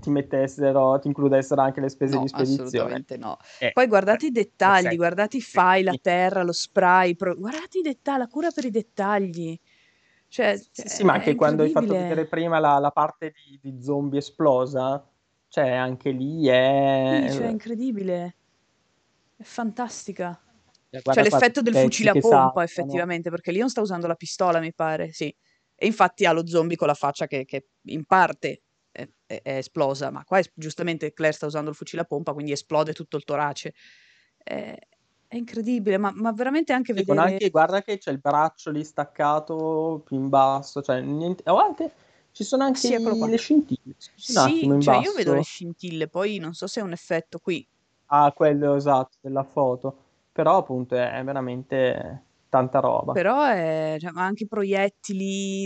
ti 0.00 0.10
mettessero, 0.10 0.98
ti 1.00 1.08
includessero 1.08 1.60
anche 1.60 1.80
le 1.80 1.88
spese 1.90 2.14
No, 2.14 2.20
di 2.20 2.28
spedizione. 2.28 2.62
assolutamente 2.62 3.16
no. 3.18 3.36
Eh, 3.58 3.70
Poi 3.72 3.86
guardate 3.86 4.26
i 4.26 4.30
dettagli, 4.30 4.82
perfetto. 4.82 4.96
guardate 4.96 5.36
i 5.36 5.40
Sì, 5.40 5.50
file, 5.58 5.82
la 5.82 5.98
terra, 6.00 6.42
lo 6.42 6.52
spray, 6.52 7.14
pro- 7.16 7.36
guardate 7.36 7.78
i 7.78 7.82
dettagli, 7.82 8.18
la 8.18 8.28
cura 8.28 8.50
per 8.50 8.64
i 8.64 8.70
dettagli. 8.70 9.58
Cioè, 10.28 10.56
Sì, 10.56 10.88
sì, 10.88 11.04
ma 11.04 11.14
anche 11.14 11.34
quando 11.34 11.62
hai 11.62 11.70
fatto 11.70 11.94
vedere 11.94 12.26
prima 12.26 12.58
la, 12.58 12.78
la 12.78 12.90
parte 12.90 13.32
di, 13.32 13.58
di 13.62 13.82
zombie 13.82 14.18
esplosa, 14.18 15.08
cioè 15.48 15.70
anche 15.70 16.10
lì 16.10 16.42
Sì, 16.42 16.48
è... 16.48 17.28
cioè, 17.32 17.46
è 17.46 17.50
incredibile. 17.50 18.36
È 19.36 19.42
fantastica. 19.42 20.38
Cioè, 20.90 21.00
C'è 21.00 21.00
guarda 21.02 21.28
qua 21.28 21.38
l'effetto 21.38 21.62
del 21.62 21.74
i 21.74 21.78
fucile 21.78 22.10
a 22.10 22.12
pompa, 22.12 22.38
saltano. 22.38 22.64
effettivamente, 22.64 23.30
perché 23.30 23.52
Leon 23.52 23.68
sta 23.68 23.80
usando 23.80 24.06
la 24.06 24.14
pistola, 24.14 24.60
mi 24.60 24.72
pare, 24.72 25.12
sì. 25.12 25.34
E 25.74 25.86
infatti 25.86 26.24
ha 26.24 26.32
lo 26.32 26.46
zombie 26.46 26.76
con 26.76 26.86
la 26.86 26.94
faccia 26.94 27.26
che, 27.26 27.44
che 27.44 27.68
in 27.88 28.06
parte 28.06 28.62
è, 28.90 29.06
è, 29.26 29.40
è 29.42 29.56
esplosa, 29.58 30.10
ma 30.10 30.24
qua 30.24 30.38
è, 30.38 30.44
giustamente 30.54 31.12
Claire 31.12 31.34
sta 31.34 31.46
usando 31.46 31.70
il 31.70 31.76
fucile 31.76 32.02
a 32.02 32.04
pompa, 32.06 32.32
quindi 32.32 32.52
esplode 32.52 32.94
tutto 32.94 33.16
il 33.16 33.24
torace. 33.24 33.74
È, 34.38 34.74
è 35.28 35.36
incredibile, 35.36 35.98
ma, 35.98 36.12
ma 36.14 36.32
veramente 36.32 36.72
anche 36.72 36.94
Sì, 36.94 37.04
vedere... 37.04 37.20
anche, 37.20 37.50
guarda 37.50 37.82
che 37.82 37.98
c'è 37.98 38.10
il 38.10 38.18
braccio 38.20 38.70
lì 38.70 38.84
staccato 38.84 40.02
più 40.04 40.16
in 40.16 40.28
basso, 40.28 40.82
cioè 40.82 41.00
niente... 41.00 41.42
Oh, 41.50 41.58
anche, 41.58 41.92
ci 42.32 42.44
sono 42.44 42.64
anche 42.64 42.78
Sì, 42.78 42.96
le 42.98 43.36
scintille. 43.36 43.94
Sì, 43.96 44.78
cioè 44.80 44.96
io 44.96 45.12
vedo 45.12 45.34
le 45.34 45.42
scintille, 45.42 46.08
poi 46.08 46.38
non 46.38 46.54
so 46.54 46.66
se 46.66 46.80
è 46.80 46.82
un 46.82 46.92
effetto 46.92 47.38
qui. 47.38 47.66
Ah, 48.06 48.32
quello 48.32 48.74
esatto 48.74 49.16
della 49.20 49.42
foto. 49.42 50.04
Però 50.32 50.58
appunto 50.58 50.94
è, 50.94 51.12
è 51.12 51.24
veramente 51.24 52.22
tanta 52.48 52.78
roba. 52.80 53.12
Però 53.12 53.44
è, 53.44 53.96
cioè, 53.98 54.10
ma 54.12 54.24
anche 54.24 54.44
i 54.44 54.48
proiettili, 54.48 55.62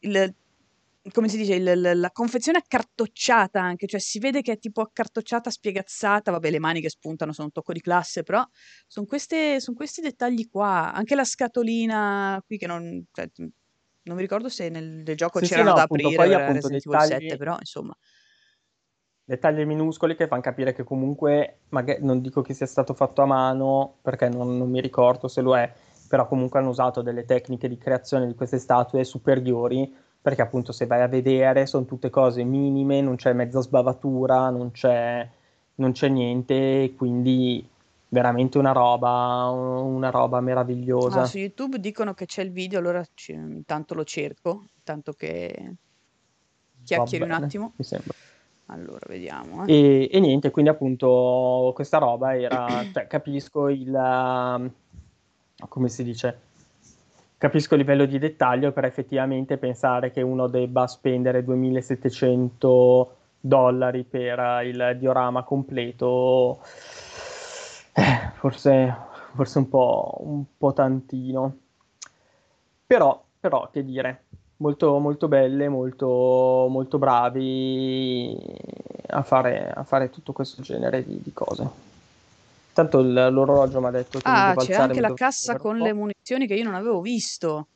il- 0.00 0.34
come 1.12 1.28
si 1.28 1.36
dice, 1.38 1.54
il- 1.54 1.64
l- 1.64 1.98
la 1.98 2.10
confezione 2.10 2.58
accartocciata 2.58 3.60
anche, 3.60 3.86
cioè 3.86 4.00
si 4.00 4.18
vede 4.18 4.42
che 4.42 4.52
è 4.52 4.58
tipo 4.58 4.82
accartocciata, 4.82 5.50
spiegazzata, 5.50 6.30
vabbè 6.30 6.50
le 6.50 6.58
mani 6.58 6.80
che 6.80 6.90
spuntano 6.90 7.32
sono 7.32 7.46
un 7.46 7.52
tocco 7.52 7.72
di 7.72 7.80
classe, 7.80 8.22
però 8.22 8.44
sono 8.86 9.06
questi 9.06 10.00
dettagli 10.02 10.48
qua, 10.48 10.92
anche 10.92 11.14
la 11.14 11.24
scatolina 11.24 12.42
qui 12.46 12.58
che 12.58 12.66
non, 12.66 13.04
cioè, 13.12 13.28
non 13.36 14.16
mi 14.16 14.22
ricordo 14.22 14.48
se 14.48 14.68
nel, 14.68 15.02
nel 15.04 15.16
gioco 15.16 15.38
Sì, 15.38 15.46
sì, 15.46 15.54
c'erano 15.54 15.70
no, 15.70 15.76
da 15.76 15.82
appunto, 15.82 16.08
aprire 16.08 16.24
poi 16.26 16.34
appunto 16.34 16.68
dettagli- 16.68 17.06
7, 17.06 17.36
però 17.36 17.56
insomma. 17.58 17.96
dettagli 19.24 19.64
minuscoli 19.64 20.16
che 20.16 20.26
fanno 20.26 20.40
capire 20.42 20.72
che 20.74 20.84
comunque, 20.84 21.60
magari, 21.70 22.04
non 22.04 22.20
dico 22.20 22.42
che 22.42 22.52
sia 22.54 22.66
stato 22.66 22.94
fatto 22.94 23.22
a 23.22 23.26
mano, 23.26 23.98
perché 24.02 24.28
non, 24.28 24.56
non 24.58 24.68
mi 24.68 24.80
ricordo 24.80 25.28
se 25.28 25.40
lo 25.40 25.56
è, 25.56 25.72
però 26.08 26.26
comunque 26.26 26.58
hanno 26.58 26.70
usato 26.70 27.00
delle 27.02 27.24
tecniche 27.24 27.68
di 27.68 27.78
creazione 27.78 28.26
di 28.26 28.34
queste 28.34 28.58
statue 28.58 29.04
superiori, 29.04 29.94
perché 30.22 30.42
appunto 30.42 30.72
se 30.72 30.86
vai 30.86 31.00
a 31.00 31.08
vedere 31.08 31.66
sono 31.66 31.84
tutte 31.84 32.10
cose 32.10 32.44
minime, 32.44 33.00
non 33.00 33.16
c'è 33.16 33.32
mezza 33.32 33.60
sbavatura, 33.60 34.50
non 34.50 34.70
c'è, 34.70 35.26
non 35.76 35.92
c'è 35.92 36.08
niente, 36.08 36.92
quindi 36.96 37.66
veramente 38.08 38.58
una 38.58 38.72
roba, 38.72 39.48
una 39.48 40.10
roba 40.10 40.40
meravigliosa. 40.40 41.22
Ah, 41.22 41.24
su 41.24 41.38
YouTube 41.38 41.78
dicono 41.78 42.12
che 42.12 42.26
c'è 42.26 42.42
il 42.42 42.50
video, 42.50 42.78
allora 42.78 43.02
ci- 43.14 43.32
intanto 43.32 43.94
lo 43.94 44.04
cerco, 44.04 44.64
intanto 44.76 45.12
che 45.12 45.74
chiacchieri 46.84 47.24
un 47.24 47.30
bene, 47.30 47.44
attimo. 47.44 47.72
mi 47.76 47.84
sembra. 47.84 48.14
Allora, 48.66 49.06
vediamo. 49.08 49.64
eh. 49.64 49.72
E, 49.72 50.08
e 50.12 50.20
niente, 50.20 50.50
quindi 50.50 50.70
appunto 50.70 51.72
questa 51.74 51.98
roba 51.98 52.36
era, 52.36 52.84
cioè 52.92 53.06
capisco 53.06 53.68
il, 53.68 54.70
come 55.68 55.88
si 55.88 56.04
dice, 56.04 56.38
capisco 57.40 57.72
il 57.72 57.80
livello 57.80 58.04
di 58.04 58.18
dettaglio 58.18 58.70
per 58.70 58.84
effettivamente 58.84 59.56
pensare 59.56 60.10
che 60.10 60.20
uno 60.20 60.46
debba 60.46 60.86
spendere 60.86 61.42
2700 61.42 63.16
dollari 63.40 64.04
per 64.04 64.60
il 64.66 64.96
diorama 64.98 65.42
completo, 65.42 66.58
eh, 67.94 68.30
forse, 68.34 68.94
forse 69.34 69.56
un 69.56 69.68
po', 69.70 70.18
un 70.18 70.44
po' 70.54 70.74
tantino. 70.74 71.56
Però, 72.86 73.24
però, 73.40 73.70
che 73.72 73.86
dire, 73.86 74.24
molto, 74.58 74.98
molto 74.98 75.26
belle, 75.26 75.70
molto, 75.70 76.66
molto 76.68 76.98
bravi 76.98 78.36
a 79.06 79.22
fare, 79.22 79.72
a 79.74 79.82
fare 79.82 80.10
tutto 80.10 80.34
questo 80.34 80.60
genere 80.60 81.02
di, 81.06 81.22
di 81.22 81.32
cose. 81.32 81.88
Tanto 82.74 83.00
l'orologio 83.00 83.80
mi 83.80 83.86
ha 83.86 83.90
detto 83.90 84.18
che 84.18 84.28
Ah, 84.28 84.54
c'è 84.58 84.74
anche 84.74 85.00
la 85.00 85.14
cassa 85.14 85.56
con 85.56 85.78
le 85.78 85.94
munizioni 85.94 86.19
che 86.38 86.54
io 86.54 86.64
non 86.64 86.74
avevo 86.74 87.00
visto. 87.00 87.68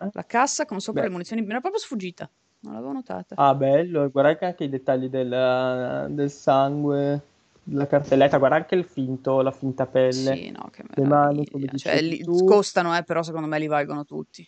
Eh? 0.00 0.08
La 0.12 0.24
cassa 0.24 0.64
con 0.64 0.80
sopra 0.80 1.00
Beh. 1.00 1.06
le 1.06 1.12
munizioni, 1.12 1.42
mi 1.42 1.50
era 1.50 1.60
proprio 1.60 1.80
sfuggita, 1.80 2.30
non 2.60 2.74
l'avevo 2.74 2.92
notata. 2.92 3.34
Ah, 3.36 3.54
bello, 3.54 4.10
guarda 4.10 4.36
che 4.36 4.44
anche 4.44 4.64
i 4.64 4.68
dettagli 4.68 5.08
del, 5.08 6.06
del 6.10 6.30
sangue, 6.30 7.22
della 7.62 7.86
cartelletta, 7.86 8.38
guarda 8.38 8.56
anche 8.56 8.74
il 8.74 8.84
finto, 8.84 9.40
la 9.40 9.50
finta 9.50 9.86
pelle. 9.86 10.36
Sì, 10.36 10.50
no, 10.50 10.68
che 10.70 10.84
le 10.86 11.04
mani, 11.04 11.48
come. 11.48 11.66
Cioè, 11.76 12.00
li- 12.00 12.22
costano, 12.44 12.96
eh, 12.96 13.02
però 13.02 13.22
secondo 13.22 13.46
me 13.46 13.58
li 13.58 13.66
valgono 13.66 14.04
tutti. 14.04 14.46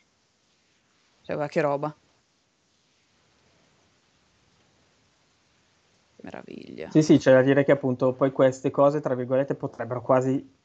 Cioè, 1.23 1.35
guarda 1.35 1.53
che 1.53 1.61
roba. 1.61 1.97
Meraviglia. 6.21 6.91
Sì, 6.91 7.03
sì, 7.03 7.19
c'è 7.19 7.33
da 7.33 7.43
dire 7.43 7.65
che 7.65 7.73
appunto 7.73 8.13
poi 8.13 8.33
queste 8.33 8.71
cose, 8.71 9.01
tra 9.01 9.15
virgolette, 9.15 9.55
potrebbero 9.55 10.03
quasi 10.03 10.57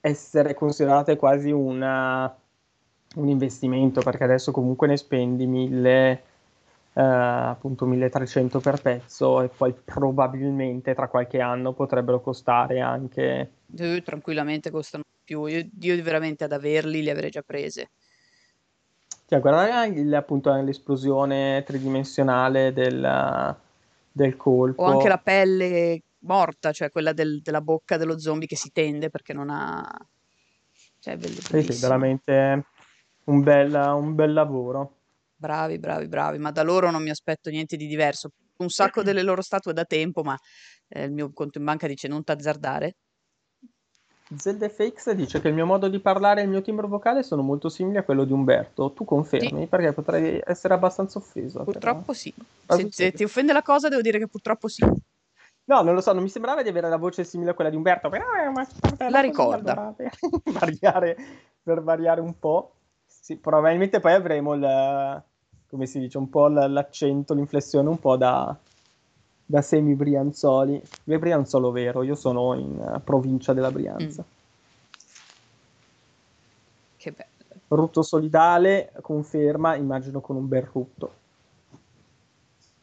essere 0.00 0.54
considerate 0.54 1.16
quasi 1.16 1.50
una- 1.50 2.34
un 3.16 3.28
investimento, 3.28 4.00
perché 4.02 4.24
adesso 4.24 4.52
comunque 4.52 4.86
ne 4.86 4.96
spendi 4.96 5.46
1000, 5.46 6.22
eh, 6.92 7.02
appunto 7.02 7.86
1300 7.86 8.60
per 8.60 8.80
pezzo 8.82 9.40
e 9.42 9.48
poi 9.48 9.72
probabilmente 9.72 10.94
tra 10.94 11.08
qualche 11.08 11.40
anno 11.40 11.72
potrebbero 11.72 12.20
costare 12.20 12.80
anche... 12.80 13.50
Eh, 13.76 14.02
tranquillamente 14.02 14.70
costano 14.70 15.02
più. 15.24 15.46
Io, 15.46 15.66
io 15.80 16.02
veramente 16.02 16.44
ad 16.44 16.52
averli 16.52 17.02
li 17.02 17.10
avrei 17.10 17.30
già 17.30 17.42
prese. 17.42 17.90
Cioè, 19.26 19.40
guardare 19.40 19.88
il- 19.88 20.14
appunto 20.14 20.50
l'esplosione 20.52 21.62
tridimensionale 21.66 22.72
del, 22.72 23.56
del 24.10 24.36
colpo. 24.36 24.82
O 24.82 24.86
anche 24.86 25.08
la 25.08 25.18
pelle 25.18 26.00
morta, 26.20 26.72
cioè 26.72 26.90
quella 26.90 27.12
del- 27.12 27.40
della 27.42 27.60
bocca 27.60 27.96
dello 27.96 28.18
zombie 28.18 28.46
che 28.48 28.56
si 28.56 28.70
tende 28.72 29.10
perché 29.10 29.32
non 29.32 29.50
ha... 29.50 29.84
Cioè, 31.00 31.16
è 31.16 31.18
Sì, 31.18 31.72
sì, 31.72 31.80
veramente 31.80 32.64
un 33.24 33.42
bel, 33.42 33.72
un 33.74 34.14
bel 34.14 34.32
lavoro. 34.32 34.96
Bravi, 35.36 35.78
bravi, 35.78 36.08
bravi, 36.08 36.38
ma 36.38 36.50
da 36.50 36.62
loro 36.62 36.90
non 36.90 37.02
mi 37.02 37.10
aspetto 37.10 37.50
niente 37.50 37.76
di 37.76 37.86
diverso. 37.86 38.30
Un 38.56 38.70
sacco 38.70 39.02
delle 39.04 39.22
loro 39.22 39.40
statue 39.40 39.72
da 39.72 39.84
tempo, 39.84 40.22
ma 40.24 40.36
eh, 40.88 41.04
il 41.04 41.12
mio 41.12 41.30
conto 41.32 41.58
in 41.58 41.64
banca 41.64 41.86
dice 41.86 42.08
non 42.08 42.24
t'azzardare. 42.24 42.96
ZFX 44.36 45.12
dice 45.12 45.40
che 45.40 45.48
il 45.48 45.54
mio 45.54 45.64
modo 45.64 45.88
di 45.88 46.00
parlare 46.00 46.40
e 46.40 46.44
il 46.44 46.50
mio 46.50 46.60
timbro 46.60 46.86
vocale 46.86 47.22
sono 47.22 47.40
molto 47.40 47.68
simili 47.68 47.96
a 47.96 48.02
quello 48.02 48.24
di 48.24 48.32
Umberto. 48.32 48.92
Tu 48.92 49.04
confermi? 49.04 49.66
Perché 49.68 49.92
potrei 49.92 50.40
essere 50.44 50.74
abbastanza 50.74 51.18
offeso. 51.18 51.58
però. 51.60 51.70
Purtroppo 51.70 52.12
sì. 52.12 52.34
Ma 52.66 52.74
Se, 52.76 52.88
se 52.90 53.12
ti 53.12 53.24
offende 53.24 53.52
la 53.52 53.62
cosa, 53.62 53.88
devo 53.88 54.02
dire 54.02 54.18
che 54.18 54.26
purtroppo 54.26 54.68
sì. 54.68 54.84
No, 55.68 55.82
non 55.82 55.94
lo 55.94 56.00
so, 56.00 56.14
non 56.14 56.22
mi 56.22 56.30
sembrava 56.30 56.62
di 56.62 56.70
avere 56.70 56.88
la 56.88 56.96
voce 56.96 57.24
simile 57.24 57.50
a 57.50 57.54
quella 57.54 57.68
di 57.68 57.76
Umberto, 57.76 58.08
però 58.08 58.32
è 58.32 58.46
una 58.46 58.66
La 59.10 59.20
ricorda. 59.20 59.94
variare, 60.44 61.16
per 61.62 61.82
variare 61.82 62.22
un 62.22 62.38
po'. 62.38 62.72
Sì, 63.04 63.36
probabilmente 63.36 64.00
poi 64.00 64.14
avremo 64.14 64.54
il, 64.54 65.22
come 65.68 65.86
si 65.86 65.98
dice, 65.98 66.16
un 66.16 66.30
po' 66.30 66.48
l'accento, 66.48 67.34
l'inflessione 67.34 67.86
un 67.86 67.98
po' 67.98 68.16
da, 68.16 68.56
da 69.44 69.60
semi 69.60 69.94
Brianzoli. 69.94 70.82
È 71.04 71.18
Brianzolo 71.18 71.70
vero, 71.70 72.02
io 72.02 72.14
sono 72.14 72.54
in 72.54 73.02
provincia 73.04 73.52
della 73.52 73.70
Brianza. 73.70 74.24
Che 76.96 77.12
bello. 77.12 77.60
Rutto 77.68 78.00
solidale, 78.00 78.92
conferma, 79.02 79.76
immagino 79.76 80.22
con 80.22 80.36
un 80.36 80.48
bel 80.48 80.62
rutto. 80.62 81.12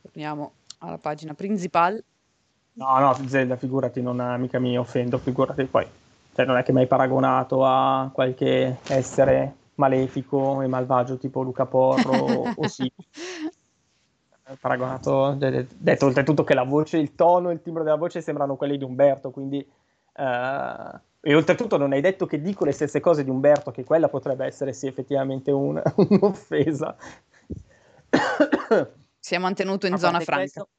Torniamo 0.03 0.51
alla 0.77 0.99
pagina 0.99 1.33
principale. 1.33 2.03
No, 2.77 2.99
no, 2.99 3.13
Zelda, 3.27 3.55
figurati, 3.55 4.01
non 4.01 4.17
mica 4.39 4.59
mi 4.59 4.77
offendo, 4.77 5.17
figurati 5.17 5.63
poi. 5.65 5.87
Cioè, 6.33 6.45
non 6.45 6.57
è 6.57 6.63
che 6.63 6.73
mi 6.73 6.81
hai 6.81 6.87
paragonato 6.87 7.65
a 7.65 8.09
qualche 8.13 8.79
essere 8.87 9.55
malefico 9.75 10.61
e 10.61 10.67
malvagio 10.67 11.17
tipo 11.17 11.41
Luca 11.41 11.65
Porro 11.65 12.51
o, 12.53 12.67
sì. 12.67 12.91
Hai 14.43 14.55
paragonato, 14.59 15.31
de- 15.37 15.51
de- 15.51 15.67
detto 15.69 16.05
oltretutto 16.05 16.43
che 16.43 16.53
la 16.53 16.63
voce, 16.63 16.97
il 16.97 17.15
tono 17.15 17.49
e 17.49 17.53
il 17.53 17.61
timbro 17.61 17.83
della 17.83 17.95
voce 17.95 18.19
sembrano 18.19 18.57
quelli 18.57 18.77
di 18.77 18.83
Umberto, 18.83 19.31
quindi... 19.31 19.65
eh, 20.13 20.99
e 21.27 21.33
oltretutto 21.33 21.77
non 21.77 21.93
hai 21.93 22.01
detto 22.01 22.25
che 22.25 22.41
dico 22.41 22.65
le 22.65 22.73
stesse 22.73 22.99
cose 22.99 23.23
di 23.23 23.29
Umberto, 23.29 23.71
che 23.71 23.85
quella 23.85 24.09
potrebbe 24.09 24.45
essere 24.45 24.73
sì 24.73 24.87
effettivamente 24.87 25.51
un- 25.51 25.81
un'offesa. 25.95 26.95
Si 29.19 29.33
è 29.33 29.37
mantenuto 29.37 29.87
in 29.87 29.97
zona 29.97 30.19
franca. 30.19 30.41
questo- 30.41 30.69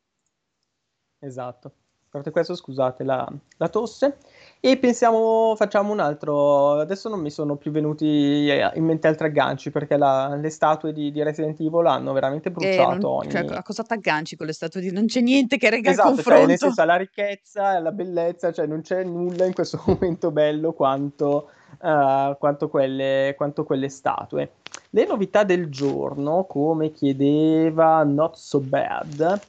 esatto. 1.21 1.73
Parte 2.17 2.31
questo, 2.31 2.55
scusate 2.55 3.05
la, 3.05 3.31
la 3.59 3.69
tosse. 3.69 4.17
E 4.59 4.79
pensiamo, 4.79 5.55
facciamo 5.55 5.93
un 5.93 6.01
altro. 6.01 6.79
Adesso 6.81 7.11
non 7.11 7.21
mi 7.21 7.31
sono 7.31 7.57
più 7.57 7.71
venuti 7.71 8.49
eh, 8.51 8.71
in 8.75 8.85
mente 8.85 9.07
altri 9.07 9.27
agganci 9.27 9.71
perché 9.71 9.99
la- 9.99 10.35
le 10.35 10.49
statue 10.49 10.93
di, 10.95 11.13
di 11.13 11.23
Resident 11.23 11.61
Evil 11.61 11.85
hanno 11.87 12.13
veramente 12.15 12.49
Eh, 12.49 12.53
bruciato 12.53 12.95
non- 12.95 13.05
ogni. 13.05 13.31
cioè, 13.31 13.45
a 13.55 13.63
cosa 13.63 13.83
t'agganci 13.83 14.35
con 14.35 14.47
le 14.47 14.55
statue 14.55 14.81
di... 14.81 14.91
Non 14.91 15.07
c'è 15.07 15.21
niente 15.21 15.59
che 15.59 15.69
rega 15.69 15.91
il 15.91 15.95
Esatto, 15.95 16.09
cioè, 16.15 16.17
confronto. 16.17 16.47
nel 16.47 16.59
senso, 16.59 16.85
la 16.85 16.97
ricchezza, 16.97 17.79
la 17.81 17.93
bellezza, 17.93 18.51
cioè 18.51 18.67
non 18.67 18.81
c'è 18.81 19.05
nulla 19.05 19.45
in 19.45 19.53
questo 19.53 19.79
momento 19.87 20.31
bello 20.31 20.73
quanto, 20.73 21.51
eh, 21.83 22.37
quanto 22.39 22.69
quelle, 22.71 23.35
quanto 23.37 23.63
quelle 23.65 23.91
statue. 23.91 24.53
Le 24.91 25.07
novità 25.07 25.45
del 25.45 25.69
giorno, 25.69 26.45
come 26.45 26.93
chiedeva 26.93 28.03
Not 28.05 28.37
So 28.37 28.61
Bad, 28.61 29.41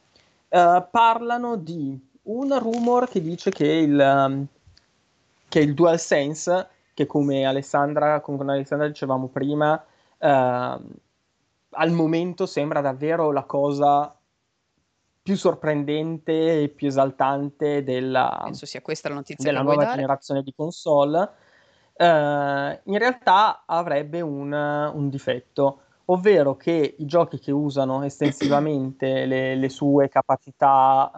eh, 0.50 0.86
parlano 0.92 1.56
di 1.56 1.98
un 2.28 2.58
rumor 2.60 3.08
che 3.08 3.22
dice 3.22 3.52
che 3.52 3.68
il, 3.68 4.00
um, 4.00 4.46
che 5.48 5.60
il 5.60 5.74
DualSense, 5.74 6.70
che 6.94 7.06
come 7.06 7.46
Alessandra, 7.46 8.22
come 8.22 8.38
con 8.38 8.50
Alessandra 8.50 8.88
dicevamo 8.88 9.28
prima, 9.28 9.84
ehm, 10.18 10.86
al 11.72 11.92
momento 11.92 12.46
sembra 12.46 12.82
davvero 12.82 13.32
la 13.32 13.44
cosa 13.44 14.18
più 15.22 15.36
sorprendente 15.36 16.64
e 16.64 16.70
più 16.70 16.88
esaltante 16.88 17.84
della, 17.84 18.40
Penso 18.44 18.66
sia 18.66 18.82
questa 18.82 19.10
la 19.10 19.16
notizia 19.16 19.52
della 19.52 19.62
nuova 19.62 19.92
generazione 19.92 20.42
di 20.42 20.54
console. 20.56 21.30
Eh, 21.94 22.82
in 22.84 22.98
realtà 22.98 23.64
avrebbe 23.66 24.22
un, 24.22 24.52
un 24.54 25.10
difetto, 25.10 25.82
ovvero 26.10 26.56
che 26.56 26.96
i 26.98 27.06
giochi 27.06 27.40
che 27.40 27.52
usano 27.52 28.04
estensivamente 28.04 29.26
le, 29.26 29.56
le 29.56 29.70
sue 29.70 30.10
capacità 30.10 31.12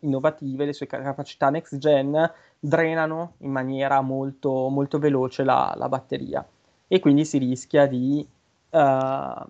uh, 0.00 0.06
innovative, 0.06 0.66
le 0.66 0.72
sue 0.72 0.86
capacità 0.86 1.48
next 1.50 1.78
gen, 1.78 2.30
drenano 2.58 3.34
in 3.38 3.50
maniera 3.50 4.00
molto, 4.00 4.68
molto 4.68 4.98
veloce 4.98 5.44
la, 5.44 5.72
la 5.76 5.88
batteria. 5.88 6.46
E 6.86 7.00
quindi 7.00 7.24
si 7.24 7.38
rischia 7.38 7.86
di, 7.86 8.26
uh, 8.70 9.46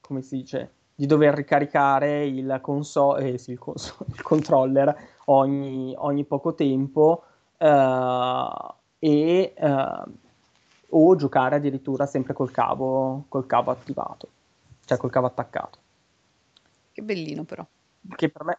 come 0.00 0.22
si 0.22 0.36
dice, 0.36 0.70
di 0.94 1.06
dover 1.06 1.34
ricaricare 1.34 2.26
il, 2.26 2.58
console, 2.62 3.32
eh, 3.32 3.38
sì, 3.38 3.52
il, 3.52 3.58
console, 3.58 4.10
il 4.14 4.22
controller 4.22 4.96
ogni, 5.26 5.94
ogni, 5.98 6.24
poco 6.24 6.54
tempo 6.54 7.24
uh, 7.58 8.74
e 8.98 9.52
o 10.90 11.16
giocare 11.16 11.56
addirittura 11.56 12.06
sempre 12.06 12.32
col 12.32 12.50
cavo, 12.50 13.24
col 13.28 13.46
cavo 13.46 13.70
attivato, 13.70 14.28
cioè 14.84 14.98
col 14.98 15.10
cavo 15.10 15.26
attaccato. 15.26 15.78
Che 16.92 17.02
bellino 17.02 17.44
però. 17.44 17.66
Che 18.14 18.28
per 18.30 18.44
me, 18.44 18.58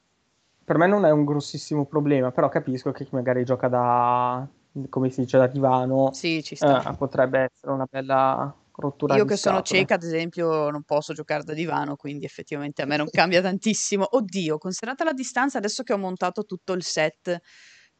per 0.63 0.77
me 0.77 0.87
non 0.87 1.05
è 1.05 1.11
un 1.11 1.25
grossissimo 1.25 1.85
problema, 1.85 2.31
però 2.31 2.49
capisco 2.49 2.91
che 2.91 3.05
chi 3.05 3.15
magari 3.15 3.43
gioca 3.45 3.67
da, 3.67 4.47
come 4.89 5.09
si 5.09 5.21
dice, 5.21 5.37
da 5.37 5.47
divano, 5.47 6.11
sì, 6.13 6.43
ci 6.43 6.55
sta. 6.55 6.91
Eh, 6.91 6.95
potrebbe 6.95 7.49
essere 7.51 7.71
una 7.71 7.87
bella 7.89 8.53
rottura 8.75 9.15
Io 9.15 9.25
che 9.25 9.37
sono 9.37 9.57
scatole. 9.57 9.79
cieca, 9.79 9.95
ad 9.95 10.03
esempio, 10.03 10.69
non 10.69 10.83
posso 10.83 11.13
giocare 11.13 11.43
da 11.43 11.53
divano, 11.53 11.95
quindi 11.95 12.25
effettivamente 12.25 12.81
a 12.81 12.85
me 12.85 12.97
non 12.97 13.07
cambia 13.09 13.41
tantissimo. 13.41 14.05
Oddio, 14.11 14.57
considerata 14.57 15.03
la 15.03 15.13
distanza, 15.13 15.57
adesso 15.57 15.83
che 15.83 15.93
ho 15.93 15.97
montato 15.97 16.43
tutto 16.43 16.73
il 16.73 16.83
set 16.83 17.41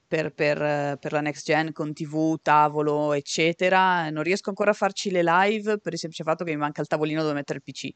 per, 0.07 0.33
per, 0.33 0.97
per, 0.97 1.11
la 1.11 1.21
next 1.21 1.45
gen 1.45 1.71
con 1.73 1.93
TV, 1.93 2.37
tavolo, 2.41 3.13
eccetera. 3.13 4.09
Non 4.09 4.23
riesco 4.23 4.49
ancora 4.49 4.71
a 4.71 4.73
farci 4.73 5.11
le 5.11 5.21
live 5.23 5.79
per 5.79 5.93
il 5.93 5.99
semplice 5.99 6.23
fatto 6.23 6.43
che 6.43 6.51
mi 6.51 6.57
manca 6.57 6.81
il 6.81 6.87
tavolino 6.87 7.21
dove 7.21 7.33
mettere 7.33 7.59
il 7.59 7.63
PC. 7.63 7.89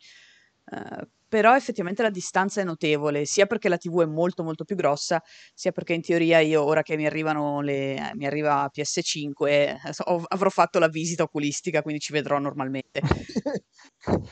Uh, 0.64 1.06
però 1.32 1.56
effettivamente 1.56 2.02
la 2.02 2.10
distanza 2.10 2.60
è 2.60 2.66
notevole, 2.66 3.24
sia 3.24 3.46
perché 3.46 3.70
la 3.70 3.78
TV 3.78 4.02
è 4.02 4.06
molto 4.06 4.44
molto 4.44 4.66
più 4.66 4.76
grossa, 4.76 5.24
sia 5.54 5.72
perché 5.72 5.94
in 5.94 6.02
teoria 6.02 6.40
io 6.40 6.62
ora 6.62 6.82
che 6.82 6.98
mi 6.98 7.06
arrivano 7.06 7.62
le 7.62 7.96
eh, 7.96 8.12
mi 8.16 8.26
arriva 8.26 8.70
PS5 8.70 9.48
eh, 9.48 9.78
ho, 10.08 10.26
avrò 10.28 10.50
fatto 10.50 10.78
la 10.78 10.90
visita 10.90 11.24
oculistica, 11.24 11.82
quindi 11.82 12.02
ci 12.02 12.12
vedrò 12.12 12.38
normalmente. 12.38 13.00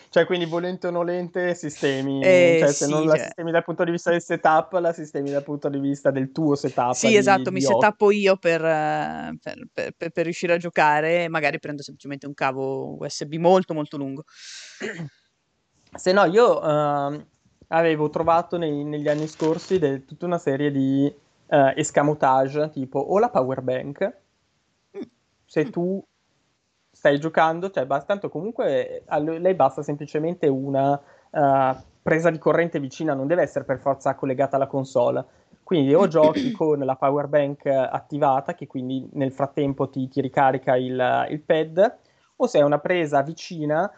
cioè, 0.09 0.25
quindi 0.25 0.43
volente 0.43 0.87
o 0.87 0.91
nolente 0.91 1.55
sistemi, 1.55 2.21
eh, 2.21 2.57
cioè 2.59 2.73
se 2.73 2.85
sì, 2.85 2.91
non 2.91 3.05
la 3.05 3.15
cioè... 3.15 3.23
sistemi 3.23 3.51
dal 3.51 3.63
punto 3.63 3.85
di 3.85 3.91
vista 3.91 4.11
del 4.11 4.21
setup, 4.21 4.73
la 4.73 4.91
sistemi 4.91 5.29
dal 5.29 5.43
punto 5.43 5.69
di 5.69 5.79
vista 5.79 6.11
del 6.11 6.33
tuo 6.33 6.55
setup. 6.55 6.91
Sì, 6.91 7.07
di, 7.07 7.15
esatto, 7.15 7.43
di 7.43 7.51
mi 7.51 7.61
setappo 7.61 8.11
io 8.11 8.35
per, 8.35 8.59
per, 8.59 9.67
per, 9.71 9.93
per, 10.11 10.23
riuscire 10.25 10.51
a 10.51 10.57
giocare, 10.57 11.29
magari 11.29 11.59
prendo 11.59 11.81
semplicemente 11.81 12.27
un 12.27 12.33
cavo 12.33 12.97
USB 13.01 13.35
molto 13.35 13.73
molto 13.73 13.95
lungo. 13.95 14.25
Se 15.91 16.11
no, 16.11 16.25
io 16.25 16.59
uh, 16.59 17.25
avevo 17.67 18.09
trovato 18.09 18.57
nei, 18.57 18.83
negli 18.83 19.07
anni 19.07 19.27
scorsi 19.27 19.79
del, 19.79 20.05
tutta 20.05 20.25
una 20.25 20.37
serie 20.37 20.71
di 20.71 21.13
uh, 21.47 21.71
escamotage, 21.75 22.69
tipo 22.69 22.99
o 22.99 23.17
la 23.19 23.29
power 23.29 23.61
bank, 23.61 24.17
se 25.45 25.69
tu 25.69 26.03
stai 26.91 27.19
giocando, 27.19 27.71
cioè 27.71 27.85
basta, 27.85 28.07
tanto 28.07 28.29
comunque 28.29 29.03
a 29.07 29.17
lei 29.19 29.55
basta 29.55 29.81
semplicemente 29.81 30.47
una 30.47 30.91
uh, 30.91 31.75
presa 32.01 32.29
di 32.29 32.37
corrente 32.37 32.79
vicina, 32.79 33.13
non 33.13 33.27
deve 33.27 33.41
essere 33.41 33.65
per 33.65 33.79
forza 33.79 34.15
collegata 34.15 34.57
alla 34.57 34.67
console. 34.67 35.25
Quindi 35.63 35.93
o 35.93 36.07
giochi 36.07 36.51
con 36.53 36.79
la 36.79 36.95
power 36.95 37.27
bank 37.27 37.65
attivata, 37.65 38.53
che 38.53 38.67
quindi 38.67 39.07
nel 39.13 39.31
frattempo 39.31 39.89
ti, 39.89 40.07
ti 40.07 40.21
ricarica 40.21 40.75
il, 40.75 41.27
il 41.29 41.41
pad, 41.41 41.97
o 42.35 42.47
se 42.47 42.59
è 42.59 42.63
una 42.63 42.79
presa 42.79 43.21
vicina 43.21 43.91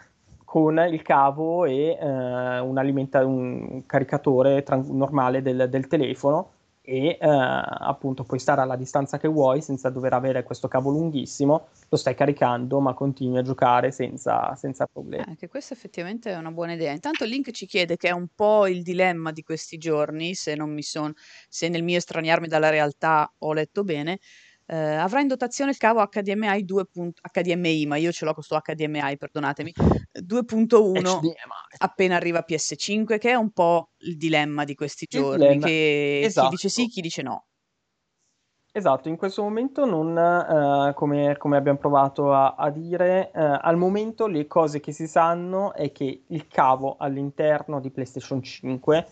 con 0.52 0.86
il 0.92 1.02
cavo 1.02 1.64
e 1.64 1.98
eh, 1.98 2.60
un, 2.60 2.78
alimenta- 2.78 3.26
un 3.26 3.86
caricatore 3.86 4.64
tran- 4.64 4.86
normale 4.86 5.42
del, 5.42 5.70
del, 5.70 5.88
telefono 5.88 6.52
e 6.82 7.18
eh, 7.18 7.18
appunto 7.22 8.26
puoi 8.26 8.38
stare 8.38 8.60
alla 8.60 8.76
distanza 8.76 9.18
che 9.18 9.30
vuoi 9.30 9.62
senza 9.62 9.90
dover 9.90 10.12
avere 10.12 10.44
questo 10.44 10.68
cavo 10.68 10.90
lunghissimo, 10.90 11.68
lo 11.88 11.96
stai 11.96 12.16
caricando 12.16 12.82
ma 12.82 12.94
continui 12.94 13.38
a 13.38 13.44
giocare 13.44 13.92
senza, 13.92 14.54
senza 14.56 14.88
problemi. 14.92 15.24
Eh, 15.24 15.30
anche 15.30 15.48
questa 15.48 15.74
effettivamente 15.74 16.32
è 16.32 16.36
una 16.36 16.52
buona 16.52 16.74
idea. 16.74 16.92
Intanto 16.92 17.24
link 17.24 17.52
ci 17.52 17.66
chiede 17.66 17.96
che 17.96 18.10
è 18.10 18.12
un 18.12 18.28
po' 18.36 18.68
il 18.68 18.84
dilemma 18.84 19.32
di 19.32 19.44
questi 19.44 19.78
giorni, 19.78 20.34
se, 20.34 20.56
non 20.56 20.74
mi 20.74 20.84
son, 20.84 21.14
se 21.48 21.70
nel 21.70 21.82
mio 21.82 21.96
estraniarmi 21.96 22.50
dalla 22.50 22.70
realtà 22.70 23.34
ho 23.38 23.54
letto 23.54 23.86
bene, 23.86 24.20
eh, 24.72 24.96
avrà 24.96 25.20
in 25.20 25.28
dotazione 25.28 25.72
il 25.72 25.78
cavo 25.78 26.02
HDMI 26.02 26.64
2. 26.64 26.86
HDMI, 27.34 27.86
ma 27.88 27.98
io 27.98 28.14
ce 28.14 28.24
l'ho 28.24 28.34
con 28.34 28.42
questo 28.46 28.58
HDMI, 28.74 29.18
perdonatemi, 29.18 29.74
2.1 30.14 31.02
HDMI. 31.02 31.34
appena 31.80 32.16
arriva 32.16 32.46
PS5, 32.48 33.18
che 33.18 33.32
è 33.32 33.34
un 33.34 33.52
po' 33.52 33.90
il 33.98 34.16
dilemma 34.16 34.64
di 34.64 34.74
questi 34.74 35.08
giorni, 35.10 35.60
che 35.60 36.22
esatto. 36.24 36.48
chi 36.48 36.56
dice 36.56 36.70
sì, 36.70 36.88
chi 36.88 37.02
dice 37.02 37.22
no. 37.22 37.48
Esatto, 38.74 39.10
in 39.10 39.18
questo 39.18 39.42
momento 39.42 39.84
non, 39.84 40.18
eh, 40.18 40.94
come, 40.94 41.36
come 41.38 41.58
abbiamo 41.58 41.78
provato 41.78 42.32
a, 42.34 42.56
a 42.56 42.70
dire, 42.70 43.30
eh, 43.34 43.42
al 43.62 43.76
momento 43.76 44.28
le 44.28 44.48
cose 44.48 44.80
che 44.80 44.94
si 44.94 45.08
sanno 45.08 45.74
è 45.74 45.92
che 45.92 46.24
il 46.26 46.48
cavo 46.48 46.96
all'interno 46.98 47.82
di 47.82 47.92
PlayStation 47.92 48.42
5, 48.42 49.08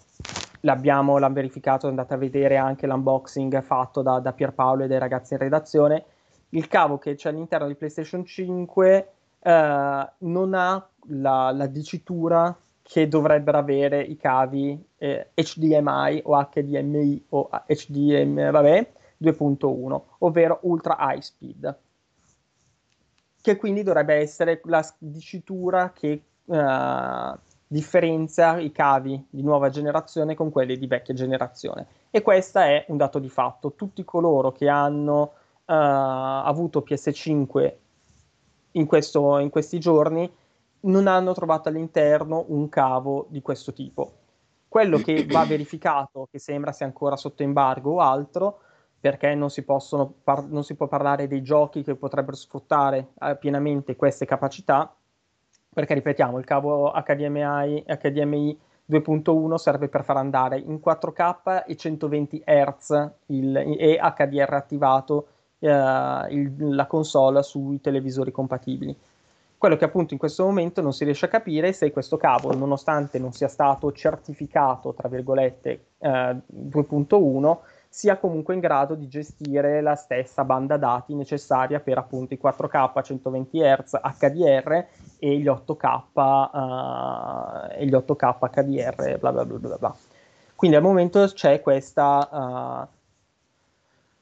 l'abbiamo 0.62 1.17
l'hanno 1.17 1.34
verificato, 1.34 1.88
andate 1.88 2.13
a 2.13 2.17
vedere 2.17 2.58
anche 2.58 2.88
l'unboxing 2.88 3.62
fatto 3.62 4.02
da, 4.02 4.19
da 4.19 4.34
Pierpaolo 4.34 4.84
e 4.84 4.88
dai 4.88 5.00
ragazzi 5.00 5.34
in 5.34 5.39
redazione, 5.39 6.06
il 6.50 6.67
cavo 6.67 6.98
che 6.98 7.15
c'è 7.15 7.30
all'interno 7.30 7.67
di 7.67 7.76
PlayStation 7.76 8.26
5 8.26 9.12
eh, 9.41 10.12
non 10.17 10.54
ha 10.54 10.89
la, 11.08 11.52
la, 11.52 11.67
dicitura 11.67 12.56
che 12.82 13.08
dovrebbero 13.08 13.58
avere 13.58 14.02
i 14.02 14.17
cavi 14.17 14.84
eh, 14.98 15.30
HDMI 15.34 16.22
o 16.26 16.50
HDMI 16.52 17.26
o 17.30 17.50
HDMI, 17.67 18.52
vabbè, 18.52 18.91
2.1, 19.22 20.02
ovvero 20.19 20.60
Ultra 20.63 20.98
High 21.00 21.22
Speed, 21.22 21.78
che 23.41 23.56
quindi 23.58 23.84
dovrebbe 23.84 24.15
essere 24.15 24.60
la 24.65 24.86
dicitura 24.98 25.91
che 25.91 26.22
uh, 26.45 27.38
differenzia 27.71 28.58
i 28.58 28.71
cavi 28.71 29.23
di 29.29 29.43
nuova 29.43 29.69
generazione 29.69 30.34
con 30.34 30.49
quelli 30.49 30.75
di 30.75 30.88
vecchia 30.88 31.13
generazione. 31.13 31.86
E 32.10 32.23
questo 32.23 32.58
è 32.58 32.84
un 32.88 32.97
dato 32.97 33.19
di 33.19 33.29
fatto. 33.29 33.73
Tutti 33.73 34.03
coloro 34.03 34.51
che 34.51 34.67
hanno 34.67 35.21
uh, 35.21 35.32
avuto 35.65 36.84
PS5 36.88 37.73
in, 38.71 38.88
questo, 38.88 39.38
in 39.38 39.51
questi 39.51 39.79
giorni 39.79 40.29
non 40.82 41.05
hanno 41.05 41.34
trovato 41.34 41.69
all'interno 41.69 42.45
un 42.47 42.69
cavo 42.69 43.27
di 43.29 43.43
questo 43.43 43.71
tipo. 43.71 44.13
Quello 44.67 44.97
che 44.97 45.27
va 45.29 45.45
verificato, 45.45 46.27
che 46.32 46.39
sembra 46.39 46.71
sia 46.71 46.88
ancora 46.88 47.17
sotto 47.17 47.43
embargo 47.43 47.93
o 47.93 47.99
altro, 47.99 48.62
perché 48.99 49.36
non 49.36 49.51
si, 49.51 49.62
possono 49.62 50.12
par- 50.23 50.47
non 50.47 50.63
si 50.63 50.73
può 50.73 50.88
parlare 50.88 51.27
dei 51.27 51.43
giochi 51.43 51.84
che 51.84 51.95
potrebbero 51.95 52.36
sfruttare 52.36 53.10
eh, 53.21 53.38
pienamente 53.38 53.95
queste 53.95 54.25
capacità, 54.25 54.91
perché 55.80 55.94
ripetiamo, 55.94 56.38
il 56.38 56.44
cavo 56.44 56.92
HDMI, 56.92 57.86
HDMI 57.88 58.60
2.1 58.92 59.56
serve 59.56 59.88
per 59.88 60.04
far 60.04 60.18
andare 60.18 60.60
in 60.60 60.82
4K 60.84 61.63
e 61.65 61.78
120 61.78 62.44
Hz 62.46 63.12
il, 63.28 63.56
e 63.56 63.98
HDR 63.98 64.54
attivato 64.56 65.28
eh, 65.60 65.70
il, 65.70 66.76
la 66.76 66.86
console 66.86 67.44
sui 67.44 67.80
televisori 67.80 68.30
compatibili. 68.30 68.94
Quello 69.58 69.78
che 69.78 69.86
appunto 69.86 70.12
in 70.12 70.20
questo 70.20 70.44
momento 70.44 70.82
non 70.82 70.92
si 70.92 71.06
riesce 71.06 71.28
a 71.28 71.30
capire 71.30 71.70
è 71.70 71.72
se 71.72 71.92
questo 71.92 72.18
cavo, 72.18 72.54
nonostante 72.54 73.18
non 73.18 73.32
sia 73.32 73.48
stato 73.48 73.94
certificato, 73.94 74.94
tra 74.94 75.08
virgolette, 75.08 75.86
eh, 75.98 76.10
2.1, 76.10 77.58
sia 77.91 78.17
comunque 78.17 78.54
in 78.54 78.60
grado 78.60 78.93
di 78.93 79.08
gestire 79.08 79.82
la 79.82 79.95
stessa 79.95 80.45
banda 80.45 80.78
dati 80.78 81.15
necessaria 81.15 81.80
per 81.80 81.97
appunto 81.97 82.36
i 82.36 82.39
4K 82.41 82.91
a 82.93 83.02
120 83.02 83.60
Hz 83.60 83.99
HDR 84.19 84.86
e 85.17 85.38
gli 85.38 85.47
8K, 85.47 86.02
uh, 86.13 87.73
e 87.75 87.86
gli 87.88 87.93
8K 87.93 88.49
HDR, 88.52 89.17
bla 89.17 89.32
bla 89.32 89.43
bla 89.43 89.58
bla 89.58 89.78
bla. 89.78 89.95
Quindi 90.56 90.78
al 90.78 90.84
momento 90.84 91.25
c'è 91.25 91.62
questa, 91.62 92.88
uh, 92.88 92.88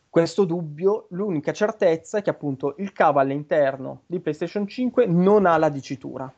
questo 0.10 0.46
dubbio, 0.46 1.08
l'unica 1.10 1.52
certezza 1.52 2.20
è 2.20 2.22
che 2.22 2.30
appunto 2.30 2.76
il 2.78 2.94
cavo 2.94 3.20
all'interno 3.20 4.04
di 4.06 4.22
PlayStation 4.22 4.66
5 4.66 5.06
non 5.08 5.46
ha 5.46 5.58
la 5.58 5.70
dicitura. 5.70 6.32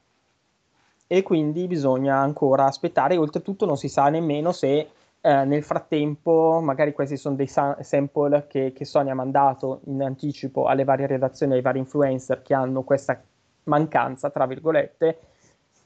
E 1.06 1.24
quindi 1.24 1.68
bisogna 1.68 2.18
ancora 2.18 2.66
aspettare, 2.66 3.18
oltretutto 3.18 3.66
non 3.66 3.78
si 3.78 3.88
sa 3.88 4.10
nemmeno 4.10 4.52
se 4.52 4.90
eh, 5.22 5.44
nel 5.44 5.64
frattempo, 5.64 6.60
magari 6.64 6.94
questi 6.94 7.18
sono 7.18 7.36
dei 7.36 7.48
sa- 7.48 7.78
sample 7.82 8.48
che, 8.48 8.72
che, 8.74 8.86
Sony 8.86 9.10
ha 9.10 9.16
mandato 9.16 9.82
in 9.86 10.02
anticipo 10.02 10.66
alle 10.66 10.84
varie 10.84 11.08
redazioni, 11.08 11.54
ai 11.54 11.62
vari 11.62 11.80
influencer 11.80 12.42
che 12.42 12.54
hanno 12.54 12.84
questa 12.84 13.22
mancanza, 13.64 14.30
tra 14.30 14.46
virgolette, 14.46 15.20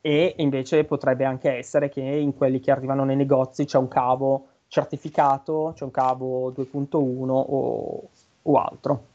e 0.01 0.35
invece 0.37 0.83
potrebbe 0.83 1.25
anche 1.25 1.51
essere 1.51 1.89
che 1.89 2.01
in 2.01 2.35
quelli 2.35 2.59
che 2.59 2.71
arrivano 2.71 3.03
nei 3.05 3.15
negozi 3.15 3.65
c'è 3.65 3.77
un 3.77 3.87
cavo 3.87 4.47
certificato, 4.67 5.71
c'è 5.75 5.83
un 5.83 5.91
cavo 5.91 6.51
2.1 6.51 7.29
o, 7.29 8.09
o 8.41 8.57
altro. 8.57 9.12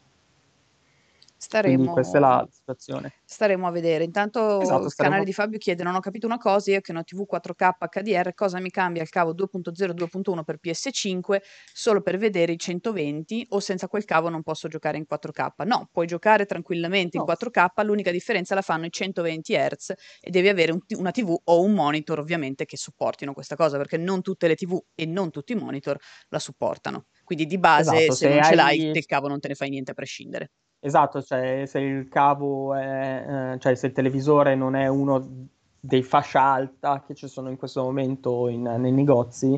Staremo, 1.40 1.76
Quindi 1.76 1.92
questa 1.92 2.16
è 2.16 2.20
la 2.20 2.48
situazione. 2.50 3.12
Staremo 3.24 3.68
a 3.68 3.70
vedere. 3.70 4.02
Intanto 4.02 4.60
esatto, 4.60 4.86
il 4.86 4.94
canale 4.94 5.22
di 5.22 5.32
Fabio 5.32 5.56
chiede: 5.58 5.84
Non 5.84 5.94
ho 5.94 6.00
capito 6.00 6.26
una 6.26 6.36
cosa. 6.36 6.72
Io 6.72 6.80
che 6.80 6.92
ho 6.92 7.04
TV 7.04 7.24
4K 7.30 7.70
HDR, 7.78 8.34
cosa 8.34 8.58
mi 8.58 8.70
cambia 8.70 9.02
il 9.02 9.08
cavo 9.08 9.34
2.0 9.34 9.94
2.1 9.94 10.42
per 10.42 10.58
PS5 10.60 11.38
solo 11.72 12.02
per 12.02 12.18
vedere 12.18 12.50
i 12.50 12.58
120 12.58 13.46
o 13.50 13.60
senza 13.60 13.86
quel 13.86 14.04
cavo 14.04 14.28
non 14.28 14.42
posso 14.42 14.66
giocare 14.66 14.98
in 14.98 15.04
4K? 15.08 15.64
No, 15.64 15.88
puoi 15.92 16.08
giocare 16.08 16.44
tranquillamente 16.44 17.18
no. 17.18 17.24
in 17.24 17.32
4K. 17.32 17.84
L'unica 17.84 18.10
differenza 18.10 18.56
la 18.56 18.62
fanno 18.62 18.86
i 18.86 18.90
120 18.90 19.54
Hz 19.54 19.94
e 20.20 20.30
devi 20.30 20.48
avere 20.48 20.72
un, 20.72 20.80
una 20.96 21.12
TV 21.12 21.36
o 21.44 21.62
un 21.62 21.72
monitor, 21.72 22.18
ovviamente, 22.18 22.64
che 22.64 22.76
supportino 22.76 23.32
questa 23.32 23.54
cosa 23.54 23.76
perché 23.76 23.96
non 23.96 24.22
tutte 24.22 24.48
le 24.48 24.56
TV 24.56 24.76
e 24.92 25.06
non 25.06 25.30
tutti 25.30 25.52
i 25.52 25.56
monitor 25.56 25.96
la 26.30 26.40
supportano. 26.40 27.06
Quindi 27.22 27.46
di 27.46 27.58
base, 27.58 27.94
esatto, 27.94 28.14
se, 28.14 28.26
se 28.26 28.34
non 28.34 28.42
ce 28.42 28.54
l'hai, 28.56 28.90
il 28.92 29.06
cavo 29.06 29.28
non 29.28 29.38
te 29.38 29.46
ne 29.46 29.54
fai 29.54 29.70
niente 29.70 29.92
a 29.92 29.94
prescindere. 29.94 30.50
Esatto, 30.82 31.20
cioè 31.22 31.64
se 31.66 31.80
il 31.80 32.08
cavo 32.08 32.72
è, 32.74 33.54
eh, 33.54 33.58
cioè 33.58 33.74
se 33.74 33.86
il 33.88 33.92
televisore 33.92 34.54
non 34.54 34.76
è 34.76 34.86
uno 34.86 35.48
dei 35.80 36.04
fascia 36.04 36.40
alta 36.40 37.02
che 37.04 37.14
ci 37.14 37.26
sono 37.26 37.48
in 37.50 37.56
questo 37.56 37.82
momento 37.82 38.46
in, 38.48 38.62
nei 38.62 38.92
negozi, 38.92 39.54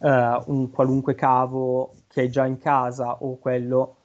eh, 0.00 0.42
un 0.46 0.70
qualunque 0.70 1.14
cavo 1.16 1.94
che 2.06 2.20
hai 2.20 2.30
già 2.30 2.46
in 2.46 2.58
casa 2.58 3.16
o 3.22 3.36
quello 3.38 3.96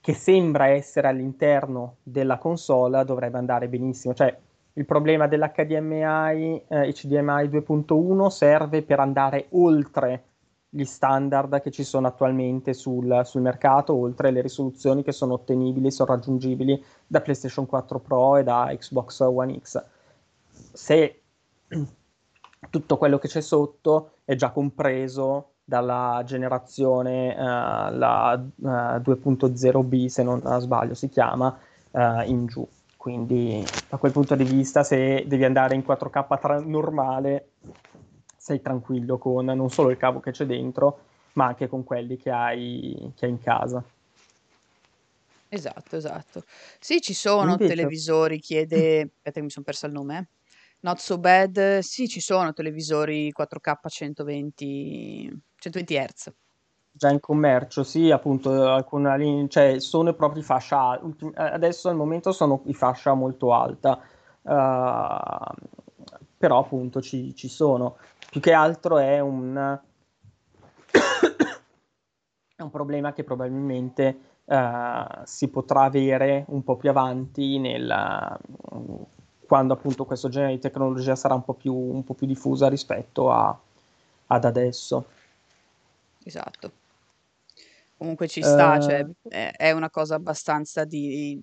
che 0.00 0.14
sembra 0.14 0.66
essere 0.68 1.08
all'interno 1.08 1.96
della 2.04 2.38
console 2.38 3.04
dovrebbe 3.04 3.38
andare 3.38 3.68
benissimo. 3.68 4.14
Cioè, 4.14 4.36
il 4.74 4.84
problema 4.84 5.26
dell'HDMI, 5.26 6.64
eh, 6.68 6.92
HDMI 6.92 7.48
2.1 7.48 8.28
serve 8.30 8.82
per 8.82 9.00
andare 9.00 9.46
oltre 9.50 10.22
gli 10.74 10.84
standard 10.84 11.60
che 11.60 11.70
ci 11.70 11.84
sono 11.84 12.06
attualmente 12.06 12.72
sul, 12.72 13.20
sul, 13.24 13.42
mercato, 13.42 13.92
oltre 13.94 14.30
le 14.30 14.40
risoluzioni 14.40 15.02
che 15.02 15.12
sono 15.12 15.34
ottenibili, 15.34 15.90
sono 15.90 16.14
raggiungibili 16.14 16.82
da 17.06 17.20
PlayStation 17.20 17.66
4 17.66 17.98
Pro 17.98 18.38
e 18.38 18.42
da 18.42 18.74
Xbox 18.74 19.20
One 19.20 19.60
X. 19.60 19.84
Se 20.72 21.20
tutto 22.70 22.96
quello 22.96 23.18
che 23.18 23.28
c'è 23.28 23.42
sotto 23.42 24.12
è 24.24 24.34
già 24.34 24.50
compreso 24.50 25.50
dalla 25.62 26.22
generazione 26.24 27.34
uh, 27.34 27.94
la, 27.94 28.42
uh, 28.42 28.66
2.0b, 28.66 30.06
se 30.06 30.22
non 30.22 30.40
sbaglio 30.58 30.94
si 30.94 31.10
chiama, 31.10 31.54
uh, 31.90 32.22
in 32.24 32.46
giù. 32.46 32.66
Quindi 32.96 33.62
da 33.90 33.98
quel 33.98 34.12
punto 34.12 34.34
di 34.34 34.44
vista, 34.44 34.82
se 34.84 35.24
devi 35.26 35.44
andare 35.44 35.74
in 35.74 35.84
4K 35.86 36.38
tra- 36.38 36.60
normale, 36.60 37.48
sei 38.42 38.60
tranquillo 38.60 39.18
con 39.18 39.44
non 39.44 39.70
solo 39.70 39.90
il 39.90 39.96
cavo 39.96 40.18
che 40.18 40.32
c'è 40.32 40.44
dentro, 40.44 41.04
ma 41.34 41.46
anche 41.46 41.68
con 41.68 41.84
quelli 41.84 42.16
che 42.16 42.32
hai, 42.32 43.12
che 43.14 43.26
hai 43.26 43.30
in 43.30 43.40
casa. 43.40 43.84
Esatto, 45.48 45.94
esatto. 45.94 46.42
Sì, 46.80 47.00
ci 47.00 47.14
sono 47.14 47.52
Invece... 47.52 47.68
televisori, 47.68 48.40
chiede... 48.40 49.02
Aspetta 49.02 49.38
che 49.38 49.42
mi 49.42 49.50
sono 49.50 49.64
persa 49.64 49.86
il 49.86 49.92
nome. 49.92 50.18
Eh. 50.18 50.26
Not 50.80 50.98
so 50.98 51.18
bad. 51.18 51.78
Sì, 51.78 52.08
ci 52.08 52.20
sono 52.20 52.52
televisori 52.52 53.30
4K 53.30 53.88
120, 53.88 55.42
120 55.58 55.94
Hz. 55.94 56.32
Già 56.90 57.10
in 57.10 57.20
commercio, 57.20 57.84
sì, 57.84 58.10
appunto, 58.10 58.84
linea, 59.16 59.46
cioè 59.46 59.78
sono 59.78 60.12
proprio 60.14 60.42
fascia 60.42 60.98
ultim- 61.00 61.32
adesso 61.36 61.88
al 61.88 61.96
momento 61.96 62.32
sono 62.32 62.60
di 62.64 62.74
fascia 62.74 63.14
molto 63.14 63.54
alta, 63.54 64.00
uh, 64.42 65.54
però 66.36 66.58
appunto 66.58 67.00
ci, 67.00 67.34
ci 67.34 67.48
sono 67.48 67.96
più 68.32 68.40
che 68.40 68.54
altro 68.54 68.96
è 68.96 69.20
un, 69.20 69.54
è 72.56 72.62
un 72.62 72.70
problema 72.70 73.12
che 73.12 73.24
probabilmente 73.24 74.18
uh, 74.44 75.20
si 75.24 75.48
potrà 75.48 75.82
avere 75.82 76.46
un 76.48 76.64
po' 76.64 76.76
più 76.76 76.88
avanti 76.88 77.58
nel, 77.58 78.40
quando 79.46 79.74
appunto 79.74 80.06
questo 80.06 80.30
genere 80.30 80.52
di 80.54 80.60
tecnologia 80.60 81.14
sarà 81.14 81.34
un 81.34 81.44
po' 81.44 81.52
più, 81.52 81.74
un 81.74 82.04
po 82.04 82.14
più 82.14 82.26
diffusa 82.26 82.70
rispetto 82.70 83.30
a, 83.30 83.54
ad 84.28 84.44
adesso. 84.46 85.04
Esatto. 86.24 86.72
Comunque 87.98 88.28
ci 88.28 88.42
sta, 88.42 88.76
uh, 88.76 88.80
cioè, 88.80 89.06
è, 89.28 89.52
è, 89.58 89.72
una 89.72 89.90
cosa 89.90 90.14
abbastanza 90.14 90.86
di, 90.86 91.38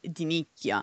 di 0.00 0.24
nicchia 0.24 0.82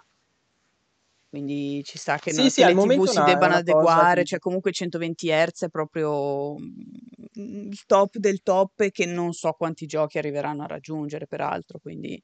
quindi 1.30 1.84
ci 1.84 1.99
sta 1.99 2.17
che 2.17 2.32
sì, 2.34 2.41
no, 2.41 2.49
sì, 2.49 2.63
le 2.63 2.73
TV 2.73 3.05
si 3.05 3.23
debbano 3.23 3.53
adeguare, 3.53 4.21
che... 4.21 4.30
cioè 4.30 4.39
comunque 4.39 4.71
120 4.71 5.27
Hz 5.27 5.63
è 5.65 5.69
proprio 5.69 6.57
mm, 6.57 7.69
il 7.69 7.86
top 7.86 8.17
del 8.17 8.41
top 8.41 8.80
e 8.80 8.91
che 8.91 9.05
non 9.05 9.34
so 9.34 9.51
quanti 9.51 9.86
giochi 9.86 10.17
arriveranno 10.17 10.63
a 10.63 10.67
raggiungere 10.67 11.27
peraltro, 11.27 11.77
quindi 11.77 12.19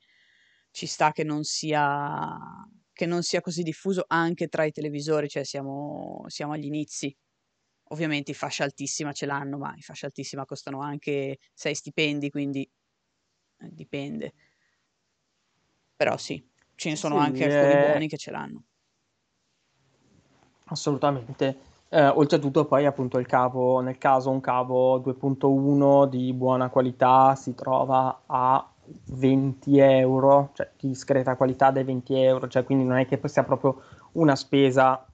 ci 0.72 0.88
sta 0.88 1.12
che 1.12 1.24
non 1.24 1.44
sia, 1.44 2.36
che 2.92 3.06
non 3.06 3.22
sia 3.22 3.42
così 3.42 3.62
diffuso 3.62 4.06
anche 4.08 4.48
tra 4.48 4.66
i 4.66 4.72
televisori, 4.72 5.30
cioè 5.30 5.44
siamo, 5.44 6.26
siamo 6.28 6.54
agli 6.54 6.66
inizi. 6.66 7.16
Ovviamente 7.90 8.32
i 8.32 8.34
fascia 8.34 8.64
altissima 8.64 9.12
ce 9.12 9.28
l'hanno, 9.28 9.60
ma 9.60 9.76
i 9.78 9.82
fascia 9.84 10.08
altissima 10.08 10.46
costano 10.46 10.82
anche 10.82 11.38
6 11.54 11.76
stipendi, 11.76 12.32
quindi 12.32 12.68
eh, 13.60 13.70
dipende. 13.72 14.34
Però 15.96 16.18
sì, 16.18 16.44
ce 16.74 16.90
ne 16.90 16.96
sono 16.96 17.20
sì, 17.20 17.26
anche 17.26 17.44
alcuni 17.46 17.84
è... 17.84 17.90
buoni 17.92 18.08
che 18.08 18.18
ce 18.18 18.32
l'hanno. 18.32 18.64
Assolutamente. 20.66 21.58
Eh, 21.90 22.08
oltretutto 22.08 22.66
poi 22.66 22.86
appunto 22.86 23.20
il 23.20 23.28
cavo, 23.28 23.80
nel 23.80 23.98
caso 23.98 24.30
un 24.30 24.42
cavo 24.42 25.00
2.1 25.00 26.08
di 26.10 26.34
buona 26.34 26.70
qualità 26.70 27.36
si 27.36 27.54
trova 27.54 28.22
a 28.26 28.68
20 29.06 29.78
euro, 29.80 30.50
cioè 30.54 30.70
di 30.80 30.90
discreta 30.90 31.36
qualità 31.36 31.72
dai 31.72 31.84
20 31.84 32.16
euro, 32.16 32.48
cioè 32.48 32.64
quindi 32.64 32.84
non 32.84 32.98
è 32.98 33.06
che 33.06 33.20
sia 33.26 33.44
proprio 33.44 33.82
una 34.14 34.36
spesa 34.36 35.06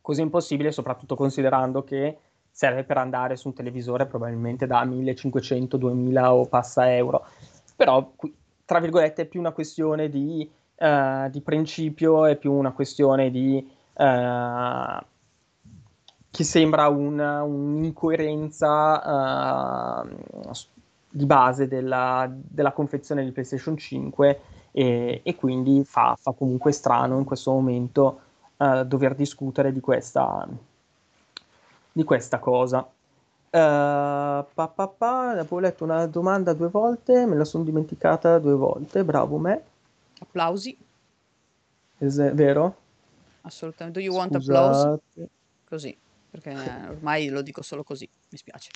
così 0.00 0.22
impossibile, 0.22 0.72
soprattutto 0.72 1.16
considerando 1.16 1.82
che 1.84 2.18
serve 2.50 2.84
per 2.84 2.98
andare 2.98 3.36
su 3.36 3.48
un 3.48 3.54
televisore 3.54 4.06
probabilmente 4.06 4.66
da 4.66 4.84
1500, 4.84 5.76
2000 5.76 6.34
o 6.34 6.46
passa 6.46 6.94
euro. 6.94 7.24
Però, 7.76 8.12
tra 8.64 8.80
virgolette, 8.80 9.22
è 9.22 9.26
più 9.26 9.40
una 9.40 9.52
questione 9.52 10.08
di, 10.08 10.48
uh, 10.76 11.28
di 11.30 11.40
principio, 11.40 12.26
è 12.26 12.36
più 12.36 12.52
una 12.52 12.72
questione 12.72 13.30
di 13.30 13.66
eh, 14.00 15.04
che 16.30 16.44
sembra 16.44 16.88
una, 16.88 17.42
un'incoerenza 17.42 20.02
uh, 20.02 20.08
di 21.10 21.26
base 21.26 21.68
della, 21.68 22.26
della, 22.30 22.72
confezione 22.72 23.24
di 23.24 23.32
PlayStation 23.32 23.76
5 23.76 24.40
e, 24.70 25.20
e 25.22 25.34
quindi 25.34 25.84
fa, 25.84 26.16
fa, 26.18 26.32
comunque 26.32 26.72
strano 26.72 27.18
in 27.18 27.24
questo 27.24 27.50
momento 27.50 28.20
uh, 28.56 28.84
dover 28.84 29.14
discutere 29.14 29.70
di 29.72 29.80
questa, 29.80 30.48
di 31.92 32.04
questa 32.04 32.38
cosa. 32.38 32.78
Uh, 32.78 32.88
pa, 33.50 34.70
pa, 34.72 34.86
pa, 34.86 35.30
avevo 35.30 35.58
letto 35.58 35.84
una 35.84 36.06
domanda 36.06 36.54
due 36.54 36.68
volte, 36.68 37.26
me 37.26 37.36
la 37.36 37.44
sono 37.44 37.64
dimenticata 37.64 38.38
due 38.38 38.54
volte, 38.54 39.04
bravo 39.04 39.36
me. 39.36 39.62
Applausi. 40.20 40.74
È 41.98 42.06
vero? 42.06 42.76
Assolutamente. 43.42 43.98
Do 43.98 44.04
you 44.04 44.14
want 44.14 44.34
applause? 44.34 45.00
Così, 45.64 45.96
perché 46.30 46.54
ormai 46.88 47.28
lo 47.28 47.42
dico 47.42 47.62
solo 47.62 47.84
così, 47.84 48.08
mi 48.30 48.38
spiace. 48.38 48.70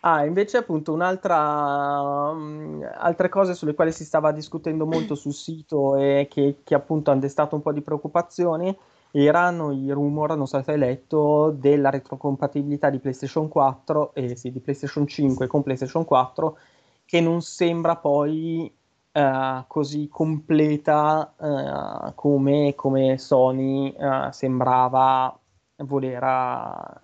Ah, 0.00 0.26
invece 0.26 0.58
appunto 0.58 0.92
un'altra 0.92 2.30
um, 2.30 2.86
altre 2.94 3.30
cose 3.30 3.54
sulle 3.54 3.74
quali 3.74 3.90
si 3.90 4.04
stava 4.04 4.32
discutendo 4.32 4.84
molto 4.84 5.14
sul 5.16 5.32
sito 5.32 5.96
e 5.96 6.28
che, 6.30 6.56
che 6.62 6.74
appunto 6.74 7.10
hanno 7.10 7.20
destato 7.20 7.54
un 7.54 7.62
po' 7.62 7.72
di 7.72 7.80
preoccupazioni 7.80 8.76
erano 9.16 9.70
i 9.72 9.90
rumor, 9.92 10.36
non 10.36 10.48
so 10.48 10.60
se 10.62 10.72
hai 10.72 10.78
letto, 10.78 11.54
della 11.56 11.88
retrocompatibilità 11.88 12.90
di 12.90 12.98
PlayStation 12.98 13.46
4 13.46 14.12
e 14.12 14.32
eh, 14.32 14.36
sì, 14.36 14.50
di 14.50 14.58
PlayStation 14.58 15.06
5 15.06 15.46
con 15.46 15.62
PlayStation 15.62 16.04
4 16.04 16.58
che 17.04 17.20
non 17.20 17.40
sembra 17.40 17.96
poi 17.96 18.72
uh, 19.14 19.64
così 19.66 20.08
completa 20.08 21.34
uh, 21.38 22.14
come, 22.14 22.74
come, 22.74 23.16
Sony 23.18 23.94
uh, 23.96 24.30
sembrava 24.30 25.38
voler 25.76 27.02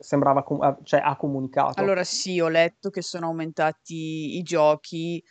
sembrava 0.00 0.42
com- 0.42 0.78
cioè 0.84 1.00
ha 1.02 1.16
comunicato. 1.16 1.80
Allora 1.80 2.04
sì 2.04 2.40
ho 2.40 2.48
letto 2.48 2.90
che 2.90 3.02
sono 3.02 3.26
aumentati 3.26 4.36
i 4.36 4.42
giochi. 4.42 5.22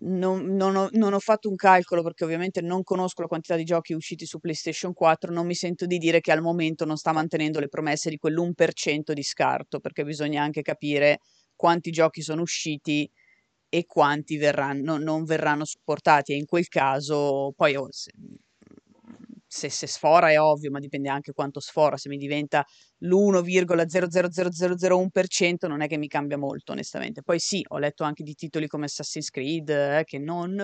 Non, 0.00 0.54
non, 0.54 0.76
ho, 0.76 0.88
non, 0.92 1.12
ho, 1.12 1.18
fatto 1.18 1.48
un 1.48 1.56
calcolo 1.56 2.04
perché 2.04 2.22
ovviamente 2.22 2.60
non 2.60 2.84
conosco 2.84 3.22
la 3.22 3.26
quantità 3.26 3.56
di 3.56 3.64
giochi 3.64 3.94
usciti 3.94 4.26
su 4.26 4.38
PlayStation 4.38 4.92
4, 4.92 5.32
non 5.32 5.44
mi 5.44 5.56
sento 5.56 5.86
di 5.86 5.98
dire 5.98 6.20
che 6.20 6.30
al 6.30 6.40
momento 6.40 6.84
non 6.84 6.96
sta 6.96 7.10
mantenendo 7.10 7.58
le 7.58 7.66
promesse 7.66 8.08
di 8.08 8.16
quell'1% 8.16 9.10
di 9.12 9.22
scarto, 9.24 9.80
perché 9.80 10.04
bisogna 10.04 10.40
anche 10.40 10.62
capire 10.62 11.18
quanti 11.56 11.90
giochi 11.90 12.22
sono 12.22 12.42
usciti 12.42 13.10
e 13.68 13.86
quanti 13.86 14.36
verranno, 14.36 14.96
non 14.98 15.24
verranno 15.24 15.64
supportati 15.64 16.32
e 16.32 16.36
in 16.36 16.46
quel 16.46 16.68
caso 16.68 17.52
poi 17.56 17.76
oh, 17.76 17.88
se, 17.90 18.12
se, 19.46 19.68
se, 19.70 19.86
sfora 19.86 20.30
è 20.30 20.40
ovvio, 20.40 20.70
ma 20.70 20.78
dipende 20.78 21.08
anche 21.08 21.32
quanto 21.32 21.60
sfora. 21.60 21.96
Se 21.96 22.08
mi 22.08 22.16
diventa 22.18 22.64
l'1,000001% 22.98 25.66
non 25.66 25.80
è 25.80 25.88
che 25.88 25.96
mi 25.96 26.08
cambia 26.08 26.36
molto, 26.38 26.72
onestamente. 26.72 27.22
Poi 27.22 27.38
sì, 27.38 27.64
ho 27.68 27.78
letto 27.78 28.04
anche 28.04 28.22
di 28.22 28.34
titoli 28.34 28.66
come 28.68 28.84
Assassin's 28.86 29.30
Creed 29.30 29.68
eh, 29.70 30.02
che 30.04 30.18
non... 30.18 30.62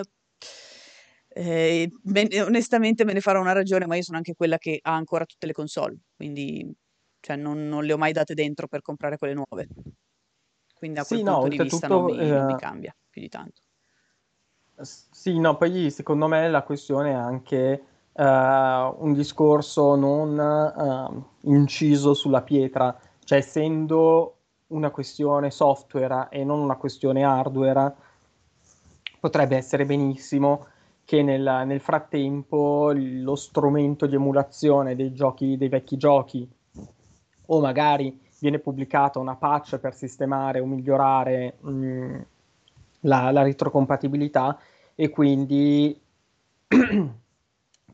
Eh, 1.37 1.89
ben, 2.01 2.29
onestamente 2.41 3.03
me 3.03 3.11
ne 3.13 3.19
farò 3.19 3.41
una 3.41 3.51
ragione, 3.51 3.85
ma 3.87 3.95
io 3.95 4.03
sono 4.03 4.17
anche 4.17 4.35
quella 4.35 4.57
che 4.57 4.79
ha 4.81 4.95
ancora 4.95 5.25
tutte 5.25 5.47
le 5.47 5.51
console, 5.51 5.97
quindi 6.15 6.73
cioè, 7.19 7.35
non, 7.35 7.67
non 7.67 7.83
le 7.83 7.91
ho 7.91 7.97
mai 7.97 8.13
date 8.13 8.33
dentro 8.35 8.67
per 8.67 8.81
comprare 8.81 9.17
quelle 9.17 9.33
nuove. 9.33 9.67
Quindi 10.77 10.97
da 10.97 11.05
quel 11.05 11.19
sì, 11.19 11.25
punto 11.25 11.41
no, 11.41 11.47
di 11.47 11.57
vista 11.57 11.87
non, 11.87 12.03
mi, 12.03 12.17
eh... 12.17 12.27
non 12.27 12.45
mi 12.45 12.55
cambia 12.57 12.95
più 13.09 13.21
di 13.21 13.29
tanto. 13.29 13.61
Sì, 14.81 15.39
no, 15.39 15.55
poi 15.55 15.89
secondo 15.89 16.27
me 16.27 16.49
la 16.49 16.63
questione 16.63 17.11
è 17.11 17.13
anche 17.13 17.83
uh, 18.11 18.23
un 18.23 19.13
discorso 19.13 19.95
non 19.95 20.37
uh, 20.37 21.49
inciso 21.49 22.13
sulla 22.13 22.41
pietra, 22.41 22.97
cioè 23.23 23.37
essendo 23.37 24.35
una 24.67 24.89
questione 24.89 25.49
software 25.49 26.27
e 26.29 26.43
non 26.43 26.59
una 26.59 26.75
questione 26.75 27.23
hardware, 27.23 27.95
potrebbe 29.19 29.55
essere 29.55 29.85
benissimo 29.85 30.65
che 31.05 31.21
nel, 31.21 31.63
nel 31.65 31.79
frattempo 31.79 32.91
lo 32.93 33.35
strumento 33.35 34.07
di 34.07 34.15
emulazione 34.15 34.95
dei 34.95 35.13
giochi, 35.13 35.55
dei 35.55 35.69
vecchi 35.69 35.95
giochi, 35.95 36.49
o 37.45 37.59
magari 37.61 38.19
viene 38.45 38.59
pubblicata 38.59 39.17
una 39.17 39.35
patch 39.35 39.79
per 39.79 39.95
sistemare 39.95 40.59
o 40.59 40.65
migliorare 40.67 41.55
mh, 41.61 41.69
mm, 41.71 42.21
la, 43.01 43.31
la 43.31 43.41
retrocompatibilità 43.41 44.59
e 44.93 45.09
quindi 45.09 45.99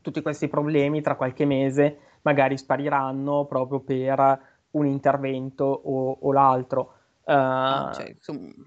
tutti 0.02 0.22
questi 0.22 0.48
problemi 0.48 1.00
tra 1.00 1.16
qualche 1.16 1.46
mese 1.46 1.98
magari 2.22 2.58
spariranno 2.58 3.46
proprio 3.46 3.80
per 3.80 4.40
un 4.72 4.86
intervento 4.86 5.64
o, 5.64 6.18
o 6.20 6.32
l'altro. 6.32 6.80
Uh, 7.24 7.32
ah, 7.32 7.92
cioè, 7.94 8.14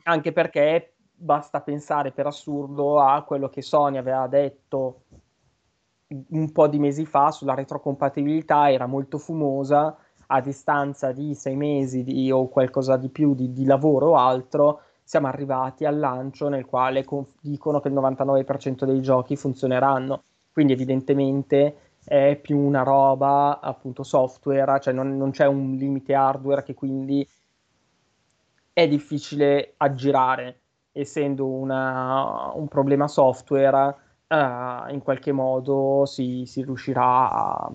anche 0.04 0.32
perché 0.32 0.94
basta 1.14 1.62
pensare 1.62 2.12
per 2.12 2.26
assurdo 2.26 3.00
a 3.00 3.22
quello 3.24 3.48
che 3.48 3.62
Sony 3.62 3.98
aveva 3.98 4.28
detto 4.28 5.02
un 6.30 6.52
po' 6.52 6.68
di 6.68 6.80
mesi 6.80 7.06
fa 7.06 7.32
sulla 7.32 7.54
retrocompatibilità, 7.54 8.72
era 8.72 8.86
molto 8.86 9.18
fumosa, 9.18 9.98
a 10.28 10.42
distanza 10.42 11.12
di 11.12 11.34
sei 11.36 11.56
mesi 11.56 12.04
di, 12.04 12.32
o 12.32 12.48
qualcosa 12.48 12.98
di 12.98 13.10
più 13.10 13.34
di, 13.36 13.54
di 13.54 13.66
lavoro 13.66 14.12
o 14.12 14.16
altro, 14.16 14.82
siamo 15.04 15.28
arrivati 15.28 15.86
al 15.86 16.00
lancio 16.00 16.50
nel 16.50 16.66
quale 16.66 17.04
conf- 17.04 17.36
dicono 17.42 17.80
che 17.80 17.90
il 17.90 17.94
99% 17.94 18.86
dei 18.86 19.02
giochi 19.02 19.36
funzioneranno. 19.36 20.24
Quindi 20.52 20.74
evidentemente 20.74 21.78
è 22.04 22.40
più 22.42 22.58
una 22.58 22.84
roba 22.84 23.60
appunto 23.60 24.04
software, 24.04 24.80
cioè 24.80 24.94
non, 24.94 25.18
non 25.18 25.32
c'è 25.32 25.46
un 25.46 25.76
limite 25.76 26.14
hardware 26.14 26.64
che 26.64 26.74
quindi 26.74 27.28
è 28.74 28.88
difficile 28.88 29.74
aggirare, 29.78 30.60
essendo 30.92 31.48
una, 31.48 32.52
un 32.54 32.68
problema 32.68 33.08
software, 33.08 33.96
uh, 34.28 34.92
in 34.92 35.02
qualche 35.04 35.32
modo 35.32 36.06
si, 36.06 36.46
si 36.46 36.64
riuscirà 36.64 37.32
a, 37.32 37.72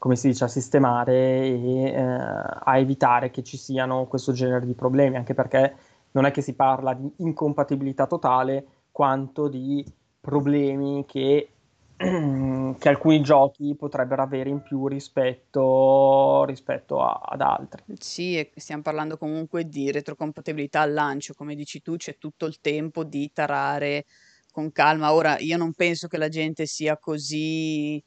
come 0.00 0.16
si 0.16 0.28
dice, 0.28 0.44
a 0.44 0.48
sistemare 0.48 1.12
e 1.12 1.84
eh, 1.90 2.00
a 2.00 2.78
evitare 2.78 3.30
che 3.30 3.42
ci 3.42 3.58
siano 3.58 4.06
questo 4.06 4.32
genere 4.32 4.64
di 4.64 4.72
problemi, 4.72 5.16
anche 5.16 5.34
perché 5.34 5.74
non 6.12 6.24
è 6.24 6.30
che 6.30 6.40
si 6.40 6.54
parla 6.54 6.94
di 6.94 7.06
incompatibilità 7.18 8.06
totale, 8.06 8.64
quanto 8.90 9.46
di 9.48 9.84
problemi 10.18 11.04
che, 11.06 11.50
che 11.98 12.88
alcuni 12.88 13.20
giochi 13.20 13.74
potrebbero 13.74 14.22
avere 14.22 14.48
in 14.48 14.62
più 14.62 14.86
rispetto, 14.86 16.46
rispetto 16.46 17.02
a, 17.02 17.20
ad 17.22 17.42
altri. 17.42 17.82
Sì, 17.98 18.50
stiamo 18.56 18.80
parlando 18.80 19.18
comunque 19.18 19.68
di 19.68 19.90
retrocompatibilità 19.90 20.80
al 20.80 20.94
lancio, 20.94 21.34
come 21.34 21.54
dici 21.54 21.82
tu, 21.82 21.96
c'è 21.96 22.16
tutto 22.16 22.46
il 22.46 22.58
tempo 22.62 23.04
di 23.04 23.30
tarare 23.34 24.06
con 24.50 24.72
calma. 24.72 25.12
Ora, 25.12 25.38
io 25.40 25.58
non 25.58 25.74
penso 25.74 26.08
che 26.08 26.16
la 26.16 26.30
gente 26.30 26.64
sia 26.64 26.96
così 26.96 28.02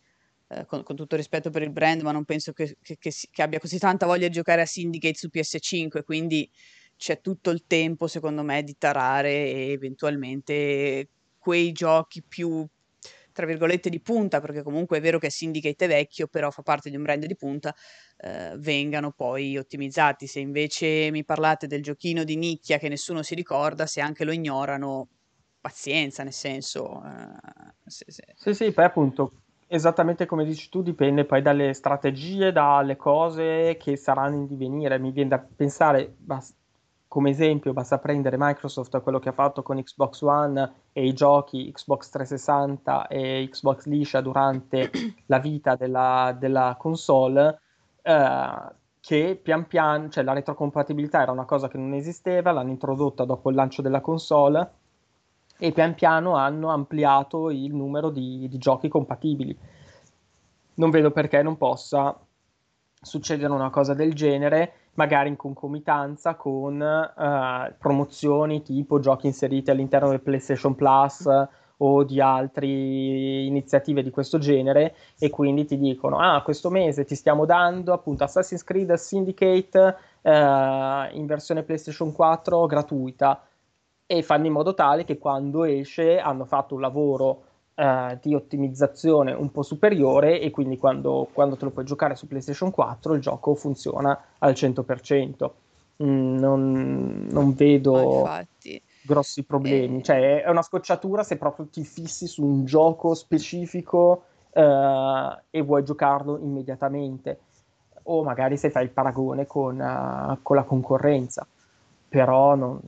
eh, 0.56 0.66
con, 0.66 0.84
con, 0.84 0.96
tutto 0.96 1.16
rispetto 1.16 1.50
per 1.50 1.62
il 1.62 1.72
brand, 1.72 2.02
ma 2.02 2.12
non 2.12 2.26
penso 2.26 2.54
che, 2.54 2.78
che, 2.82 2.98
che, 3.00 3.12
che, 3.32 3.42
abbia 3.42 3.60
così 3.60 3.78
tanta 3.80 4.06
voglia 4.06 4.28
di 4.28 4.34
giocare 4.34 4.62
a 4.62 4.66
Syndicate 4.66 5.16
su 5.16 5.30
PS5, 5.32 6.04
quindi 6.04 6.50
c'è 6.96 7.22
tutto 7.22 7.50
il 7.50 7.64
tempo, 7.68 8.08
secondo 8.08 8.44
me, 8.44 8.64
di 8.64 8.78
tarare 8.78 9.32
e 9.32 9.72
eventualmente 9.72 11.10
quei 11.38 11.72
giochi 11.72 12.24
più, 12.24 12.66
tra 13.32 13.46
virgolette, 13.46 13.90
di 13.90 14.00
punta, 14.00 14.40
perché 14.40 14.64
comunque 14.64 14.98
è 14.98 15.02
vero 15.02 15.20
che 15.20 15.30
Syndicate 15.30 15.86
è 15.86 15.88
vecchio, 15.88 16.28
però 16.28 16.52
fa 16.52 16.62
parte 16.62 16.90
di 16.90 16.96
un 16.96 17.04
brand 17.04 17.26
di 17.26 17.36
punta, 17.36 17.76
eh, 18.18 18.54
vengano 18.58 19.12
poi 19.12 19.58
ottimizzati. 19.58 20.28
Se 20.28 20.40
invece 20.40 21.10
mi 21.12 21.26
parlate 21.26 21.68
del 21.68 21.82
giochino 21.82 22.24
di 22.24 22.38
nicchia 22.38 22.78
che 22.78 22.90
nessuno 22.90 23.24
si 23.24 23.36
ricorda, 23.36 23.86
se 23.86 24.02
anche 24.02 24.24
lo 24.24 24.32
ignorano, 24.32 25.08
pazienza, 25.60 26.24
nel 26.24 26.34
senso... 26.34 27.02
Eh, 27.04 27.72
se, 27.86 28.06
se... 28.08 28.24
Sì, 28.36 28.54
sì, 28.54 28.72
poi 28.72 28.86
appunto 28.86 29.43
Esattamente 29.74 30.28
come 30.28 30.46
dici 30.46 30.70
tu, 30.70 30.84
dipende 30.84 31.26
poi 31.26 31.42
dalle 31.42 31.74
strategie, 31.74 32.52
dalle 32.52 32.96
cose 32.96 33.76
che 33.80 33.98
saranno 33.98 34.36
in 34.36 34.46
divenire. 34.46 35.00
Mi 35.00 35.12
viene 35.12 35.30
da 35.30 35.40
pensare, 35.40 36.14
bas- 36.16 36.54
come 37.08 37.32
esempio, 37.32 37.74
basta 37.74 37.98
prendere 37.98 38.36
Microsoft, 38.38 39.02
quello 39.02 39.18
che 39.18 39.30
ha 39.30 39.32
fatto 39.32 39.64
con 39.64 39.82
Xbox 39.82 40.22
One 40.22 40.74
e 40.92 41.08
i 41.08 41.14
giochi 41.14 41.72
Xbox 41.72 42.10
360 42.12 43.08
e 43.08 43.48
Xbox 43.50 43.86
liscia 43.88 44.22
durante 44.22 44.92
la 45.26 45.40
vita 45.40 45.76
della, 45.76 46.36
della 46.38 46.76
console, 46.78 47.60
eh, 48.04 48.76
che 49.00 49.40
pian 49.42 49.66
piano, 49.66 50.08
cioè 50.10 50.24
la 50.24 50.34
retrocompatibilità 50.34 51.24
era 51.24 51.32
una 51.32 51.46
cosa 51.46 51.68
che 51.68 51.80
non 51.80 51.96
esisteva, 51.96 52.52
l'hanno 52.52 52.70
introdotta 52.70 53.26
dopo 53.26 53.50
il 53.50 53.56
lancio 53.56 53.82
della 53.82 54.02
console 54.02 54.82
e 55.58 55.72
pian 55.72 55.94
piano 55.94 56.36
hanno 56.36 56.70
ampliato 56.70 57.50
il 57.50 57.74
numero 57.74 58.10
di, 58.10 58.48
di 58.50 58.58
giochi 58.58 58.90
compatibili. 58.90 59.58
Non 60.76 60.90
vedo 60.90 61.12
perché 61.12 61.42
non 61.42 61.58
possa 61.58 62.18
succedere 63.02 63.52
una 63.52 63.70
cosa 63.70 63.94
del 63.94 64.14
genere, 64.14 64.74
magari 64.96 65.30
in 65.30 65.36
concomitanza 65.36 66.36
con 66.36 66.80
uh, 66.80 67.74
promozioni 67.78 68.62
tipo 68.62 69.00
giochi 69.00 69.28
inseriti 69.28 69.70
all'interno 69.72 70.10
del 70.10 70.22
PlayStation 70.22 70.76
Plus 70.76 71.28
o 71.78 72.04
di 72.04 72.22
altre 72.22 72.68
iniziative 72.68 74.04
di 74.04 74.12
questo 74.12 74.38
genere 74.38 74.96
e 75.18 75.30
quindi 75.30 75.66
ti 75.66 75.78
dicono 75.78 76.20
ah 76.20 76.42
questo 76.44 76.70
mese 76.70 77.04
ti 77.04 77.16
stiamo 77.16 77.46
dando 77.46 77.94
appunto 77.94 78.24
Assassin's 78.24 78.64
Creed 78.64 78.94
Syndicate 78.94 79.96
uh, 80.22 80.30
in 80.32 81.26
versione 81.26 81.64
PlayStation 81.64 82.12
4 82.12 82.66
gratuita 82.68 83.42
e 84.18 84.22
fanno 84.22 84.46
in 84.46 84.52
modo 84.52 84.76
tale 84.76 85.06
che 85.06 85.18
quando 85.18 85.64
esce 85.64 86.20
hanno 86.20 86.46
fatto 86.46 86.76
un 86.76 86.82
lavoro 86.82 87.44
eh, 87.74 88.20
di 88.22 88.36
ottimizzazione 88.36 89.34
un 89.34 89.52
po' 89.52 89.64
superiore 89.64 90.40
e 90.40 90.52
quindi 90.52 90.78
quando, 90.78 91.28
quando, 91.34 91.56
te 91.56 91.66
lo 91.66 91.72
puoi 91.72 91.84
giocare 91.84 92.16
su 92.16 92.28
PlayStation 92.28 92.70
4 92.70 93.16
il 93.16 93.22
gioco 93.22 93.56
funziona 93.56 94.20
al 94.38 94.54
100%. 94.54 95.50
Mm, 96.04 96.38
non, 96.38 97.28
non, 97.32 97.54
vedo 97.56 98.30
grossi 99.02 99.44
problemi, 99.44 100.00
eh... 100.00 100.04
cioè 100.04 100.44
è 100.44 100.50
una 100.50 100.62
scocciatura 100.62 101.24
se 101.24 101.38
proprio 101.38 101.66
ti 101.66 101.84
fissi 101.84 102.28
su 102.28 102.44
un 102.44 102.66
gioco 102.66 103.16
specifico 103.16 104.26
eh, 104.52 105.38
e 105.50 105.62
vuoi 105.62 105.84
giocarlo 105.84 106.38
immediatamente. 106.38 107.40
O 108.04 108.24
magari 108.24 108.58
se 108.58 108.70
fai 108.70 108.84
il 108.84 108.90
paragone 108.92 109.48
con, 109.48 109.80
uh, 109.80 110.38
con 110.44 110.56
la 110.56 110.64
concorrenza 110.64 111.48
però 112.14 112.54
non... 112.54 112.80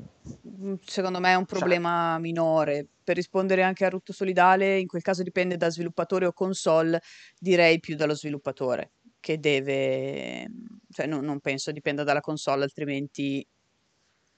Mm, 0.47 0.75
secondo 0.83 1.19
me 1.19 1.31
è 1.31 1.35
un 1.35 1.47
cioè 1.47 1.57
problema 1.57 2.11
cioè... 2.13 2.21
minore. 2.21 2.87
Per 3.03 3.15
rispondere 3.15 3.63
anche 3.63 3.83
a 3.83 3.89
Rutto 3.89 4.13
Solidale, 4.13 4.77
in 4.77 4.85
quel 4.85 5.01
caso 5.01 5.23
dipende 5.23 5.57
da 5.57 5.71
sviluppatore 5.71 6.27
o 6.27 6.31
console, 6.31 7.01
direi 7.39 7.79
più 7.79 7.95
dallo 7.95 8.13
sviluppatore, 8.13 8.91
che 9.19 9.39
deve... 9.39 10.45
cioè 10.91 11.07
no, 11.07 11.21
non 11.21 11.39
penso 11.39 11.71
dipenda 11.71 12.03
dalla 12.03 12.21
console, 12.21 12.65
altrimenti 12.65 13.43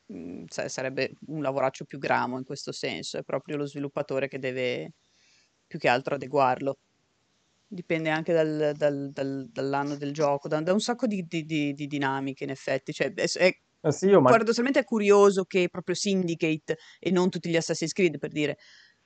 mh, 0.06 0.18
mm, 0.18 0.46
sarebbe 0.46 1.16
un 1.28 1.42
lavoraccio 1.42 1.84
più 1.84 2.00
gramo 2.00 2.38
in 2.38 2.46
questo 2.46 2.72
senso, 2.72 3.18
è 3.18 3.24
proprio 3.24 3.58
lo 3.58 3.66
sviluppatore 3.66 4.30
che 4.30 4.40
deve 4.40 4.94
più 5.68 5.80
che 5.80 5.90
altro 5.90 6.16
adeguarlo. 6.16 6.78
Dipende 7.68 8.10
anche 8.10 8.32
dal, 8.32 8.72
dal, 8.78 9.10
dal, 9.12 9.50
dall'anno 9.52 9.98
del 9.98 10.14
gioco, 10.14 10.48
da, 10.48 10.62
da 10.62 10.72
un 10.72 10.80
sacco 10.80 11.08
di, 11.08 11.26
di, 11.28 11.46
di, 11.46 11.74
di, 11.74 11.88
dinamiche 11.88 12.46
in 12.46 12.52
effetti. 12.52 12.94
Cioè, 12.94 13.14
è, 13.14 13.28
è 13.38 13.58
eh 13.82 13.92
sì, 13.92 14.12
ma... 14.12 14.30
Paradossalmente 14.30 14.80
è 14.80 14.84
curioso 14.84 15.46
che 15.46 15.70
proprio 15.70 15.96
Syndicate 15.96 16.78
e 17.00 17.12
non 17.12 17.30
tutti 17.30 17.50
gli 17.50 17.56
Assassin's 17.56 17.94
Creed, 17.94 18.18
per 18.18 18.32
dire, 18.32 18.58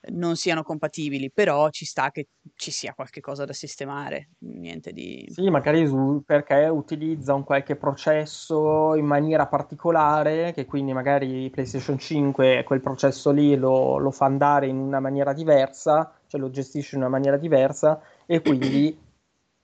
non 0.09 0.35
siano 0.35 0.63
compatibili, 0.63 1.31
però 1.31 1.69
ci 1.69 1.85
sta 1.85 2.09
che 2.09 2.29
ci 2.55 2.71
sia 2.71 2.93
qualche 2.95 3.19
cosa 3.21 3.45
da 3.45 3.53
sistemare, 3.53 4.29
niente 4.39 4.91
di... 4.91 5.27
Sì, 5.31 5.47
magari 5.49 5.87
perché 6.25 6.67
utilizza 6.67 7.33
un 7.33 7.43
qualche 7.43 7.75
processo 7.75 8.95
in 8.95 9.05
maniera 9.05 9.45
particolare, 9.45 10.53
che 10.53 10.65
quindi 10.65 10.93
magari 10.93 11.49
PlayStation 11.51 11.99
5 11.99 12.63
quel 12.63 12.81
processo 12.81 13.29
lì 13.31 13.55
lo, 13.55 13.97
lo 13.97 14.11
fa 14.11 14.25
andare 14.25 14.67
in 14.67 14.77
una 14.77 14.99
maniera 14.99 15.33
diversa, 15.33 16.11
cioè 16.25 16.41
lo 16.41 16.49
gestisce 16.49 16.95
in 16.95 17.01
una 17.01 17.11
maniera 17.11 17.37
diversa, 17.37 18.01
e 18.25 18.41
quindi 18.41 18.97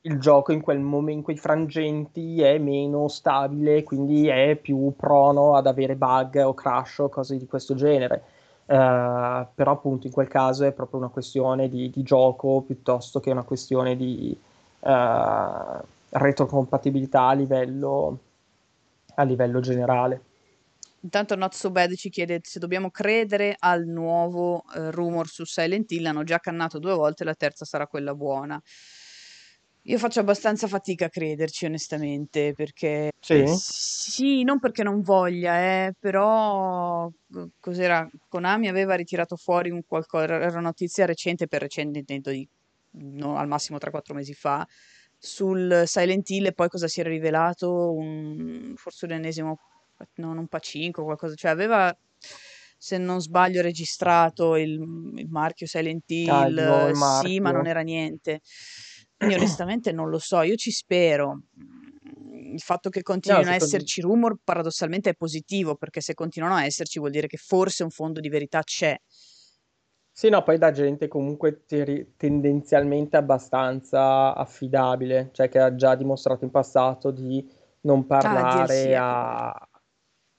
il 0.08 0.20
gioco 0.20 0.54
in, 0.54 0.62
quel 0.62 0.80
momento, 0.80 1.12
in 1.12 1.22
quei 1.22 1.38
frangenti 1.38 2.42
è 2.42 2.58
meno 2.58 3.10
stabile, 3.10 3.84
quindi 3.84 4.28
è 4.28 4.56
più 4.56 4.94
prono 4.96 5.56
ad 5.56 5.68
avere 5.68 5.96
bug 5.96 6.42
o 6.46 6.54
crash 6.54 7.00
o 7.00 7.10
cose 7.10 7.38
di 7.38 7.46
questo 7.46 7.76
genere. 7.76 8.24
Uh, 8.66 9.48
però 9.56 9.72
appunto 9.72 10.08
in 10.08 10.14
quel 10.14 10.28
caso 10.28 10.66
è 10.66 10.74
proprio 10.74 11.00
una 11.00 11.10
questione 11.10 11.70
di, 11.70 11.90
di 11.90 12.04
gioco 12.04 12.62
piuttosto 12.62 13.22
che 13.22 13.32
una 13.32 13.44
questione 13.44 13.96
di 13.96 14.38
uh, 14.80 15.86
retrocompatibilità 16.10 17.28
a 17.28 17.34
livello, 17.34 18.20
a 19.16 19.24
livello 19.24 19.60
generale. 19.60 20.22
Intanto 21.02 21.36
Not 21.36 21.54
So 21.54 21.70
Bad 21.70 21.96
ci 21.96 22.10
chiede 22.10 22.42
se 22.44 22.60
dobbiamo 22.60 22.92
credere 22.92 23.56
al 23.58 23.86
nuovo 23.86 24.56
uh, 24.56 24.90
rumor 24.90 25.28
su 25.28 25.46
Silent 25.46 25.92
Hill. 25.92 26.06
Hanno 26.06 26.24
già 26.24 26.40
cannato 26.40 26.80
due 26.80 26.94
volte, 26.94 27.24
la 27.24 27.36
terza 27.36 27.64
sarà 27.66 27.88
quella 27.88 28.16
buona. 28.16 28.62
Io 29.90 29.98
faccio 29.98 30.20
abbastanza 30.20 30.68
fatica 30.68 31.06
a 31.06 31.10
crederci, 31.10 31.66
onestamente, 31.66 32.54
perché 32.54 33.12
Sì? 33.22 33.44
sì, 33.46 34.44
non 34.44 34.60
perché 34.60 34.84
non 34.84 35.02
voglia, 35.02 35.60
eh, 35.86 35.94
però 35.98 37.10
cos'era? 37.60 38.08
Konami 38.28 38.68
aveva 38.68 38.96
ritirato 38.96 39.38
fuori 39.38 39.70
un 39.70 39.82
qualcosa, 39.86 40.26
era 40.26 40.48
una 40.50 40.60
notizia 40.60 41.06
recente, 41.06 41.48
per 41.48 41.62
recente 41.62 42.00
intendo 42.00 42.32
di 42.32 42.46
no, 43.00 43.38
al 43.38 43.48
massimo 43.48 43.78
3-4 43.78 44.14
mesi 44.14 44.34
fa, 44.34 44.68
sul 45.18 45.84
Silent 45.86 46.30
Hill 46.30 46.48
e 46.48 46.54
poi 46.54 46.68
cosa 46.68 46.88
si 46.90 47.00
era 47.00 47.10
rivelato? 47.10 47.94
Un, 47.94 48.74
forse 48.76 49.08
l'ennesimo, 49.08 49.58
no, 50.16 50.34
non 50.34 50.48
Pacinco, 50.48 51.04
qualcosa, 51.04 51.36
cioè 51.36 51.52
aveva 51.52 51.98
se 52.80 52.98
non 52.98 53.20
sbaglio 53.22 53.62
registrato 53.62 54.56
il, 54.56 54.74
il 55.16 55.28
marchio 55.30 55.66
Silent 55.66 56.10
Ah, 56.28 56.50
Hill, 56.50 56.92
sì, 56.92 57.40
ma 57.40 57.52
non 57.52 57.68
era 57.68 57.82
niente. 57.82 58.42
Quindi 59.18 59.36
onestamente 59.36 59.92
non 59.92 60.10
lo 60.10 60.20
so, 60.20 60.42
io 60.42 60.56
ci 60.56 60.72
spero. 60.72 61.42
Il 62.54 62.62
fatto 62.62 62.90
che 62.90 63.02
No, 63.26 63.44
continuino 63.44 63.50
a 63.50 63.54
secondo 63.54 63.56
esserci 63.56 64.02
rumor 64.02 64.38
paradossalmente 64.44 65.10
è 65.12 65.16
positivo, 65.16 65.76
perché 65.76 66.02
se 66.02 66.14
continuano 66.14 66.56
a 66.56 66.66
esserci 66.66 67.00
vuol 67.00 67.12
dire 67.12 67.28
che 67.28 67.38
forse 67.38 67.84
un 67.84 67.90
fondo 67.90 68.20
di 68.20 68.30
verità 68.30 68.62
c'è. 68.64 68.96
Sì, 70.12 70.30
no, 70.30 70.42
poi 70.42 70.58
da 70.58 70.72
gente 70.72 71.08
comunque 71.08 71.66
teri- 71.68 72.16
tendenzialmente 72.18 73.18
abbastanza 73.18 74.34
affidabile, 74.34 75.30
cioè 75.32 75.48
che 75.48 75.60
ha 75.60 75.76
già 75.76 75.94
dimostrato 75.96 76.44
in 76.44 76.50
passato 76.50 77.12
di 77.12 77.48
non 77.82 78.06
Ah, 78.24 78.44
parlare 78.68 78.96
quello. 78.98 78.98
a, 78.98 79.70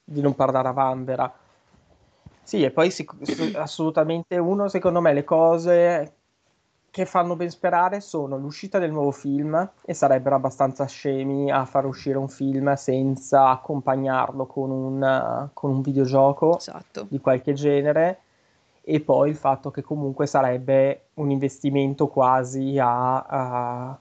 di 0.05 0.21
non 0.21 0.35
parlare 0.35 0.69
a 0.69 0.73
vanvera. 0.73 1.33
Sì, 2.43 2.63
e 2.65 2.71
poi 2.71 2.91
sic- 2.91 3.15
assolutamente 3.57 4.39
uno, 4.39 4.69
secondo 4.69 5.01
me, 5.01 5.13
le 5.13 5.25
cose 5.25 6.18
che 6.91 7.05
fanno 7.05 7.37
ben 7.37 7.51
sperare 7.51 8.01
sono 8.01 8.37
l'uscita 8.37 8.79
del 8.79 8.91
nuovo 8.91 9.11
film 9.11 9.71
e 9.83 9.95
sarebbero 9.95 10.37
abbastanza 10.37 10.87
scemi 10.87 11.51
a 11.51 11.65
far 11.65 11.85
uscire 11.87 12.19
un 12.19 12.29
film 12.29 12.73
senza 12.75 13.49
accompagnarlo 13.51 14.47
con 14.47 14.71
un, 14.71 15.49
con 15.53 15.71
un 15.71 15.81
videogioco 15.81 16.57
Esatto. 16.59 17.07
di 17.09 17.21
qualche 17.21 17.53
genere 17.53 18.21
e 18.83 19.01
poi 19.01 19.29
il 19.31 19.37
fatto 19.37 19.71
che 19.71 19.83
comunque 19.83 20.27
sarebbe 20.27 21.09
un 21.15 21.31
investimento 21.31 22.09
quasi 22.09 22.79
a, 22.79 23.21
a- 23.21 23.99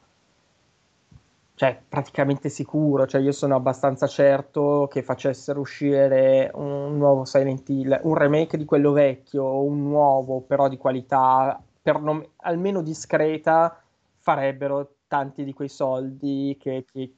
cioè 1.56 1.82
praticamente 1.90 2.50
sicuro, 2.50 3.08
cioè 3.08 3.20
io 3.20 3.32
sono 3.32 3.56
abbastanza 3.56 4.06
certo 4.06 4.88
che 4.92 5.02
facessero 5.02 5.60
uscire 5.60 6.52
un 6.54 6.98
nuovo 6.98 7.26
Silent 7.26 7.68
Hill, 7.68 8.00
un 8.04 8.14
remake 8.14 8.58
di 8.58 8.66
quello 8.66 8.92
vecchio 8.92 9.44
o 9.44 9.64
un 9.64 9.82
nuovo 9.90 10.42
però 10.42 10.68
di 10.68 10.78
qualità 10.78 11.60
non- 11.94 12.26
almeno 12.38 12.82
discreta 12.82 13.82
farebbero 14.18 14.96
tanti 15.08 15.44
di 15.44 15.54
quei 15.54 15.70
soldi 15.70 16.58
che, 16.60 16.86
che- 16.92 17.14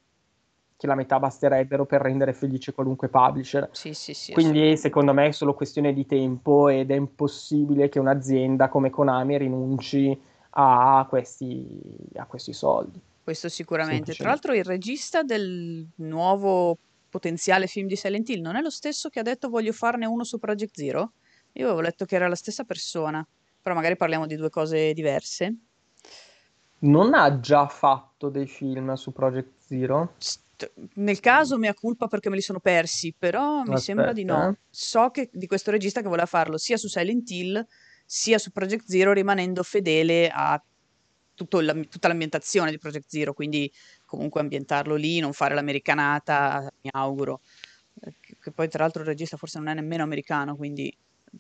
che 0.78 0.88
la 0.88 0.96
metà 0.96 1.20
basterebbero 1.20 1.86
per 1.86 2.02
rendere 2.02 2.34
felice 2.34 2.72
qualunque 2.72 3.10
publisher. 3.10 3.68
Sì, 3.74 3.94
sì, 3.94 4.14
sì, 4.14 4.32
Quindi 4.32 4.78
secondo 4.78 5.14
me 5.14 5.28
è 5.28 5.32
solo 5.32 5.54
questione 5.54 5.92
di 5.92 6.06
tempo 6.06 6.70
ed 6.70 6.92
è 6.92 6.96
impossibile 6.96 7.90
che 7.90 8.00
un'azienda 8.00 8.70
come 8.70 8.90
Konami 8.90 9.38
rinunci 9.38 10.18
a 10.52 11.06
questi, 11.10 11.68
a 12.16 12.26
questi 12.26 12.54
soldi, 12.54 13.00
Questo 13.24 13.50
sicuramente. 13.50 14.14
Tra 14.16 14.30
l'altro 14.30 14.54
il 14.54 14.64
regista 14.64 15.22
del 15.22 15.88
nuovo 15.98 16.78
potenziale 17.10 17.68
film 17.68 17.88
di 17.88 17.96
Silent 17.96 18.30
Hill 18.30 18.42
non 18.42 18.56
è 18.56 18.62
lo 18.62 18.70
stesso 18.70 19.10
che 19.10 19.20
ha 19.20 19.24
detto 19.24 19.50
voglio 19.50 19.74
farne 19.74 20.06
uno 20.06 20.24
su 20.24 20.38
Project 20.40 20.76
Zero? 20.76 21.14
Io 21.54 21.66
avevo 21.66 21.82
letto 21.82 22.06
che 22.06 22.16
era 22.16 22.28
la 22.28 22.36
stessa 22.36 22.64
persona, 22.64 23.24
però 23.70 23.76
magari 23.76 23.98
parliamo 23.98 24.26
di 24.26 24.36
due 24.36 24.50
cose 24.50 24.94
diverse. 24.94 25.56
Non 26.80 27.14
ha 27.14 27.40
già 27.40 27.68
fatto 27.68 28.30
dei 28.30 28.48
film 28.48 28.94
su 28.94 29.12
Project 29.12 29.60
Zero? 29.60 30.16
Nel 30.96 31.20
caso 31.20 31.58
mea 31.58 31.74
culpa 31.76 32.08
perché 32.08 32.30
me 32.30 32.36
li 32.36 32.42
sono 32.42 32.60
persi, 32.60 33.14
però 33.18 33.62
mi 33.64 33.78
sembra 33.78 34.12
di 34.12 34.24
no. 34.24 34.50
eh. 34.50 34.58
So 34.72 35.12
che 35.12 35.30
di 35.32 35.46
questo 35.46 35.70
regista 35.70 36.02
che 36.02 36.08
voleva 36.08 36.26
farlo 36.26 36.58
sia 36.58 36.78
su 36.78 36.88
Silent 36.88 37.30
Hill 37.30 37.66
sia 38.06 38.40
su 38.40 38.52
Project 38.52 38.86
Zero, 38.88 39.14
rimanendo 39.14 39.62
fedele 39.62 40.30
a 40.34 40.62
tutto 41.36 41.62
la- 41.62 41.74
tutta 41.74 42.08
l'ambientazione 42.08 42.72
di 42.72 42.80
Project 42.80 43.06
Zero, 43.08 43.34
quindi 43.34 43.72
comunque 44.06 44.42
ambientarlo 44.42 44.96
lì, 44.96 45.20
non 45.20 45.32
fare 45.34 45.54
l'americanata, 45.54 46.68
mi 46.82 46.90
auguro. 46.92 47.42
Eh, 48.02 48.16
Che, 48.20 48.36
che 48.42 48.52
poi 48.52 48.68
tra 48.68 48.82
l'altro 48.84 49.04
il 49.04 49.08
regista 49.08 49.38
forse 49.38 49.60
non 49.60 49.68
è 49.68 49.74
nemmeno 49.76 50.04
americano, 50.04 50.56
quindi 50.56 50.92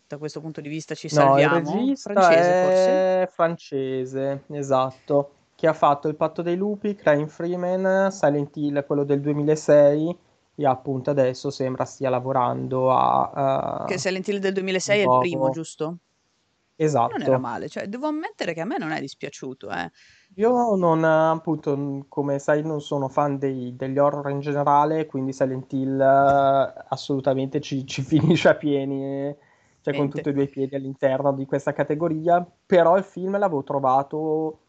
da 0.08 0.18
questo 0.18 0.42
punto 0.42 0.62
di 0.62 0.70
vista 0.70 0.96
ci 0.96 1.10
No, 1.10 1.40
il 1.40 1.46
salviamo. 1.46 1.98
Francese 1.98 2.54
forse? 2.54 3.06
francese, 3.32 4.44
esatto, 4.50 5.32
che 5.56 5.68
ha 5.68 5.74
fatto 5.74 6.08
Il 6.08 6.16
patto 6.16 6.42
dei 6.44 6.56
lupi, 6.56 6.94
Crying 6.96 7.28
Freeman, 7.28 8.12
Silent 8.12 8.56
Hill, 8.58 8.86
quello 8.86 9.04
del 9.04 9.20
2006, 9.22 10.18
e 10.56 10.66
appunto 10.68 11.10
adesso 11.10 11.50
sembra 11.50 11.86
stia 11.86 12.10
lavorando 12.10 12.92
a... 12.92 13.32
Che 13.84 13.96
eh, 13.96 13.98
Silent 13.98 14.26
Hill 14.30 14.38
del 14.40 14.54
un 14.54 14.54
2006 14.54 15.02
è 15.02 15.04
il 15.04 15.16
primo, 15.18 15.50
giusto? 15.50 16.00
Non 17.10 17.22
era 17.24 17.38
Esatto. 17.38 17.40
male, 17.40 17.68
cioè 17.68 17.88
devo 17.88 18.08
ammettere 18.08 18.54
che 18.54 18.62
a 18.62 18.66
me 18.66 18.78
non 18.78 18.92
è 18.92 19.02
dispiaciuto, 19.02 19.70
eh. 19.70 19.92
Io 20.36 20.76
non, 20.76 21.04
appunto, 21.04 22.06
come 22.08 22.40
sai, 22.40 22.62
non 22.64 22.82
sono 22.82 23.10
fan 23.10 23.38
dei- 23.38 23.76
degli 23.76 23.98
horror 23.98 24.30
in 24.30 24.40
generale, 24.40 25.06
quindi 25.06 25.34
Silent 25.34 25.72
Hill 25.74 26.00
eh, 26.00 26.74
assolutamente 26.90 27.60
ci, 27.60 27.86
ci 27.86 28.02
finisce 28.04 28.48
a 28.50 28.56
pieni, 28.56 29.04
eh, 29.04 29.38
cioè 29.94 30.00
con 30.00 30.10
tutti 30.10 30.30
e 30.30 30.34
due 30.34 30.44
i 30.44 30.50
piedi 30.50 30.76
all'interno 30.76 31.34
di 31.34 31.46
questa 31.46 31.74
categoria, 31.74 32.46
però 32.66 32.98
il 32.98 33.04
film 33.04 33.38
l'avevo 33.38 33.64
trovato, 33.64 34.60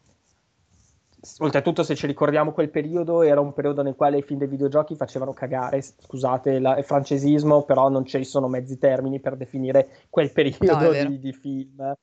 oltretutto 1.39 1.83
se 1.83 1.95
ci 1.95 2.07
ricordiamo 2.07 2.51
quel 2.51 2.69
periodo, 2.69 3.21
era 3.21 3.39
un 3.39 3.53
periodo 3.53 3.83
nel 3.83 3.95
quale 3.95 4.17
i 4.17 4.21
film 4.23 4.39
dei 4.39 4.47
videogiochi 4.47 4.95
facevano 4.95 5.33
cagare, 5.33 5.81
scusate 5.81 6.59
la- 6.59 6.77
il 6.77 6.83
francesismo, 6.83 7.63
però 7.63 7.89
non 7.89 8.05
ci 8.05 8.23
sono 8.23 8.47
mezzi 8.47 8.77
termini 8.77 9.19
per 9.19 9.35
definire 9.37 9.89
quel 10.09 10.27
No, 10.27 10.33
periodo 10.33 10.89
vero. 10.89 11.09
di, 11.09 11.19
di 11.19 11.33
film. 11.33 11.93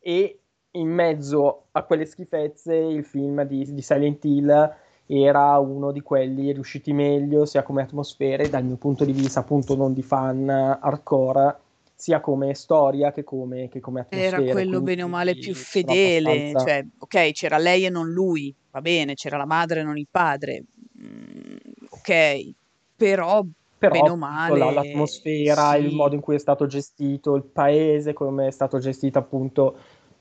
E 0.00 0.38
in 0.72 0.88
mezzo 0.88 1.66
a 1.70 1.84
quelle 1.84 2.04
schifezze 2.04 2.74
il 2.74 3.04
film 3.04 3.44
di, 3.44 3.72
di 3.72 3.80
Silent 3.82 4.24
Hill 4.24 4.74
era 5.06 5.58
uno 5.58 5.92
di 5.92 6.00
quelli 6.00 6.50
riusciti 6.52 6.92
meglio 6.92 7.44
sia 7.44 7.62
come 7.62 7.82
atmosfere 7.82 8.48
dal 8.48 8.64
mio 8.64 8.76
punto 8.76 9.04
di 9.04 9.12
vista 9.12 9.40
appunto 9.40 9.76
non 9.76 9.92
di 9.92 10.02
fan 10.02 10.48
hardcore 10.48 11.56
sia 11.94 12.20
come 12.20 12.54
storia 12.54 13.12
che 13.12 13.24
come, 13.24 13.68
che 13.68 13.80
come 13.80 14.06
Era 14.08 14.36
atmosfere 14.36 14.52
quello 14.52 14.80
bene 14.80 15.02
o 15.02 15.08
male 15.08 15.34
più 15.36 15.54
fedele, 15.54 16.28
abbastanza 16.28 16.64
cioè, 16.64 16.86
ok, 16.98 17.32
c'era 17.32 17.58
lei 17.58 17.84
e 17.84 17.90
non 17.90 18.10
lui, 18.10 18.54
va 18.70 18.80
bene, 18.80 19.14
c'era 19.14 19.36
la 19.36 19.46
madre 19.46 19.80
e 19.80 19.82
non 19.84 19.96
il 19.96 20.08
padre, 20.10 20.64
mm, 21.00 21.56
ok, 21.90 22.50
però 22.96 23.42
bene 23.42 23.52
però 23.78 23.94
o 24.02 24.16
appunto, 24.16 24.54
la- 24.54 24.64
male, 24.64 24.72
l'atmosfera, 24.72 25.76
il 25.76 25.94
modo 25.94 26.10
sì, 26.10 26.16
in 26.16 26.20
cui 26.22 26.34
è 26.36 26.38
stato 26.38 26.66
gestito 26.66 27.34
il 27.34 27.44
paese, 27.44 28.12
come 28.12 28.46
è 28.46 28.50
stato 28.50 28.78
gestito 28.78 29.18
appunto, 29.18 29.76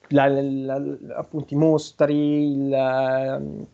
la- 0.09 0.27
la- 0.27 0.81
appunto 1.15 1.53
i 1.53 1.57
mostri, 1.57 2.51
il, 2.51 2.73
ehm, 2.73 3.65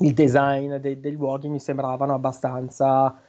il 0.00 0.12
design 0.14 0.74
dei, 0.76 1.00
dei 1.00 1.12
luoghi 1.12 1.48
mi 1.48 1.60
sembravano 1.60 2.14
abbastanza, 2.14 3.20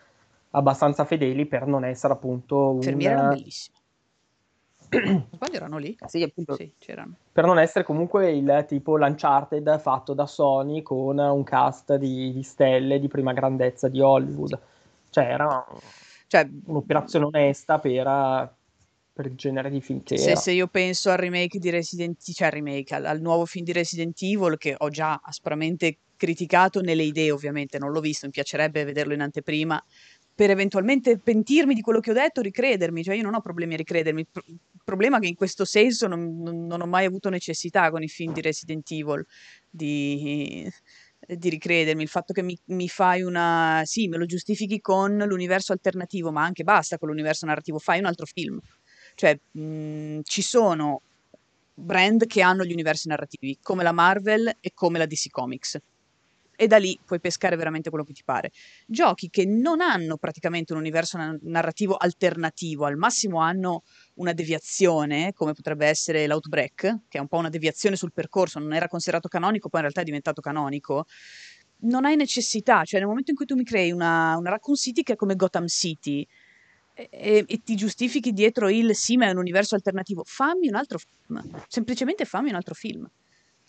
abbastanza 0.51 1.05
fedeli 1.05 1.45
per 1.45 1.67
non 1.67 1.85
essere 1.85 2.13
appunto 2.13 2.71
le 2.71 2.75
infermiere 2.75 3.13
erano 3.13 3.33
un... 3.33 3.43
sbaglio 4.89 5.55
erano 5.55 5.77
lì? 5.77 5.95
Sì, 6.07 6.23
appunto, 6.23 6.55
Sì, 6.55 6.71
c'erano. 6.79 7.15
per 7.31 7.45
non 7.45 7.59
essere 7.59 7.83
comunque 7.83 8.31
il 8.31 8.65
tipo 8.67 8.97
l'Uncharted 8.97 9.79
fatto 9.79 10.13
da 10.13 10.25
Sony 10.25 10.81
con 10.81 11.17
un 11.17 11.43
cast 11.43 11.95
di, 11.95 12.33
di 12.33 12.43
stelle 12.43 12.99
di 12.99 13.07
prima 13.07 13.33
grandezza 13.33 13.87
di 13.87 14.01
Hollywood. 14.01 14.59
Cioè 15.09 15.23
era 15.25 15.65
Cioè, 16.27 16.47
un'operazione 16.65 17.25
onesta 17.25 17.79
per, 17.79 18.53
per 19.13 19.25
il 19.25 19.35
genere 19.35 19.69
di 19.69 19.81
film 19.81 20.03
che 20.03 20.17
se, 20.17 20.35
se 20.35 20.51
io 20.51 20.67
penso 20.67 21.09
al 21.09 21.17
remake 21.17 21.59
di 21.59 21.69
Resident 21.69 22.17
Evil, 22.21 22.33
cioè 22.35 22.47
al 22.47 22.53
remake, 22.53 22.95
al, 22.95 23.05
al 23.05 23.21
nuovo 23.21 23.45
film 23.45 23.65
di 23.65 23.71
Resident 23.71 24.21
Evil 24.21 24.57
che 24.57 24.75
ho 24.77 24.89
già 24.89 25.19
aspramente 25.23 25.97
criticato 26.15 26.81
nelle 26.81 27.03
idee, 27.03 27.31
ovviamente, 27.31 27.79
non 27.79 27.91
l'ho 27.91 28.01
visto, 28.01 28.25
mi 28.25 28.33
piacerebbe 28.33 28.83
vederlo 28.83 29.13
in 29.13 29.21
anteprima, 29.21 29.81
per 30.39 30.51
eventualmente 30.51 31.17
pentirmi 31.17 31.73
di 31.73 31.81
quello 31.81 31.99
che 31.99 32.11
ho 32.11 32.13
detto, 32.13 32.39
ricredermi, 32.39 33.03
cioè 33.03 33.15
io 33.15 33.23
non 33.23 33.33
ho 33.33 33.41
problemi 33.41 33.73
a 33.73 33.77
ricredermi, 33.77 34.21
il 34.21 34.27
pro- 34.31 34.41
il 34.47 34.57
problema 34.85 35.17
è 35.17 35.19
che 35.19 35.27
in 35.27 35.35
questo 35.35 35.65
senso 35.65 36.07
non, 36.07 36.41
non- 36.41 36.65
non 36.65 36.79
ho 36.79 36.85
mai 36.85 37.03
avuto 37.03 37.27
necessità 37.27 37.91
con 37.91 38.03
i 38.03 38.07
film 38.07 38.31
di 38.31 38.39
Resident 38.39 38.89
Evil, 38.89 39.25
di, 39.69 40.65
di 41.27 41.49
ricredermi, 41.49 42.01
il 42.01 42.07
fatto 42.07 42.31
che 42.31 42.41
mi, 42.41 42.57
mi, 42.67 42.87
fai 42.87 43.21
una... 43.21 43.81
sì, 43.83 44.07
me 44.07 44.15
lo 44.15 44.25
giustifichi 44.25 44.79
con 44.79 45.17
l'universo 45.17 45.73
alternativo, 45.73 46.31
ma 46.31 46.41
anche 46.41 46.63
basta 46.63 46.97
con 46.97 47.09
l'universo 47.09 47.45
narrativo, 47.45 47.77
fai 47.77 47.99
un 47.99 48.05
altro 48.05 48.25
film. 48.25 48.57
Cioè, 49.15 49.37
mh, 49.51 50.21
ci 50.23 50.41
sono 50.41 51.01
brand 51.73 52.25
che 52.27 52.41
hanno 52.41 52.63
gli 52.63 52.71
universi 52.71 53.09
narrativi, 53.09 53.57
come 53.61 53.83
la 53.83 53.91
Marvel 53.91 54.55
e 54.61 54.71
come 54.73 54.99
la 54.99 55.05
DC 55.05 55.31
Comics. 55.31 55.77
E 56.61 56.67
da 56.67 56.75
lì 56.75 56.99
puoi 57.05 57.21
pescare 57.21 57.55
veramente 57.55 57.89
quello 57.89 58.03
che 58.03 58.11
ti 58.11 58.21
pare. 58.25 58.51
Giochi 58.85 59.29
che 59.29 59.45
non 59.45 59.79
hanno 59.79 60.17
praticamente 60.17 60.73
un 60.73 60.79
universo 60.79 61.17
narrativo 61.43 61.95
alternativo, 61.95 62.83
al 62.83 62.97
massimo 62.97 63.39
hanno 63.39 63.83
una 64.15 64.33
deviazione, 64.33 65.31
come 65.31 65.53
potrebbe 65.53 65.87
essere 65.87 66.27
l'Outbreak, 66.27 66.97
che 67.07 67.17
è 67.17 67.21
un 67.21 67.29
po' 67.29 67.37
una 67.37 67.47
deviazione 67.47 67.95
sul 67.95 68.11
percorso, 68.11 68.59
non 68.59 68.73
era 68.73 68.89
considerato 68.89 69.29
canonico, 69.29 69.69
poi 69.69 69.79
in 69.79 69.85
realtà 69.85 70.01
è 70.01 70.03
diventato 70.03 70.41
canonico. 70.41 71.05
Non 71.83 72.03
hai 72.03 72.17
necessità, 72.17 72.83
cioè 72.83 72.99
nel 72.99 73.07
momento 73.07 73.31
in 73.31 73.37
cui 73.37 73.45
tu 73.45 73.55
mi 73.55 73.63
crei 73.63 73.93
una, 73.93 74.35
una 74.35 74.49
Raccoon 74.49 74.75
City 74.75 75.01
che 75.01 75.13
è 75.13 75.15
come 75.15 75.37
Gotham 75.37 75.67
City, 75.67 76.27
e, 76.93 77.45
e, 77.47 77.61
ti 77.63 77.77
giustifichi 77.77 78.33
dietro 78.33 78.67
il 78.67 78.93
sì, 78.97 79.15
ma 79.15 79.27
è 79.27 79.31
un 79.31 79.37
universo 79.37 79.75
alternativo. 79.75 80.23
Fammi 80.25 80.67
un 80.67 80.75
altro 80.75 80.97
film, 80.97 81.41
semplicemente 81.69 82.25
fammi 82.25 82.49
un 82.49 82.55
altro 82.55 82.73
film. 82.73 83.09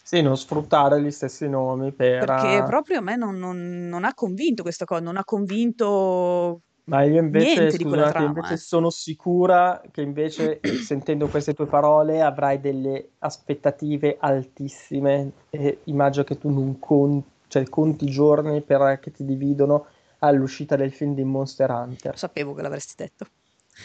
Sì, 0.03 0.23
non 0.23 0.37
sfruttare 0.37 1.01
gli 1.01 1.11
stessi 1.11 1.49
nomi 1.49 1.93
per... 1.93 2.25
Perché 2.25 2.65
proprio 2.65 2.99
a 2.99 3.03
me 3.03 3.17
non, 3.17 3.39
non, 3.39 3.89
non 3.89 4.05
ha 4.05 4.15
convinto 4.15 4.63
questa 4.63 4.85
cosa, 4.85 5.01
non 5.01 5.17
ha 5.17 5.25
convinto 5.25 6.63
ma 6.91 7.05
io 7.05 7.21
invece, 7.21 7.71
scusate, 7.71 8.11
trama, 8.11 8.27
invece 8.27 8.55
eh. 8.55 8.57
sono 8.57 8.91
sicura 8.91 9.81
che 9.93 10.01
invece, 10.03 10.59
sentendo 10.83 11.29
queste 11.29 11.55
tue 11.55 11.67
parole, 11.67 12.21
avrai 12.21 12.61
delle 12.61 13.11
aspettative 13.19 14.17
altissime 14.19 15.31
e 15.51 15.79
immagino 15.85 16.25
che 16.25 16.37
tu 16.37 16.51
non 16.51 16.81
conti, 16.81 17.29
cioè, 17.47 17.69
conti 17.69 18.07
giorni 18.07 18.61
per, 18.63 18.99
che 19.01 19.13
ti 19.13 19.25
dividono 19.25 19.87
all'uscita 20.19 20.75
del 20.75 20.93
film 20.93 21.15
di 21.15 21.23
Monster 21.23 21.71
Hunter. 21.71 22.19
Sapevo 22.19 22.55
che 22.55 22.63
l'avresti 22.63 22.95
detto. 22.97 23.27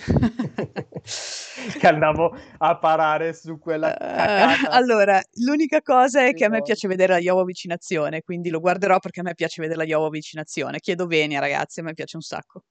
che 1.80 1.88
andavo 1.88 2.36
a 2.58 2.78
parare 2.78 3.34
su 3.34 3.60
quella 3.60 3.96
uh, 4.00 4.68
allora 4.70 5.22
l'unica 5.46 5.82
cosa 5.82 6.26
è 6.26 6.34
che 6.34 6.46
a 6.46 6.50
me 6.50 6.62
piace 6.62 6.88
vedere 6.88 7.14
la 7.14 7.20
Jovovich 7.20 7.64
in 7.66 7.72
azione 7.72 8.22
quindi 8.22 8.50
lo 8.50 8.60
guarderò 8.60 9.00
perché 9.00 9.20
a 9.20 9.24
me 9.24 9.34
piace 9.34 9.62
vedere 9.62 9.80
la 9.80 9.86
Jovovich 9.86 10.34
in 10.34 10.40
azione 10.40 10.80
chiedo 10.80 11.06
bene 11.08 11.40
ragazzi 11.40 11.80
a 11.80 11.84
me 11.84 11.94
piace 11.94 12.16
un 12.16 12.22
sacco. 12.22 12.64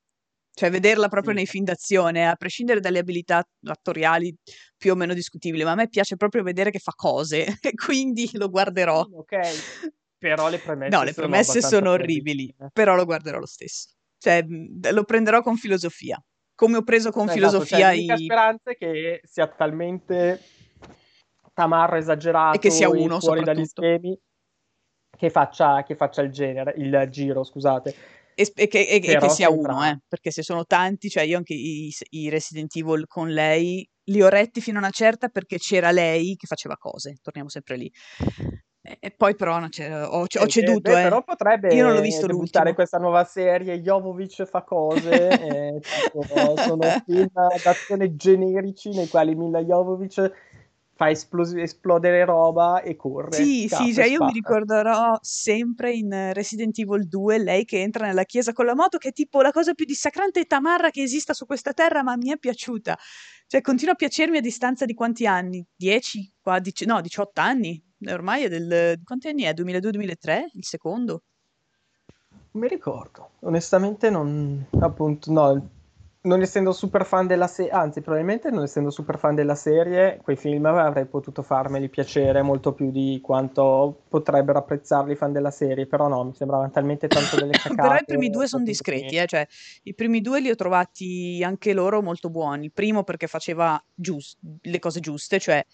Cioè 0.57 0.70
vederla 0.70 1.09
proprio 1.09 1.32
sì. 1.32 1.38
nei 1.38 1.47
film 1.47 1.64
d'azione 1.64 2.28
a 2.28 2.36
prescindere 2.36 2.78
dalle 2.78 3.01
abilità 3.01 3.45
attoriali 3.64 4.32
più 4.76 4.92
o 4.92 4.95
meno 4.95 5.12
discutibili 5.12 5.64
ma 5.64 5.72
a 5.72 5.74
me 5.74 5.88
piace 5.88 6.14
proprio 6.14 6.45
vedere 6.45 6.70
che 6.70 6.78
fa 6.78 6.92
cose 6.95 7.45
e 7.61 7.74
quindi 7.74 8.30
lo 8.34 8.49
guarderò. 8.49 9.01
Ok. 9.01 9.36
Però 10.16 10.49
le 10.49 10.59
premesse 10.59 10.97
no 10.97 11.03
le 11.03 11.12
premesse 11.12 11.61
sono, 11.61 11.72
sono 11.72 11.90
orribili 11.90 12.55
però 12.72 12.95
lo 12.95 13.05
guarderò 13.05 13.38
lo 13.38 13.47
stesso. 13.47 13.88
Cioè 14.16 14.45
lo 14.45 15.03
prenderò 15.03 15.42
con 15.42 15.57
filosofia 15.57 16.22
come 16.55 16.76
ho 16.76 16.82
preso 16.82 17.11
con 17.11 17.24
esatto, 17.24 17.38
filosofia 17.38 17.92
cioè, 17.92 18.14
i... 18.14 18.24
speranza 18.24 18.70
è 18.70 18.76
che 18.76 19.20
sia 19.24 19.48
talmente 19.48 20.40
tamarro 21.52 21.96
esagerato 21.96 22.57
e 22.57 22.61
che 22.61 22.70
sia 22.70 22.88
uno 22.88 23.20
fuori 23.20 23.42
dagli 23.42 23.64
schemi 23.64 24.18
che 25.16 25.30
faccia, 25.30 25.82
che 25.84 25.94
faccia 25.94 26.22
il 26.22 26.30
genere, 26.30 26.74
il 26.76 27.07
giro, 27.11 27.44
scusate. 27.44 27.94
E, 28.34 28.50
e, 28.52 28.66
che, 28.66 28.80
e 28.80 28.98
che, 28.98 29.28
sia 29.28 29.48
uno, 29.48 29.84
eh, 29.86 30.00
perché 30.09 30.32
se 30.32 30.42
sono 30.42 30.64
tanti, 30.64 31.09
cioè 31.09 31.22
io 31.22 31.36
anche 31.36 31.55
i, 31.55 31.92
i, 32.11 32.28
Resident 32.28 32.74
Evil 32.74 33.07
con 33.07 33.28
lei 33.28 33.88
li 34.07 34.22
ho 34.22 34.28
retti 34.28 34.61
fino 34.61 34.78
a 34.78 34.80
una 34.80 34.90
certa 34.90 35.28
perché 35.28 35.57
c'era 35.59 35.92
lei 35.92 36.34
che 36.34 36.48
faceva 36.48 36.76
cose, 36.76 37.14
torniamo 37.22 37.48
sempre 37.48 37.76
lì. 37.76 37.90
E 38.87 39.11
poi 39.11 39.35
però 39.35 39.57
ho, 39.57 39.61
ho, 39.62 40.24
eh, 40.24 40.47
ceduto. 40.47 40.91
Eh, 40.91 41.01
eh. 41.01 41.03
Però 41.05 41.22
potrebbe 41.24 41.74
Io 41.74 41.85
non 41.85 41.95
l'ho 41.95 42.03
visto 42.03 42.26
l'ultimo. 42.26 42.74
questa 42.74 42.99
nuova 42.99 43.24
serie, 43.24 43.80
Jovovic 43.80 44.45
fa 44.45 44.61
cose, 44.61 45.28
eh, 45.41 45.80
tipo, 45.80 46.22
sono 46.59 46.82
film 47.07 47.30
d'azione 47.62 48.14
generici 48.14 48.91
nei 48.91 49.09
quali 49.09 49.35
Mila 49.35 49.62
Jovovic 49.62 50.32
fa 50.97 51.09
esplos- 51.09 51.55
esplodere 51.55 52.26
roba 52.26 52.82
e 52.82 52.95
corre. 52.95 53.32
Sì, 53.32 53.68
sì, 53.68 53.95
cioè 53.95 54.05
io 54.05 54.22
mi 54.22 54.32
ricorderò 54.32 55.16
sempre 55.22 55.93
in 55.93 56.32
Resident 56.35 56.78
Evil 56.78 57.09
2 57.09 57.39
lei 57.39 57.64
che 57.64 57.80
entra 57.80 58.07
nella 58.07 58.24
chiesa 58.24 58.53
con 58.53 58.66
la 58.66 58.74
moto, 58.74 58.99
che 58.99 59.09
è 59.09 59.12
tipo 59.12 59.41
la 59.41 59.51
cosa 59.51 59.72
più 59.72 59.87
dissacrante 59.87 60.41
e 60.41 60.45
tamarra 60.45 60.91
che 60.91 61.03
esista 61.03 61.32
su 61.32 61.47
questa 61.47 61.72
terra, 61.72 62.03
ma 62.03 62.16
mi 62.16 62.30
è 62.30 62.37
piaciuta. 62.37 62.99
Cioè 63.47 63.62
continua 63.62 63.95
a 63.95 63.97
piacermi 63.97 64.37
a 64.37 64.41
distanza 64.41 64.85
di 64.85 64.95
quanti 64.95 65.26
anni? 65.26 65.66
10? 65.74 66.32
no, 66.87 67.01
18 67.01 67.41
anni? 67.41 67.82
Ormai 68.12 68.44
è 68.44 68.48
del... 68.48 69.00
quanti 69.05 69.28
anni 69.28 69.42
è? 69.42 69.52
2002-2003? 69.52 70.50
Il 70.55 70.64
secondo? 70.64 71.22
Non 72.52 72.62
mi 72.62 72.68
ricordo, 72.68 73.30
onestamente 73.40 74.11
non... 74.11 74.64
appunto, 74.78 75.32
no, 75.32 75.68
non 76.24 76.40
essendo 76.40 76.72
super 76.72 77.05
fan 77.05 77.26
della 77.26 77.46
serie, 77.46 77.70
anzi 77.72 78.00
probabilmente 78.00 78.50
non 78.50 78.62
essendo 78.62 78.90
super 78.90 79.18
fan 79.18 79.34
della 79.34 79.55
serie, 79.55 80.18
quei 80.22 80.36
film 80.36 80.64
avrei 80.64 81.05
potuto 81.05 81.42
farmeli 81.42 81.90
piacere 81.90 82.40
molto 82.40 82.72
più 82.72 82.90
di 82.90 83.20
quanto 83.22 84.05
potrebbero 84.09 84.59
apprezzarli 84.59 85.12
i 85.12 85.16
fan 85.16 85.32
della 85.32 85.50
serie, 85.50 85.86
però 85.86 86.09
no, 86.09 86.24
mi 86.24 86.34
sembravano 86.34 86.70
talmente 86.70 87.09
tanto 87.09 87.36
delle 87.36 87.52
cacate. 87.52 87.74
però 87.76 87.94
i 87.96 88.05
primi 88.07 88.30
due 88.30 88.46
sono 88.46 88.64
discreti, 88.64 89.16
eh, 89.16 89.26
cioè 89.26 89.46
i 89.82 89.94
primi 89.94 90.22
due 90.22 90.40
li 90.40 90.48
ho 90.48 90.55
trovati 90.55 91.42
anche 91.44 91.74
loro 91.74 92.00
molto 92.00 92.30
buoni, 92.30 92.64
il 92.66 92.72
primo 92.72 93.05
perché 93.05 93.26
faceva 93.26 93.82
giust- 93.94 94.38
le 94.62 94.78
cose 94.78 95.00
giuste, 95.00 95.38
cioè 95.38 95.64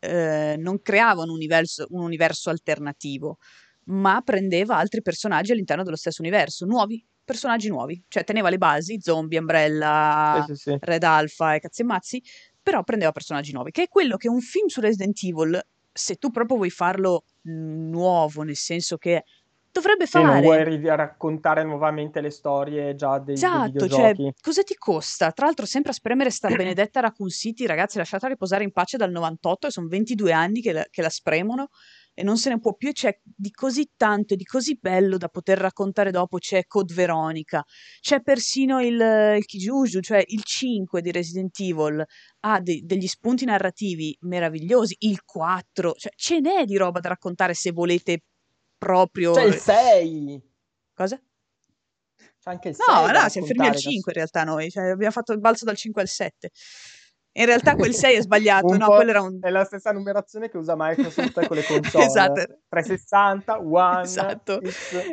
eh, 0.00 0.56
non 0.58 0.80
creava 0.82 1.22
un 1.22 1.30
universo, 1.30 1.86
un 1.90 2.02
universo 2.02 2.50
alternativo, 2.50 3.38
ma 3.86 4.20
prendeva 4.22 4.76
altri 4.76 5.02
personaggi 5.02 5.52
all'interno 5.52 5.82
dello 5.82 5.96
stesso 5.96 6.22
universo, 6.22 6.64
nuovi, 6.64 7.04
personaggi 7.24 7.68
nuovi, 7.68 8.02
cioè 8.08 8.24
teneva 8.24 8.50
le 8.50 8.58
basi, 8.58 8.98
zombie, 9.00 9.38
Umbrella, 9.38 10.44
sì, 10.46 10.54
sì, 10.54 10.70
sì. 10.70 10.76
Red 10.80 11.02
Alpha 11.02 11.54
e 11.54 11.60
cazzi 11.60 11.82
e 11.82 11.84
mazzi, 11.84 12.22
però 12.62 12.82
prendeva 12.82 13.12
personaggi 13.12 13.52
nuovi, 13.52 13.70
che 13.70 13.84
è 13.84 13.88
quello 13.88 14.16
che 14.16 14.28
un 14.28 14.40
film 14.40 14.66
su 14.66 14.80
Resident 14.80 15.22
Evil, 15.22 15.60
se 15.92 16.16
tu 16.16 16.30
proprio 16.30 16.56
vuoi 16.56 16.70
farlo 16.70 17.24
nuovo, 17.42 18.42
nel 18.42 18.56
senso 18.56 18.96
che 18.96 19.24
dovrebbe 19.74 20.06
fare. 20.06 20.24
Se 20.24 20.32
non 20.32 20.40
vuoi 20.40 20.86
raccontare 20.96 21.64
nuovamente 21.64 22.20
le 22.20 22.30
storie 22.30 22.94
già 22.94 23.18
dei, 23.18 23.34
esatto, 23.34 23.86
dei 23.86 23.88
cioè, 23.88 24.14
cosa 24.40 24.62
ti 24.62 24.74
costa? 24.76 25.32
Tra 25.32 25.46
l'altro, 25.46 25.66
sempre 25.66 25.90
a 25.90 25.94
spremere 25.94 26.30
sta 26.30 26.48
benedetta 26.54 27.00
Raccoon 27.00 27.28
City, 27.28 27.66
ragazzi, 27.66 27.98
lasciatela 27.98 28.32
riposare 28.32 28.62
in 28.62 28.72
pace 28.72 28.96
dal 28.96 29.10
98, 29.10 29.66
e 29.66 29.70
sono 29.70 29.88
22 29.88 30.32
anni 30.32 30.60
che 30.60 30.72
la, 30.72 30.86
che 30.88 31.02
la 31.02 31.10
spremono 31.10 31.68
e 32.16 32.22
non 32.22 32.36
se 32.36 32.48
ne 32.48 32.60
può 32.60 32.74
più 32.74 32.92
c'è 32.92 33.18
di 33.24 33.50
così 33.50 33.90
tanto 33.96 34.34
e 34.34 34.36
di 34.36 34.44
così 34.44 34.78
bello 34.80 35.16
da 35.16 35.26
poter 35.28 35.58
raccontare 35.58 36.12
dopo 36.12 36.38
c'è 36.38 36.64
Code 36.64 36.94
Veronica 36.94 37.64
c'è 38.00 38.22
persino 38.22 38.80
il, 38.80 38.94
il 39.36 39.44
Kijuju 39.44 40.00
cioè 40.00 40.22
il 40.28 40.44
5 40.44 41.02
di 41.02 41.10
Resident 41.10 41.58
Evil 41.58 42.04
ha 42.40 42.60
de- 42.60 42.82
degli 42.84 43.08
spunti 43.08 43.44
narrativi 43.44 44.16
meravigliosi 44.20 44.94
il 45.00 45.24
4 45.24 45.94
cioè 45.94 46.12
ce 46.14 46.38
n'è 46.38 46.64
di 46.64 46.76
roba 46.76 47.00
da 47.00 47.08
raccontare 47.08 47.52
se 47.52 47.72
volete 47.72 48.22
proprio... 48.76 49.32
C'è 49.32 49.44
il 49.44 49.54
6! 49.54 50.42
Cosa? 50.94 51.20
C'è 52.16 52.50
anche 52.50 52.68
il 52.68 52.74
6 52.74 52.84
No, 52.86 53.10
no, 53.10 53.28
siamo 53.28 53.46
fermi 53.46 53.66
al 53.66 53.76
5 53.76 54.12
in 54.12 54.18
realtà 54.18 54.44
noi, 54.44 54.70
cioè, 54.70 54.90
abbiamo 54.90 55.12
fatto 55.12 55.32
il 55.32 55.40
balzo 55.40 55.64
dal 55.64 55.76
5 55.76 56.02
al 56.02 56.08
7. 56.08 56.50
In 57.36 57.46
realtà 57.46 57.74
quel 57.74 57.92
6 57.92 58.14
è 58.14 58.20
sbagliato, 58.20 58.76
no, 58.76 58.86
quello 58.86 59.10
era 59.10 59.20
un... 59.20 59.38
È 59.40 59.50
la 59.50 59.64
stessa 59.64 59.90
numerazione 59.90 60.48
che 60.48 60.56
usa 60.56 60.74
Microsoft 60.76 61.46
con 61.46 61.56
le 61.56 61.64
console. 61.66 62.04
esatto. 62.04 62.44
360, 62.68 63.58
One... 63.60 64.02
Esatto, 64.02 64.60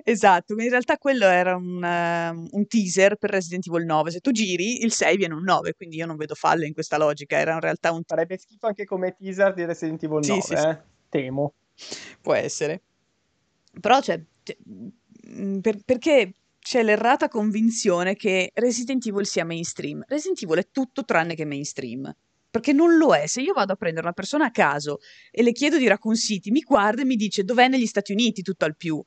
esatto. 0.03 0.53
in 0.55 0.69
realtà 0.69 0.97
quello 0.97 1.25
era 1.25 1.55
un, 1.55 1.81
uh, 1.81 2.57
un, 2.57 2.67
teaser 2.67 3.15
per 3.15 3.31
Resident 3.31 3.65
Evil 3.65 3.85
9. 3.85 4.11
Se 4.11 4.19
tu 4.19 4.29
giri, 4.29 4.83
il 4.83 4.93
6 4.93 5.17
viene 5.17 5.33
un 5.33 5.41
9, 5.41 5.73
quindi 5.73 5.95
io 5.95 6.05
non 6.05 6.15
vedo 6.15 6.35
falle 6.35 6.67
in 6.67 6.73
questa 6.73 6.97
logica, 6.97 7.37
era 7.37 7.53
in 7.53 7.59
realtà 7.59 7.91
un... 7.91 8.03
Sarebbe 8.05 8.37
schifo 8.37 8.67
anche 8.67 8.85
come 8.85 9.15
teaser 9.15 9.55
di 9.55 9.65
Resident 9.65 10.03
Evil 10.03 10.19
9, 10.27 10.41
sì, 10.41 10.41
sì, 10.41 10.53
eh? 10.53 10.77
Temo. 11.09 11.53
Può 12.21 12.35
essere. 12.35 12.83
Però 13.79 13.99
c'è, 13.99 14.21
c'è 14.43 14.57
mm, 14.67 15.59
per, 15.59 15.77
perché 15.85 16.33
c'è 16.59 16.83
l'errata 16.83 17.27
convinzione 17.27 18.15
che 18.15 18.51
Resident 18.53 19.05
Evil 19.05 19.25
sia 19.25 19.45
mainstream. 19.45 20.03
Resident 20.07 20.41
Evil 20.43 20.59
è 20.59 20.67
tutto 20.71 21.03
tranne 21.03 21.35
che 21.35 21.45
mainstream. 21.45 22.13
Perché 22.49 22.73
non 22.73 22.97
lo 22.97 23.15
è. 23.15 23.27
Se 23.27 23.41
io 23.41 23.53
vado 23.53 23.73
a 23.73 23.77
prendere 23.77 24.05
una 24.05 24.13
persona 24.13 24.45
a 24.45 24.51
caso 24.51 24.99
e 25.31 25.41
le 25.41 25.53
chiedo 25.53 25.77
di 25.77 25.87
Raccoon 25.87 26.15
City, 26.15 26.51
mi 26.51 26.61
guarda 26.61 27.01
e 27.01 27.05
mi 27.05 27.15
dice 27.15 27.43
dov'è 27.43 27.69
negli 27.69 27.85
Stati 27.85 28.11
Uniti, 28.11 28.41
tutto 28.41 28.65
al 28.65 28.75
più. 28.75 29.01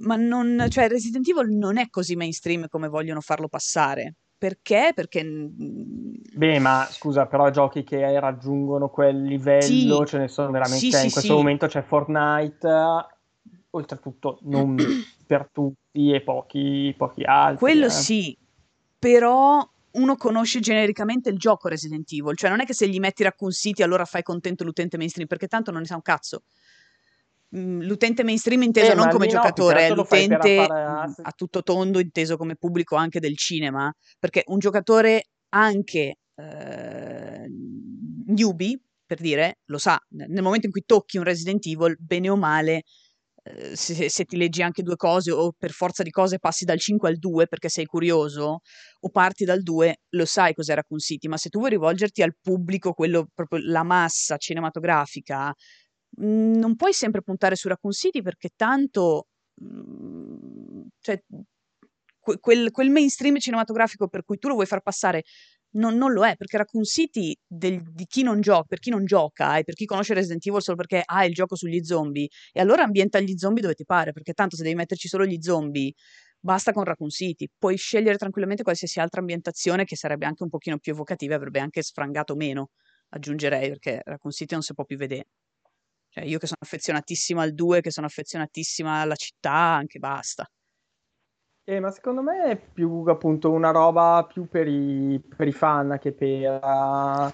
Ma 0.00 0.16
non, 0.16 0.66
cioè 0.68 0.88
Resident 0.88 1.26
Evil 1.28 1.56
non 1.56 1.78
è 1.78 1.88
così 1.88 2.16
mainstream 2.16 2.66
come 2.68 2.88
vogliono 2.88 3.20
farlo 3.20 3.48
passare. 3.48 4.16
Perché? 4.36 4.92
Perché. 4.94 5.22
Beh, 5.22 6.58
ma 6.58 6.86
scusa, 6.90 7.26
però 7.26 7.50
giochi 7.50 7.84
che 7.84 8.18
raggiungono 8.18 8.88
quel 8.88 9.22
livello 9.22 9.60
sì, 10.00 10.02
ce 10.06 10.18
ne 10.18 10.28
sono 10.28 10.50
veramente. 10.50 10.80
Sì, 10.80 10.90
cioè, 10.90 11.04
in 11.04 11.12
questo 11.12 11.32
sì. 11.32 11.36
momento 11.36 11.66
c'è 11.66 11.82
Fortnite 11.82 12.68
oltretutto 13.70 14.38
non 14.42 14.76
per 15.26 15.48
tutti 15.52 16.12
e 16.12 16.20
pochi, 16.22 16.94
pochi 16.96 17.22
altri. 17.24 17.58
Quello 17.58 17.86
eh. 17.86 17.90
sì, 17.90 18.36
però 18.98 19.68
uno 19.92 20.16
conosce 20.16 20.60
genericamente 20.60 21.30
il 21.30 21.38
gioco 21.38 21.68
Resident 21.68 22.10
Evil, 22.12 22.36
cioè 22.36 22.50
non 22.50 22.60
è 22.60 22.64
che 22.64 22.74
se 22.74 22.88
gli 22.88 22.98
metti 22.98 23.22
Raccoon 23.22 23.50
City 23.50 23.82
allora 23.82 24.04
fai 24.04 24.22
contento 24.22 24.64
l'utente 24.64 24.96
mainstream, 24.96 25.26
perché 25.26 25.46
tanto 25.46 25.70
non 25.70 25.80
ne 25.80 25.86
sa 25.86 25.94
un 25.94 26.02
cazzo. 26.02 26.42
mhmm, 27.50 27.82
l'utente 27.82 28.22
mainstream 28.22 28.62
inteso 28.62 28.92
Eh, 28.92 28.94
non 28.94 29.08
come 29.08 29.26
no, 29.26 29.32
giocatore, 29.32 29.88
lo 29.88 30.04
fai 30.04 30.28
per 30.28 30.36
l'utente, 30.36 30.66
s 31.12 31.20
a 31.22 31.32
tutto 31.32 31.62
tondo 31.62 31.98
inteso 31.98 32.36
come 32.36 32.54
pubblico 32.56 32.94
anche 32.96 33.18
del 33.18 33.36
cinema, 33.36 33.92
perché 34.18 34.44
un 34.46 34.58
giocatore 34.58 35.30
anche, 35.50 36.18
ehm, 36.36 38.24
newbie, 38.26 38.78
per 39.04 39.18
dire, 39.20 39.58
lo 39.64 39.78
sa. 39.78 40.00
Nel 40.10 40.42
momento 40.42 40.66
in 40.66 40.72
cui 40.72 40.84
tocchi 40.86 41.18
un 41.18 41.24
Resident 41.24 41.66
Evil, 41.66 41.96
bene 41.98 42.30
o 42.30 42.36
male, 42.36 42.84
se 43.74 43.94
se 43.94 44.08
se 44.10 44.24
ti 44.24 44.36
leggi 44.36 44.62
anche 44.62 44.82
2 44.82 44.96
cose 44.96 45.30
o 45.32 45.52
per 45.56 45.70
forza 45.72 46.02
di 46.02 46.10
cose 46.10 46.38
passi 46.38 46.64
dal 46.64 46.78
5 46.78 47.08
al 47.08 47.18
2 47.18 47.46
perché 47.48 47.68
sei 47.68 47.86
curioso, 47.86 48.60
o 49.00 49.08
parti 49.10 49.44
dal 49.44 49.62
2, 49.62 49.96
lo 50.10 50.24
sai 50.26 50.54
cos'è 50.54 50.74
Raccoon 50.74 50.98
City, 51.00 51.28
ma 51.28 51.36
se 51.36 51.48
tu 51.48 51.58
vuoi 51.58 51.70
rivolgerti 51.70 52.22
al 52.22 52.34
pubblico, 52.40 52.92
quello 52.92 53.26
proprio 53.34 53.60
la 53.64 53.82
massa 53.82 54.36
cinematografica, 54.36 55.52
mhmm, 56.18 56.58
non 56.58 56.76
puoi 56.76 56.92
sempre 56.92 57.22
puntare 57.22 57.56
su 57.56 57.68
Raccoon 57.68 57.92
City 57.92 58.22
perché 58.22 58.50
tanto, 58.56 59.26
mhmm, 59.60 60.86
cioè, 61.00 61.22
que 62.22 62.38
quel 62.40 62.70
quel 62.70 62.90
mainstream 62.90 63.38
cinematografico 63.38 64.08
per 64.08 64.24
cui 64.24 64.38
tu 64.38 64.48
lo 64.48 64.54
vuoi 64.54 64.66
far 64.66 64.82
passare 64.82 65.22
non 65.72 65.96
non 65.96 66.12
lo 66.12 66.24
è, 66.26 66.36
perché 66.36 66.56
Raccoon 66.58 66.84
City 66.84 67.36
del 67.46 67.82
di 67.92 68.06
chi 68.06 68.22
non 68.22 68.40
gio 68.40 68.64
per 68.66 68.78
chi 68.80 68.90
non 68.90 69.04
gioca 69.04 69.56
e 69.58 69.64
per 69.64 69.74
chi 69.74 69.84
conosce 69.86 70.14
Resident 70.14 70.44
Evil 70.46 70.62
solo 70.62 70.76
perché: 70.76 71.02
"Ah, 71.04 71.22
è 71.22 71.26
il 71.26 71.34
gioco 71.34 71.56
sugli 71.56 71.82
zombie", 71.84 72.28
e 72.52 72.60
allora 72.60 72.82
ambienta 72.82 73.20
gli 73.20 73.36
zombie 73.36 73.62
dove 73.62 73.74
ti 73.74 73.84
pare, 73.84 74.12
perché 74.12 74.32
tanto 74.32 74.56
se 74.56 74.62
devi 74.64 74.74
metterci 74.74 75.08
solo 75.08 75.24
gli 75.26 75.38
zombie, 75.40 75.92
basta 76.38 76.72
con 76.72 76.84
Raccoon 76.84 77.10
City. 77.10 77.48
Puoi 77.58 77.76
scegliere 77.76 78.16
tranquillamente 78.18 78.62
qualsiasi 78.62 79.00
altra 79.00 79.20
ambientazione 79.20 79.84
che 79.84 79.96
sarebbe 79.96 80.26
anche 80.26 80.42
un 80.42 80.48
pochino 80.50 80.78
più 80.78 80.92
evocativa 80.92 81.34
e 81.34 81.36
avrebbe 81.36 81.60
anche 81.60 81.82
sfrangato 81.82 82.34
meno, 82.36 82.70
aggiungerei, 83.10 83.68
perché 83.68 84.00
Raccoon 84.04 84.32
City 84.32 84.54
non 84.54 84.62
si 84.62 84.74
può 84.74 84.84
più 84.84 84.96
vedè. 84.96 85.20
Cioè 86.10 86.24
io 86.24 86.38
che 86.38 86.46
sono 86.46 86.58
affezionatissima 86.62 87.42
al 87.42 87.54
2, 87.54 87.80
che 87.80 87.90
sono 87.92 88.06
affezionatissima 88.06 89.00
alla 89.00 89.14
città, 89.16 89.52
anche 89.52 89.98
basta. 90.00 90.48
Eh, 91.64 91.78
ma 91.78 91.90
secondo 91.90 92.22
me 92.22 92.44
è 92.44 92.56
più 92.56 93.04
appunto 93.06 93.50
una 93.50 93.70
roba 93.70 94.26
più 94.30 94.48
per 94.48 94.66
i, 94.66 95.20
per 95.36 95.46
i 95.46 95.52
fan 95.52 95.98
che 96.00 96.10
per, 96.10 97.32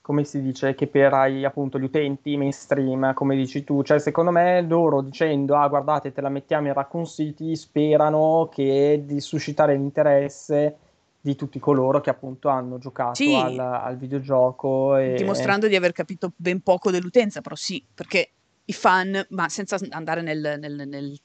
come 0.00 0.24
si 0.24 0.42
dice, 0.42 0.74
che 0.74 0.86
per 0.86 1.12
i, 1.28 1.44
appunto 1.44 1.78
gli 1.78 1.84
utenti 1.84 2.36
mainstream, 2.36 3.14
come 3.14 3.36
dici 3.36 3.62
tu. 3.62 3.82
Cioè, 3.82 4.00
secondo 4.00 4.30
me 4.32 4.60
loro 4.62 5.02
dicendo, 5.02 5.56
ah, 5.56 5.68
guardate, 5.68 6.12
te 6.12 6.20
la 6.20 6.30
mettiamo 6.30 6.66
in 6.66 6.72
Raccoon 6.72 7.06
City, 7.06 7.54
sperano 7.54 8.48
che 8.52 9.02
di 9.06 9.20
suscitare 9.20 9.76
l'interesse 9.76 10.78
di 11.20 11.36
tutti 11.36 11.58
coloro 11.58 12.02
che 12.02 12.10
appunto 12.10 12.48
hanno 12.48 12.78
giocato 12.78 13.14
Sì. 13.14 13.34
al, 13.34 13.58
al 13.58 13.96
videogioco. 13.96 14.96
E... 14.96 15.14
Dimostrando 15.14 15.68
di 15.68 15.76
aver 15.76 15.92
capito 15.92 16.32
ben 16.36 16.60
poco 16.60 16.90
dell'utenza, 16.90 17.40
però 17.40 17.54
sì, 17.54 17.82
perché 17.94 18.30
i 18.64 18.72
fan, 18.72 19.24
ma 19.30 19.48
senza 19.48 19.78
andare 19.90 20.22
nel, 20.22 20.56
nel, 20.58 20.86
nel 20.86 21.18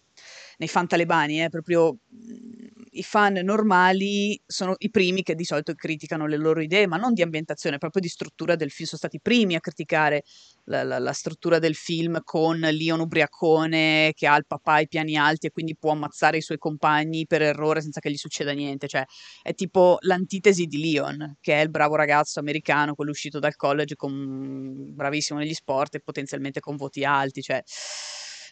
nei 0.60 0.68
fan 0.68 0.88
talebani, 0.88 1.44
eh, 1.44 1.50
proprio 1.50 2.00
mhmm, 2.10 2.68
i 2.92 3.04
fan 3.04 3.34
normali 3.44 4.40
sono 4.46 4.76
i 4.80 4.90
primi 4.90 5.24
che 5.24 5.36
di 5.36 5.46
solito 5.46 5.74
criticano 5.74 6.26
le 6.28 6.38
loro 6.38 6.60
idee, 6.62 6.88
ma 6.88 6.98
non 6.98 7.14
di 7.14 7.22
ambientazione, 7.22 7.78
proprio 7.78 8.02
di 8.02 8.10
struttura 8.10 8.56
del 8.56 8.72
film. 8.72 8.88
Sono 8.88 9.00
stati 9.00 9.18
i 9.18 9.22
primi 9.22 9.56
a 9.56 9.60
criticare 9.60 10.24
la, 10.66 10.84
la, 10.84 11.00
la 11.00 11.14
struttura 11.14 11.60
del 11.60 11.76
film 11.76 12.20
con 12.24 12.60
Leon 12.60 13.00
ubriacone 13.00 14.12
che 14.16 14.28
ha 14.28 14.36
il 14.36 14.46
papà 14.46 14.74
ai 14.74 14.88
piani 14.88 15.16
alti 15.18 15.48
e 15.48 15.52
quindi 15.52 15.78
può 15.78 15.92
ammazzare 15.92 16.38
i 16.38 16.42
suoi 16.42 16.58
compagni 16.58 17.26
per 17.26 17.42
errore 17.42 17.82
senza 17.82 18.00
che 18.00 18.12
gli 18.12 18.18
succeda 18.18 18.52
niente. 18.52 18.88
Cioè, 18.88 19.06
è 19.42 19.54
tipo 19.54 19.98
l'antitesi 20.02 20.66
di 20.66 20.80
Leon, 20.82 21.38
che 21.40 21.54
è 21.54 21.62
il 21.62 21.70
bravo 21.70 21.96
ragazzo 21.96 22.40
americano, 22.40 22.96
quello 22.96 23.12
uscito 23.12 23.40
dal 23.40 23.56
college, 23.56 23.96
con, 23.96 24.94
bravissimo 24.94 25.40
negli 25.40 25.54
sport 25.54 25.96
e 25.96 26.02
potenzialmente 26.02 26.60
con 26.60 26.76
voti 26.76 27.06
alti. 27.06 27.42
Cioè, 27.42 27.64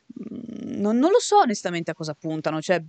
non, 0.07 0.97
non, 0.97 1.11
lo 1.11 1.19
so 1.19 1.39
onestamente 1.39 1.91
a 1.91 1.93
cosa 1.93 2.13
puntano. 2.13 2.61
Cioè, 2.61 2.83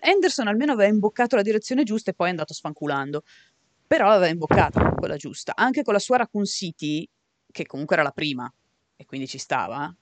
Anderson 0.00 0.48
almeno 0.48 0.72
aveva 0.72 0.90
imboccato 0.90 1.36
la 1.36 1.42
direzione 1.42 1.84
giusta 1.84 2.10
e 2.10 2.14
poi 2.14 2.28
è 2.28 2.30
andato 2.30 2.54
sfanculando. 2.54 3.22
Però 3.86 4.08
l'aveva 4.08 4.28
imboccata 4.28 4.94
quella 4.94 5.16
giusta. 5.16 5.52
Anche 5.54 5.82
con 5.82 5.92
la 5.92 6.00
sua 6.00 6.16
Raccoon 6.16 6.44
City, 6.44 7.08
che 7.52 7.66
comunque 7.66 7.94
era 7.94 8.04
la 8.04 8.10
prima, 8.10 8.52
e 8.96 9.04
quindi 9.04 9.28
ci 9.28 9.38
stava, 9.38 9.94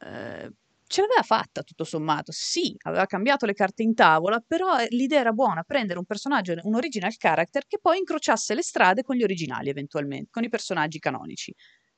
eh, 0.00 0.52
ce 0.86 1.00
l'aveva 1.00 1.22
fatta 1.22 1.62
tutto 1.62 1.84
sommato. 1.84 2.32
Sì, 2.32 2.76
aveva 2.82 3.06
cambiato 3.06 3.46
le 3.46 3.54
carte 3.54 3.82
in 3.82 3.94
tavola, 3.94 4.42
però 4.46 4.78
eh, 4.78 4.88
l'idea 4.90 5.20
era 5.20 5.32
buona, 5.32 5.62
prendere 5.62 5.98
un 5.98 6.04
personaggio, 6.04 6.54
un 6.62 6.74
original 6.74 7.16
character 7.16 7.66
che 7.66 7.78
poi 7.80 7.98
incrociasse 7.98 8.54
le 8.54 8.62
strade 8.62 9.02
con 9.02 9.16
gli 9.16 9.22
originali 9.22 9.70
eventualmente, 9.70 10.28
con 10.30 10.44
i 10.44 10.48
personaggi 10.48 10.98
canonici. 10.98 11.54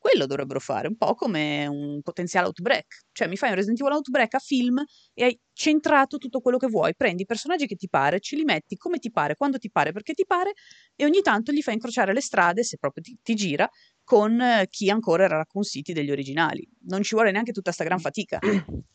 Quello 0.09 0.27
dovrebbero 0.27 0.61
fare, 0.61 0.87
un 0.87 0.97
po' 0.97 1.17
come 1.17 1.67
un 1.67 2.01
potenziale 2.01 2.47
Outbreak. 2.47 3.07
Cioè, 3.11 3.27
mi 3.27 3.37
fai 3.37 3.49
un 3.49 3.57
Resident 3.57 3.81
Evil 3.81 3.95
Outbreak 3.95 4.35
a 4.35 4.39
film 4.39 4.81
e 5.13 5.25
hai 5.25 5.41
centrato 5.53 6.17
tutto 6.19 6.39
quello 6.39 6.59
che 6.59 6.69
vuoi. 6.69 6.95
Prendi 6.95 7.23
i 7.23 7.27
personaggi 7.27 7.67
che 7.67 7.75
ti 7.75 7.89
pare, 7.89 8.21
ce 8.21 8.37
li 8.37 8.45
metti 8.45 8.77
come 8.77 8.99
ti 8.99 9.11
pare, 9.11 9.35
quando 9.35 9.59
ti 9.59 9.69
pare, 9.69 9.91
perché 9.91 10.13
ti 10.13 10.25
pare, 10.25 10.53
e 10.95 11.05
ogni 11.05 11.23
tanto 11.23 11.51
gli 11.51 11.61
fai 11.61 11.75
incrociare 11.75 12.13
le 12.13 12.21
strade, 12.21 12.63
se 12.63 12.77
proprio 12.77 13.03
ti, 13.03 13.19
ti 13.21 13.35
gira, 13.35 13.69
con 14.05 14.41
chi 14.71 14.91
ancora 14.91 15.25
era 15.25 15.39
Raccoon 15.39 15.65
City 15.65 15.93
degli 15.93 16.13
originali. 16.13 16.65
Non 16.83 17.03
ci 17.03 17.17
vuole 17.17 17.33
neanche 17.33 17.51
tutta 17.51 17.73
sta 17.73 17.83
gran 17.83 17.99
fatica. 17.99 18.39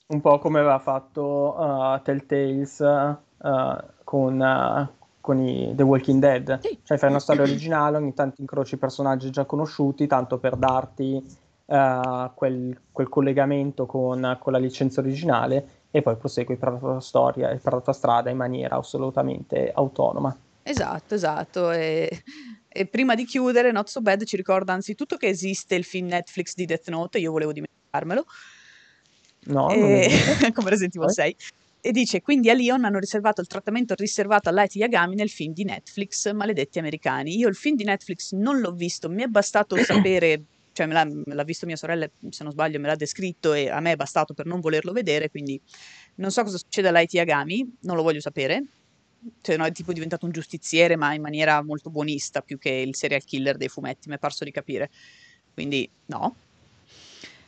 Un 0.07 0.21
po' 0.21 0.39
come 0.39 0.59
aveva 0.59 0.79
fatto 0.79 1.57
uh, 1.57 2.01
Telltales 2.03 2.79
uh, 2.79 3.83
con, 4.05 4.39
uh, 4.39 5.00
con 5.21 5.39
i 5.39 5.73
The 5.75 5.83
Walking 5.83 6.19
Dead. 6.19 6.59
Sì. 6.59 6.79
Cioè 6.83 6.97
fai 6.97 7.09
una 7.09 7.19
storia 7.19 7.43
originale, 7.43 7.97
ogni 7.97 8.13
tanto 8.13 8.41
incroci 8.41 8.77
personaggi 8.77 9.29
già 9.29 9.45
conosciuti, 9.45 10.07
tanto 10.07 10.39
per 10.39 10.57
darti 10.57 11.23
uh, 11.65 12.31
quel, 12.33 12.77
quel, 12.91 13.07
collegamento 13.07 13.85
con, 13.85 14.37
con, 14.39 14.51
la 14.51 14.57
licenza 14.57 14.99
originale 14.99 15.79
e 15.91 16.01
poi 16.01 16.17
prosegui 16.17 16.57
per 16.57 16.73
la 16.73 16.77
tua 16.77 16.99
storia 16.99 17.49
e 17.51 17.57
per 17.57 17.73
la 17.73 17.81
tua 17.81 17.93
strada 17.93 18.29
in 18.29 18.37
maniera 18.37 18.77
assolutamente 18.77 19.71
autonoma. 19.73 20.35
Esatto, 20.63 21.15
esatto. 21.15 21.71
E, 21.71 22.23
e 22.67 22.85
prima 22.87 23.15
di 23.15 23.25
chiudere, 23.25 23.71
Not 23.71 23.87
So 23.87 24.01
Bad 24.01 24.23
ci 24.23 24.35
ricorda 24.35 24.73
anzitutto 24.73 25.17
che 25.17 25.27
esiste 25.27 25.75
il 25.75 25.83
film 25.83 26.07
Netflix 26.07 26.53
di 26.55 26.65
Death 26.65 26.89
Note, 26.89 27.19
io 27.19 27.31
volevo 27.31 27.53
dimenticarmelo. 27.53 28.25
No, 29.43 29.69
e... 29.71 30.09
come 30.53 30.69
Resident 30.69 30.95
Evil 30.95 31.11
6 31.11 31.35
e 31.81 31.91
dice 31.91 32.21
quindi 32.21 32.49
a 32.49 32.53
Leon 32.53 32.85
hanno 32.85 32.99
riservato 32.99 33.41
il 33.41 33.47
trattamento 33.47 33.95
riservato 33.95 34.49
a 34.49 34.51
Light 34.51 34.75
Yagami 34.75 35.15
nel 35.15 35.29
film 35.29 35.51
di 35.51 35.63
Netflix 35.63 36.31
Maledetti 36.31 36.77
Americani. 36.77 37.35
Io 37.35 37.47
il 37.47 37.55
film 37.55 37.75
di 37.75 37.83
Netflix 37.83 38.33
non 38.33 38.59
l'ho 38.59 38.71
visto, 38.71 39.09
mi 39.09 39.23
è 39.23 39.27
bastato 39.27 39.75
sapere, 39.83 40.43
cioè 40.73 40.85
me 40.85 40.93
l'ha, 40.93 41.05
me 41.05 41.33
l'ha, 41.33 41.43
visto 41.43 41.65
mia 41.65 41.75
sorella, 41.75 42.07
se 42.29 42.43
non 42.43 42.51
sbaglio 42.51 42.79
me 42.79 42.87
l'ha 42.87 42.95
descritto 42.95 43.53
e 43.53 43.69
a 43.69 43.79
me 43.79 43.93
è 43.93 43.95
bastato 43.95 44.35
per 44.35 44.45
non 44.45 44.59
volerlo 44.59 44.91
vedere, 44.91 45.31
quindi 45.31 45.59
non 46.15 46.31
so 46.31 46.43
cosa 46.43 46.57
succede 46.57 46.87
a 46.87 46.91
Light 46.91 47.13
Yagami, 47.13 47.77
non 47.81 47.95
lo 47.95 48.03
voglio 48.03 48.21
sapere. 48.21 48.63
Cioè, 49.41 49.55
no, 49.57 49.65
è 49.65 49.71
tipo 49.71 49.93
diventato 49.93 50.25
un 50.25 50.31
giustiziere, 50.31 50.95
ma 50.95 51.13
in 51.13 51.21
maniera 51.21 51.61
molto 51.63 51.89
buonista, 51.91 52.41
più 52.41 52.57
che 52.57 52.69
il 52.69 52.95
serial 52.95 53.23
killer 53.23 53.57
dei 53.57 53.67
fumetti, 53.67 54.09
mi 54.09 54.15
è 54.15 54.17
parso 54.19 54.43
di 54.43 54.51
capire. 54.51 54.89
Quindi 55.53 55.87
no, 56.07 56.35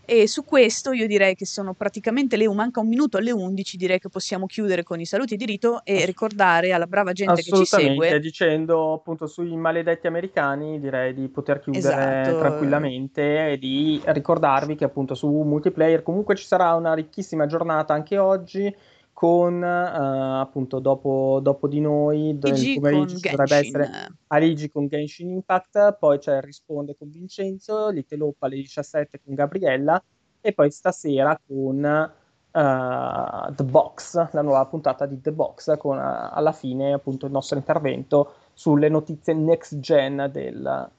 e 0.05 0.27
su 0.27 0.43
questo 0.43 0.91
io 0.91 1.07
direi 1.07 1.33
che 1.35 1.45
sono 1.45 1.73
praticamente 1.73 2.35
le, 2.35 2.47
manca 2.53 2.81
un 2.81 2.87
minuto 2.87 3.17
alle 3.17 3.31
11, 3.31 3.77
direi 3.77 3.99
che 3.99 4.09
possiamo 4.09 4.45
chiudere 4.45 4.83
con 4.83 4.99
i 4.99 5.05
saluti 5.05 5.35
di 5.37 5.45
rito 5.45 5.81
e 5.85 6.05
ricordare 6.05 6.73
alla 6.73 6.87
brava 6.87 7.13
gente 7.13 7.41
che 7.41 7.55
ci 7.55 7.65
segue. 7.65 8.19
dicendo 8.19 8.93
appunto 8.93 9.27
sui 9.27 9.55
maledetti 9.55 10.07
americani, 10.07 10.79
direi 10.79 11.13
di 11.13 11.27
poter 11.29 11.59
chiudere 11.61 12.21
Esatto. 12.21 12.39
tranquillamente 12.39 13.51
e 13.51 13.57
di 13.57 14.01
ricordarvi 14.05 14.75
che 14.75 14.83
appunto 14.83 15.15
su 15.15 15.27
multiplayer 15.29 16.03
comunque 16.03 16.35
ci 16.35 16.45
sarà 16.45 16.73
una 16.73 16.93
ricchissima 16.93 17.45
giornata 17.45 17.93
anche 17.93 18.17
oggi 18.17 18.73
con 19.13 19.61
uh, 19.61 20.41
appunto 20.41 20.79
dopo, 20.79 21.39
dopo, 21.41 21.67
di 21.67 21.79
noi 21.79 22.29
Igi 22.29 22.79
pomeriggio 22.79 23.17
ci 23.19 23.29
dovrebbe 23.29 23.55
essere 23.55 23.89
Aligi 24.27 24.69
con 24.69 24.87
Genshin 24.87 25.29
Impact 25.29 25.97
poi 25.99 26.17
c'è 26.17 26.41
Risponde 26.41 26.95
con 26.97 27.09
Vincenzo 27.11 27.89
Little 27.89 28.23
Hope 28.23 28.45
alle 28.45 28.55
17 28.55 29.21
con 29.23 29.35
Gabriella 29.35 30.03
e 30.41 30.51
poi 30.51 30.71
stasera 30.71 31.39
con 31.47 32.11
uh, 32.51 33.53
The 33.53 33.63
Box 33.63 34.31
la 34.31 34.41
nuova 34.41 34.65
puntata 34.65 35.05
di 35.05 35.21
The 35.21 35.31
Box 35.31 35.77
con 35.77 35.97
uh, 35.97 36.29
alla 36.31 36.51
fine 36.51 36.93
appunto 36.93 37.27
il 37.27 37.31
nostro 37.31 37.57
intervento 37.57 38.33
sulle 38.53 38.89
notizie 38.89 39.33
next 39.35 39.79
gen 39.79 40.29
del, 40.31 40.89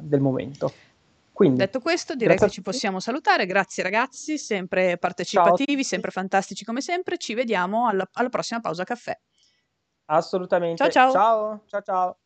del 0.00 0.20
momento 0.20 0.70
quindi, 1.34 1.58
Detto 1.58 1.80
questo, 1.80 2.14
direi 2.14 2.38
che 2.38 2.48
ci 2.48 2.62
possiamo 2.62 3.00
salutare. 3.00 3.44
Grazie 3.44 3.82
ragazzi, 3.82 4.38
sempre 4.38 4.98
partecipativi, 4.98 5.82
sempre 5.82 6.12
fantastici 6.12 6.64
come 6.64 6.80
sempre. 6.80 7.18
Ci 7.18 7.34
vediamo 7.34 7.88
alla, 7.88 8.08
alla 8.12 8.28
prossima 8.28 8.60
pausa 8.60 8.84
caffè. 8.84 9.18
Assolutamente. 10.04 10.76
Ciao 10.76 11.10
ciao. 11.10 11.10
Ciao 11.10 11.64
ciao. 11.66 11.82
ciao. 11.82 12.18